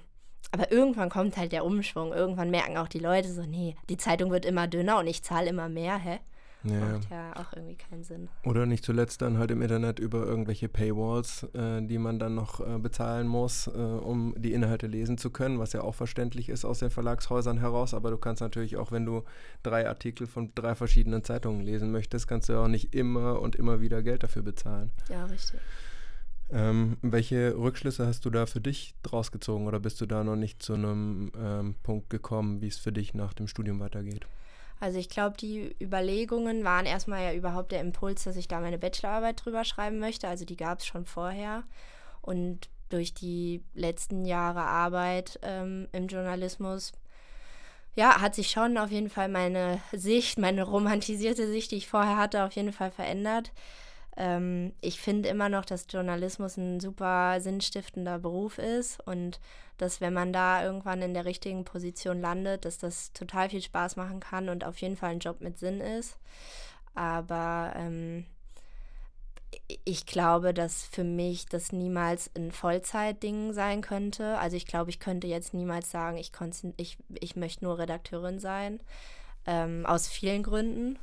aber 0.50 0.70
irgendwann 0.70 1.08
kommt 1.08 1.36
halt 1.36 1.52
der 1.52 1.64
Umschwung, 1.64 2.12
irgendwann 2.12 2.50
merken 2.50 2.76
auch 2.76 2.88
die 2.88 2.98
Leute 2.98 3.32
so, 3.32 3.42
nee, 3.42 3.74
die 3.88 3.96
Zeitung 3.96 4.30
wird 4.30 4.44
immer 4.44 4.66
dünner 4.66 4.98
und 4.98 5.06
ich 5.06 5.22
zahle 5.22 5.48
immer 5.48 5.68
mehr, 5.68 5.96
hä? 5.96 6.18
Ja. 6.64 6.80
Macht 6.80 7.10
ja 7.10 7.36
auch 7.36 7.52
irgendwie 7.54 7.76
keinen 7.76 8.04
Sinn. 8.04 8.28
Oder 8.44 8.66
nicht 8.66 8.84
zuletzt 8.84 9.22
dann 9.22 9.38
halt 9.38 9.50
im 9.50 9.62
Internet 9.62 9.98
über 9.98 10.24
irgendwelche 10.24 10.68
Paywalls, 10.68 11.44
äh, 11.54 11.82
die 11.82 11.98
man 11.98 12.18
dann 12.18 12.34
noch 12.34 12.60
äh, 12.60 12.78
bezahlen 12.78 13.26
muss, 13.26 13.66
äh, 13.66 13.70
um 13.70 14.34
die 14.36 14.52
Inhalte 14.52 14.86
lesen 14.86 15.18
zu 15.18 15.30
können, 15.30 15.58
was 15.58 15.72
ja 15.72 15.82
auch 15.82 15.94
verständlich 15.94 16.48
ist 16.48 16.64
aus 16.64 16.78
den 16.78 16.90
Verlagshäusern 16.90 17.58
heraus. 17.58 17.94
Aber 17.94 18.10
du 18.10 18.16
kannst 18.16 18.42
natürlich 18.42 18.76
auch, 18.76 18.92
wenn 18.92 19.04
du 19.04 19.24
drei 19.62 19.88
Artikel 19.88 20.26
von 20.26 20.52
drei 20.54 20.74
verschiedenen 20.74 21.24
Zeitungen 21.24 21.62
lesen 21.62 21.90
möchtest, 21.90 22.28
kannst 22.28 22.48
du 22.48 22.54
ja 22.54 22.62
auch 22.62 22.68
nicht 22.68 22.94
immer 22.94 23.40
und 23.40 23.56
immer 23.56 23.80
wieder 23.80 24.02
Geld 24.02 24.22
dafür 24.22 24.42
bezahlen. 24.42 24.90
Ja, 25.08 25.24
richtig. 25.26 25.60
Ähm, 26.52 26.98
welche 27.00 27.56
Rückschlüsse 27.56 28.06
hast 28.06 28.26
du 28.26 28.30
da 28.30 28.44
für 28.44 28.60
dich 28.60 28.94
draus 29.02 29.32
gezogen 29.32 29.66
oder 29.66 29.80
bist 29.80 30.00
du 30.02 30.06
da 30.06 30.22
noch 30.22 30.36
nicht 30.36 30.62
zu 30.62 30.74
einem 30.74 31.32
ähm, 31.34 31.74
Punkt 31.82 32.10
gekommen, 32.10 32.60
wie 32.60 32.66
es 32.66 32.76
für 32.76 32.92
dich 32.92 33.14
nach 33.14 33.32
dem 33.32 33.48
Studium 33.48 33.80
weitergeht? 33.80 34.26
Also 34.82 34.98
ich 34.98 35.08
glaube, 35.08 35.36
die 35.36 35.76
Überlegungen 35.80 36.64
waren 36.64 36.86
erstmal 36.86 37.22
ja 37.22 37.32
überhaupt 37.34 37.70
der 37.70 37.80
Impuls, 37.80 38.24
dass 38.24 38.34
ich 38.34 38.48
da 38.48 38.58
meine 38.58 38.78
Bachelorarbeit 38.78 39.44
drüber 39.44 39.64
schreiben 39.64 40.00
möchte. 40.00 40.26
Also 40.26 40.44
die 40.44 40.56
gab 40.56 40.80
es 40.80 40.86
schon 40.86 41.06
vorher. 41.06 41.62
Und 42.20 42.68
durch 42.88 43.14
die 43.14 43.62
letzten 43.74 44.24
Jahre 44.24 44.62
Arbeit 44.62 45.38
ähm, 45.42 45.86
im 45.92 46.08
Journalismus, 46.08 46.90
ja, 47.94 48.20
hat 48.20 48.34
sich 48.34 48.50
schon 48.50 48.76
auf 48.76 48.90
jeden 48.90 49.08
Fall 49.08 49.28
meine 49.28 49.80
Sicht, 49.92 50.36
meine 50.36 50.64
romantisierte 50.64 51.46
Sicht, 51.46 51.70
die 51.70 51.76
ich 51.76 51.88
vorher 51.88 52.16
hatte, 52.16 52.42
auf 52.42 52.52
jeden 52.54 52.72
Fall 52.72 52.90
verändert. 52.90 53.52
Ähm, 54.16 54.72
ich 54.80 55.00
finde 55.00 55.28
immer 55.28 55.48
noch, 55.48 55.64
dass 55.64 55.86
Journalismus 55.88 56.56
ein 56.56 56.80
super 56.80 57.40
sinnstiftender 57.40 58.18
Beruf 58.18 58.58
ist 58.58 59.00
und 59.06 59.40
dass 59.78 60.00
wenn 60.00 60.12
man 60.12 60.32
da 60.32 60.64
irgendwann 60.64 61.02
in 61.02 61.14
der 61.14 61.24
richtigen 61.24 61.64
Position 61.64 62.20
landet, 62.20 62.64
dass 62.64 62.78
das 62.78 63.12
total 63.12 63.48
viel 63.48 63.62
Spaß 63.62 63.96
machen 63.96 64.20
kann 64.20 64.48
und 64.48 64.64
auf 64.64 64.78
jeden 64.78 64.96
Fall 64.96 65.10
ein 65.10 65.18
Job 65.18 65.40
mit 65.40 65.58
Sinn 65.58 65.80
ist. 65.80 66.18
Aber 66.94 67.72
ähm, 67.76 68.26
ich 69.84 70.06
glaube, 70.06 70.54
dass 70.54 70.84
für 70.84 71.04
mich 71.04 71.46
das 71.46 71.72
niemals 71.72 72.30
ein 72.36 72.52
Vollzeitding 72.52 73.52
sein 73.52 73.80
könnte. 73.80 74.38
Also 74.38 74.56
ich 74.56 74.66
glaube, 74.66 74.90
ich 74.90 74.98
könnte 74.98 75.26
jetzt 75.26 75.54
niemals 75.54 75.90
sagen, 75.90 76.18
ich, 76.18 76.32
ich, 76.76 76.98
ich 77.20 77.36
möchte 77.36 77.64
nur 77.64 77.78
Redakteurin 77.78 78.38
sein. 78.38 78.80
Ähm, 79.46 79.86
aus 79.86 80.06
vielen 80.06 80.42
Gründen. 80.42 80.98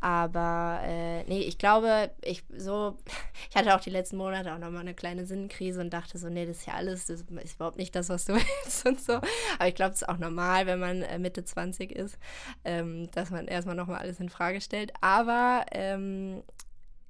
Aber 0.00 0.80
äh, 0.82 1.24
nee, 1.24 1.40
ich 1.40 1.58
glaube, 1.58 2.10
ich 2.22 2.44
so, 2.56 2.96
ich 3.50 3.56
hatte 3.56 3.74
auch 3.74 3.80
die 3.80 3.90
letzten 3.90 4.16
Monate 4.16 4.52
auch 4.54 4.58
nochmal 4.58 4.80
eine 4.80 4.94
kleine 4.94 5.26
Sinnkrise 5.26 5.80
und 5.80 5.90
dachte 5.90 6.18
so, 6.18 6.28
nee, 6.28 6.46
das 6.46 6.58
ist 6.58 6.66
ja 6.66 6.74
alles, 6.74 7.06
das 7.06 7.20
ist 7.22 7.54
überhaupt 7.54 7.76
nicht 7.76 7.94
das, 7.94 8.08
was 8.08 8.24
du 8.24 8.34
willst 8.64 8.86
und 8.86 9.00
so. 9.00 9.14
Aber 9.14 9.68
ich 9.68 9.74
glaube, 9.74 9.92
es 9.92 10.02
ist 10.02 10.08
auch 10.08 10.18
normal, 10.18 10.66
wenn 10.66 10.78
man 10.78 11.02
äh, 11.02 11.18
Mitte 11.18 11.44
20 11.44 11.92
ist, 11.92 12.18
ähm, 12.64 13.10
dass 13.12 13.30
man 13.30 13.46
erstmal 13.46 13.76
nochmal 13.76 13.98
alles 13.98 14.20
in 14.20 14.30
Frage 14.30 14.60
stellt. 14.60 14.92
Aber 15.02 15.66
ähm, 15.72 16.42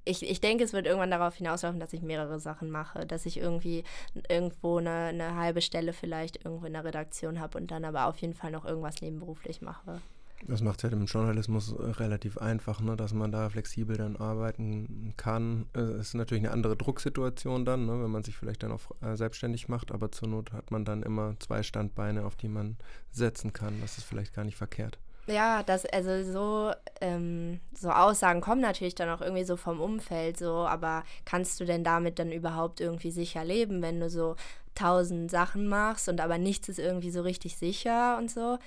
ich, 0.03 0.27
ich 0.29 0.41
denke, 0.41 0.63
es 0.63 0.73
wird 0.73 0.87
irgendwann 0.87 1.11
darauf 1.11 1.35
hinauslaufen, 1.35 1.79
dass 1.79 1.93
ich 1.93 2.01
mehrere 2.01 2.39
Sachen 2.39 2.71
mache, 2.71 3.05
dass 3.05 3.25
ich 3.25 3.37
irgendwie 3.37 3.83
irgendwo 4.29 4.77
eine, 4.77 4.89
eine 4.89 5.35
halbe 5.35 5.61
Stelle 5.61 5.93
vielleicht 5.93 6.43
irgendwo 6.43 6.65
in 6.65 6.73
der 6.73 6.83
Redaktion 6.83 7.39
habe 7.39 7.57
und 7.57 7.71
dann 7.71 7.85
aber 7.85 8.07
auf 8.07 8.17
jeden 8.17 8.33
Fall 8.33 8.51
noch 8.51 8.65
irgendwas 8.65 9.01
nebenberuflich 9.01 9.61
mache. 9.61 10.01
Das 10.47 10.61
macht 10.61 10.79
es 10.79 10.83
halt 10.83 10.93
im 10.93 11.05
Journalismus 11.05 11.71
äh, 11.71 11.83
relativ 11.91 12.37
einfach, 12.37 12.81
ne, 12.81 12.95
dass 12.95 13.13
man 13.13 13.31
da 13.31 13.49
flexibel 13.49 13.97
dann 13.97 14.15
arbeiten 14.15 15.13
kann. 15.17 15.65
Es 15.73 16.09
ist 16.09 16.13
natürlich 16.15 16.43
eine 16.43 16.53
andere 16.53 16.75
Drucksituation 16.75 17.65
dann, 17.65 17.85
ne, 17.85 18.03
wenn 18.03 18.11
man 18.11 18.23
sich 18.23 18.37
vielleicht 18.37 18.63
dann 18.63 18.71
auch 18.71 18.81
äh, 19.01 19.15
selbstständig 19.15 19.69
macht, 19.69 19.91
aber 19.91 20.11
zur 20.11 20.27
Not 20.27 20.51
hat 20.53 20.71
man 20.71 20.85
dann 20.85 21.03
immer 21.03 21.35
zwei 21.39 21.63
Standbeine, 21.63 22.25
auf 22.25 22.35
die 22.35 22.49
man 22.49 22.77
setzen 23.11 23.53
kann. 23.53 23.79
Das 23.81 23.97
ist 23.97 24.03
vielleicht 24.03 24.33
gar 24.33 24.45
nicht 24.45 24.57
verkehrt. 24.57 24.97
Ja, 25.27 25.61
das, 25.63 25.85
also 25.85 26.23
so, 26.23 26.73
ähm, 26.99 27.59
so 27.77 27.91
Aussagen 27.91 28.41
kommen 28.41 28.61
natürlich 28.61 28.95
dann 28.95 29.09
auch 29.09 29.21
irgendwie 29.21 29.43
so 29.43 29.55
vom 29.55 29.79
Umfeld, 29.79 30.37
so, 30.37 30.65
aber 30.65 31.03
kannst 31.25 31.59
du 31.59 31.65
denn 31.65 31.83
damit 31.83 32.17
dann 32.17 32.31
überhaupt 32.31 32.81
irgendwie 32.81 33.11
sicher 33.11 33.45
leben, 33.45 33.81
wenn 33.81 33.99
du 33.99 34.09
so 34.09 34.35
tausend 34.73 35.29
Sachen 35.29 35.67
machst 35.67 36.09
und 36.09 36.19
aber 36.21 36.37
nichts 36.37 36.69
ist 36.69 36.79
irgendwie 36.79 37.11
so 37.11 37.21
richtig 37.21 37.57
sicher 37.57 38.17
und 38.17 38.31
so? 38.31 38.57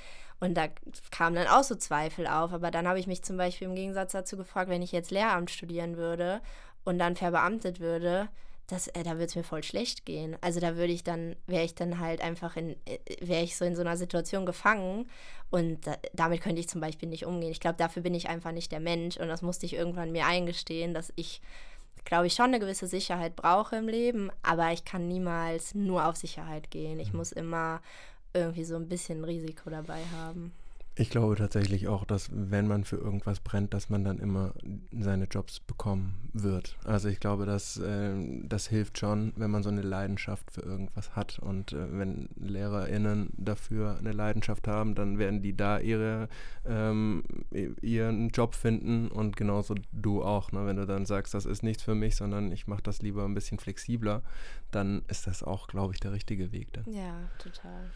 Und 0.41 0.55
da 0.55 0.69
kamen 1.11 1.37
dann 1.37 1.47
auch 1.47 1.65
so 1.65 1.75
Zweifel 1.75 2.27
auf. 2.27 2.53
Aber 2.53 2.71
dann 2.71 2.87
habe 2.87 2.99
ich 2.99 3.07
mich 3.07 3.23
zum 3.23 3.37
Beispiel 3.37 3.69
im 3.69 3.75
Gegensatz 3.75 4.13
dazu 4.13 4.37
gefragt, 4.37 4.69
wenn 4.69 4.83
ich 4.83 4.93
jetzt 4.93 5.11
Lehramt 5.11 5.51
studieren 5.51 5.97
würde 5.97 6.41
und 6.85 6.99
dann 6.99 7.17
verbeamtet 7.17 7.81
würde, 7.81 8.29
das, 8.67 8.89
äh, 8.89 9.03
da 9.03 9.13
würde 9.13 9.25
es 9.25 9.37
mir 9.37 9.45
voll 9.45 9.63
schlecht 9.63 10.07
gehen. 10.07 10.37
Also 10.41 10.61
da 10.61 10.77
würde 10.77 10.93
ich 10.93 11.05
dann, 11.05 11.37
wäre 11.47 11.65
ich 11.65 11.75
dann 11.75 12.01
halt 12.01 12.21
einfach 12.23 12.57
in, 12.57 12.77
äh, 12.87 12.99
wäre 13.21 13.43
ich 13.43 13.57
so 13.57 13.65
in 13.65 13.75
so 13.75 13.83
einer 13.83 13.97
Situation 13.97 14.47
gefangen 14.47 15.09
und 15.51 15.87
da, 15.87 15.97
damit 16.13 16.41
könnte 16.41 16.61
ich 16.61 16.69
zum 16.69 16.81
Beispiel 16.81 17.09
nicht 17.09 17.27
umgehen. 17.27 17.51
Ich 17.51 17.61
glaube, 17.61 17.77
dafür 17.77 18.03
bin 18.03 18.15
ich 18.15 18.29
einfach 18.29 18.53
nicht 18.53 18.73
der 18.73 18.81
Mensch 18.81 19.17
und 19.19 19.29
das 19.29 19.43
musste 19.43 19.67
ich 19.67 19.75
irgendwann 19.75 20.13
mir 20.13 20.27
eingestehen, 20.27 20.95
dass 20.95 21.13
ich, 21.17 21.43
glaube 22.05 22.27
ich, 22.27 22.35
schon 22.35 22.47
eine 22.47 22.61
gewisse 22.61 22.87
Sicherheit 22.87 23.37
brauche 23.37 23.77
im 23.77 23.89
Leben, 23.89 24.31
aber 24.43 24.73
ich 24.73 24.85
kann 24.85 25.09
niemals 25.09 25.75
nur 25.75 26.07
auf 26.07 26.17
Sicherheit 26.17 26.71
gehen. 26.71 26.99
Ich 27.01 27.13
mhm. 27.13 27.19
muss 27.19 27.33
immer 27.33 27.83
irgendwie 28.35 28.65
so 28.65 28.77
ein 28.77 28.89
bisschen 28.89 29.25
Risiko 29.25 29.71
dabei 29.71 30.03
haben. 30.17 30.53
Ich 30.97 31.11
glaube 31.11 31.35
tatsächlich 31.35 31.89
auch, 31.89 32.05
dass 32.05 32.31
wenn 32.33 32.69
man 32.69 32.85
für 32.85 32.97
irgendwas 32.97 33.41
brennt, 33.41 33.75
dass 33.75 33.91
man 33.91 34.05
dann 34.05 34.21
immer 34.21 34.55
seine 34.97 35.25
Jobs 35.25 35.59
bekommen 35.59 36.31
wird. 36.33 36.77
Also 36.85 37.09
ich 37.09 37.19
glaube, 37.19 37.47
dass 37.47 37.79
äh, 37.79 38.15
das 38.45 38.69
hilft 38.69 38.99
schon, 38.99 39.33
wenn 39.35 39.51
man 39.51 39.65
so 39.65 39.71
eine 39.71 39.83
Leidenschaft 39.83 40.53
für 40.53 40.61
irgendwas 40.61 41.17
hat. 41.17 41.41
Und 41.41 41.73
äh, 41.73 41.99
wenn 41.99 42.29
LehrerInnen 42.37 43.31
dafür 43.37 43.99
eine 43.99 44.13
Leidenschaft 44.13 44.69
haben, 44.69 44.95
dann 44.95 45.19
werden 45.19 45.43
die 45.43 45.57
da 45.57 45.81
ihre, 45.81 46.29
ähm, 46.65 47.25
ihren 47.83 48.29
Job 48.29 48.55
finden 48.55 49.09
und 49.09 49.37
genauso 49.37 49.75
du 49.91 50.23
auch. 50.23 50.53
Ne? 50.53 50.65
Wenn 50.65 50.77
du 50.77 50.87
dann 50.87 51.07
sagst, 51.07 51.35
das 51.35 51.45
ist 51.45 51.65
nichts 51.65 51.83
für 51.83 51.97
mich, 51.97 52.15
sondern 52.15 52.53
ich 52.53 52.69
mache 52.69 52.83
das 52.83 53.03
lieber 53.03 53.25
ein 53.25 53.35
bisschen 53.35 53.59
flexibler, 53.59 54.23
dann 54.71 55.03
ist 55.09 55.27
das 55.27 55.43
auch, 55.43 55.67
glaube 55.67 55.93
ich, 55.93 55.99
der 55.99 56.13
richtige 56.13 56.53
Weg. 56.53 56.73
Da. 56.73 56.83
Ja, 56.89 57.17
total. 57.39 57.91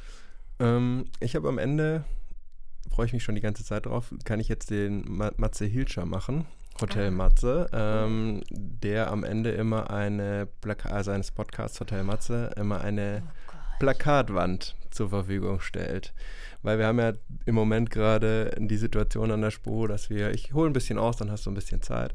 Ähm, 0.61 1.07
ich 1.21 1.37
habe 1.37 1.49
am 1.49 1.59
Ende, 1.59 2.05
freue 2.91 3.07
ich 3.07 3.13
mich 3.13 3.25
schon 3.25 3.35
die 3.35 3.41
ganze 3.41 3.65
Zeit 3.65 3.87
drauf, 3.87 4.13
kann 4.25 4.41
ich 4.41 4.49
jetzt 4.49 4.71
den 4.71 5.05
Matze 5.37 5.65
Hilscher 5.65 6.07
machen. 6.07 6.47
Hotel 6.81 7.09
ah. 7.09 7.11
Matze, 7.11 7.69
ähm, 7.73 8.43
der 8.51 9.11
am 9.11 9.25
Ende 9.25 9.51
immer 9.51 9.91
eine 9.91 10.47
Plaka 10.61 10.91
also 10.91 11.11
eines 11.11 11.33
Podcasts 11.33 11.81
Hotel 11.81 12.05
Matze 12.05 12.53
immer 12.57 12.81
eine 12.81 13.23
oh 13.25 13.53
Plakatwand 13.81 14.77
zur 14.91 15.11
Verfügung 15.11 15.61
stellt. 15.61 16.13
Weil 16.63 16.79
wir 16.79 16.87
haben 16.87 16.99
ja 16.99 17.13
im 17.47 17.55
Moment 17.55 17.91
gerade 17.91 18.51
die 18.59 18.77
Situation 18.77 19.31
an 19.31 19.43
der 19.43 19.53
Spur, 19.53 19.87
dass 19.87 20.11
wir, 20.11 20.33
ich 20.33 20.53
hole 20.53 20.69
ein 20.69 20.73
bisschen 20.73 20.99
aus, 20.99 21.17
dann 21.17 21.31
hast 21.31 21.47
du 21.47 21.51
ein 21.51 21.55
bisschen 21.55 21.83
Zeit, 21.83 22.15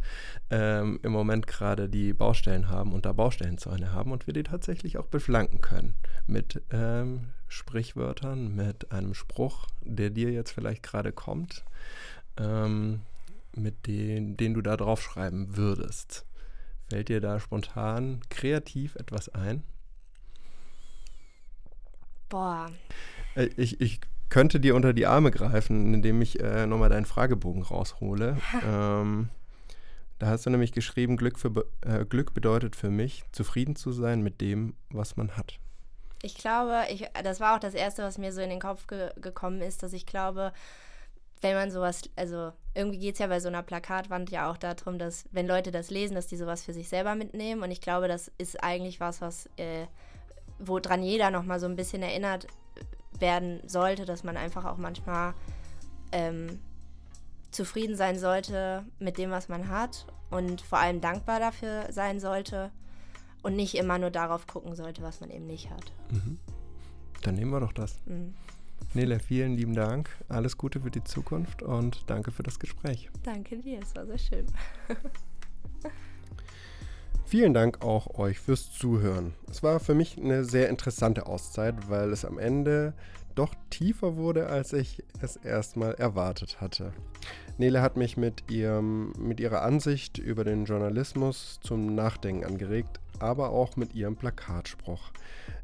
ähm, 0.49 0.99
im 1.01 1.13
Moment 1.13 1.47
gerade 1.47 1.87
die 1.87 2.13
Baustellen 2.13 2.69
haben 2.69 2.91
und 2.91 3.05
da 3.05 3.13
Baustellenzäune 3.13 3.93
haben 3.93 4.11
und 4.11 4.27
wir 4.27 4.33
die 4.33 4.43
tatsächlich 4.43 4.97
auch 4.97 5.07
beflanken 5.07 5.61
können 5.61 5.95
mit 6.27 6.61
ähm, 6.71 7.29
Sprichwörtern, 7.53 8.55
mit 8.55 8.91
einem 8.91 9.13
Spruch, 9.13 9.67
der 9.81 10.09
dir 10.09 10.31
jetzt 10.31 10.51
vielleicht 10.51 10.83
gerade 10.83 11.11
kommt, 11.11 11.63
ähm, 12.37 13.01
mit 13.55 13.87
den, 13.87 14.35
den 14.37 14.53
du 14.53 14.61
da 14.61 14.75
draufschreiben 14.75 15.55
würdest. 15.55 16.25
Fällt 16.89 17.09
dir 17.09 17.21
da 17.21 17.39
spontan 17.39 18.21
kreativ 18.29 18.95
etwas 18.95 19.29
ein? 19.29 19.63
Boah. 22.29 22.71
Äh, 23.35 23.49
ich, 23.57 23.79
ich 23.79 24.01
könnte 24.29 24.59
dir 24.59 24.75
unter 24.75 24.93
die 24.93 25.05
Arme 25.05 25.29
greifen, 25.29 25.93
indem 25.93 26.21
ich 26.21 26.39
äh, 26.39 26.65
nochmal 26.65 26.89
deinen 26.89 27.05
Fragebogen 27.05 27.61
raushole. 27.61 28.37
ähm, 28.67 29.29
da 30.17 30.27
hast 30.27 30.45
du 30.45 30.49
nämlich 30.49 30.71
geschrieben, 30.71 31.17
Glück, 31.17 31.37
für, 31.37 31.67
äh, 31.81 32.05
Glück 32.05 32.33
bedeutet 32.33 32.75
für 32.75 32.89
mich, 32.89 33.23
zufrieden 33.31 33.75
zu 33.75 33.91
sein 33.91 34.21
mit 34.21 34.41
dem, 34.41 34.75
was 34.89 35.17
man 35.17 35.37
hat. 35.37 35.59
Ich 36.25 36.35
glaube, 36.35 36.85
ich, 36.89 37.05
das 37.21 37.41
war 37.41 37.53
auch 37.53 37.59
das 37.59 37.73
Erste, 37.73 38.01
was 38.01 38.17
mir 38.17 38.31
so 38.31 38.39
in 38.39 38.49
den 38.49 38.61
Kopf 38.61 38.87
ge 38.87 39.11
gekommen 39.17 39.61
ist, 39.61 39.83
dass 39.83 39.91
ich 39.91 40.05
glaube, 40.05 40.53
wenn 41.41 41.53
man 41.53 41.69
sowas, 41.69 42.03
also 42.15 42.53
irgendwie 42.73 42.97
geht 42.97 43.15
es 43.15 43.19
ja 43.19 43.27
bei 43.27 43.41
so 43.41 43.49
einer 43.49 43.61
Plakatwand 43.61 44.31
ja 44.31 44.49
auch 44.49 44.55
darum, 44.55 44.97
dass 44.97 45.25
wenn 45.31 45.47
Leute 45.47 45.71
das 45.71 45.91
lesen, 45.91 46.15
dass 46.15 46.27
die 46.27 46.37
sowas 46.37 46.63
für 46.63 46.71
sich 46.71 46.87
selber 46.87 47.15
mitnehmen. 47.15 47.61
Und 47.61 47.71
ich 47.71 47.81
glaube, 47.81 48.07
das 48.07 48.31
ist 48.37 48.63
eigentlich 48.63 49.01
was, 49.01 49.19
was, 49.19 49.49
äh, 49.57 49.85
woran 50.59 51.03
jeder 51.03 51.29
nochmal 51.29 51.59
so 51.59 51.65
ein 51.65 51.75
bisschen 51.75 52.01
erinnert 52.01 52.47
werden 53.19 53.59
sollte, 53.67 54.05
dass 54.05 54.23
man 54.23 54.37
einfach 54.37 54.63
auch 54.63 54.77
manchmal 54.77 55.33
ähm, 56.13 56.61
zufrieden 57.51 57.97
sein 57.97 58.17
sollte 58.17 58.85
mit 58.97 59.17
dem, 59.17 59.29
was 59.29 59.49
man 59.49 59.67
hat 59.67 60.05
und 60.31 60.61
vor 60.61 60.79
allem 60.79 61.01
dankbar 61.01 61.41
dafür 61.41 61.91
sein 61.91 62.21
sollte 62.21 62.71
und 63.43 63.55
nicht 63.55 63.75
immer 63.75 63.99
nur 63.99 64.09
darauf 64.09 64.47
gucken 64.47 64.75
sollte, 64.75 65.03
was 65.03 65.21
man 65.21 65.29
eben 65.29 65.45
nicht 65.45 65.69
hat. 65.69 65.91
Mhm. 66.11 66.39
Dann 67.21 67.35
nehmen 67.35 67.51
wir 67.51 67.59
doch 67.59 67.73
das. 67.73 67.99
Mhm. 68.05 68.33
Nele, 68.93 69.19
vielen 69.19 69.55
lieben 69.55 69.73
Dank. 69.73 70.09
Alles 70.29 70.57
Gute 70.57 70.81
für 70.81 70.91
die 70.91 71.03
Zukunft 71.03 71.61
und 71.63 72.09
danke 72.09 72.31
für 72.31 72.43
das 72.43 72.59
Gespräch. 72.59 73.09
Danke 73.23 73.57
dir, 73.57 73.79
es 73.81 73.95
war 73.95 74.05
sehr 74.05 74.17
schön. 74.17 74.45
Vielen 77.25 77.53
Dank 77.55 77.81
auch 77.81 78.19
euch 78.19 78.39
fürs 78.39 78.71
Zuhören. 78.71 79.33
Es 79.49 79.63
war 79.63 79.79
für 79.79 79.95
mich 79.95 80.19
eine 80.19 80.43
sehr 80.43 80.69
interessante 80.69 81.25
Auszeit, 81.25 81.89
weil 81.89 82.11
es 82.11 82.25
am 82.25 82.37
Ende 82.37 82.93
doch 83.33 83.55
tiefer 83.71 84.17
wurde, 84.17 84.45
als 84.47 84.71
ich 84.71 85.03
es 85.19 85.37
erstmal 85.37 85.95
erwartet 85.95 86.61
hatte. 86.61 86.93
Nele 87.57 87.81
hat 87.81 87.97
mich 87.97 88.17
mit, 88.17 88.51
ihrem, 88.51 89.13
mit 89.17 89.39
ihrer 89.39 89.63
Ansicht 89.63 90.19
über 90.19 90.43
den 90.43 90.65
Journalismus 90.65 91.59
zum 91.63 91.95
Nachdenken 91.95 92.45
angeregt, 92.45 92.99
aber 93.19 93.49
auch 93.49 93.75
mit 93.75 93.93
ihrem 93.93 94.15
Plakatspruch. 94.15 95.11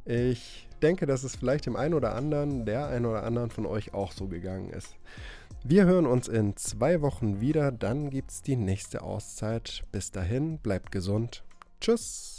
Ich 0.05 0.67
denke, 0.81 1.05
dass 1.05 1.23
es 1.23 1.35
vielleicht 1.35 1.65
dem 1.65 1.75
einen 1.75 1.93
oder 1.93 2.15
anderen, 2.15 2.65
der 2.65 2.87
einen 2.87 3.05
oder 3.05 3.23
anderen 3.23 3.49
von 3.49 3.65
euch 3.65 3.93
auch 3.93 4.11
so 4.11 4.27
gegangen 4.27 4.69
ist. 4.71 4.95
Wir 5.63 5.85
hören 5.85 6.05
uns 6.05 6.27
in 6.27 6.55
zwei 6.55 7.01
Wochen 7.01 7.41
wieder, 7.41 7.71
dann 7.71 8.09
gibt 8.09 8.31
es 8.31 8.41
die 8.41 8.55
nächste 8.55 9.01
Auszeit. 9.01 9.83
Bis 9.91 10.11
dahin, 10.11 10.57
bleibt 10.57 10.91
gesund. 10.91 11.43
Tschüss. 11.81 12.38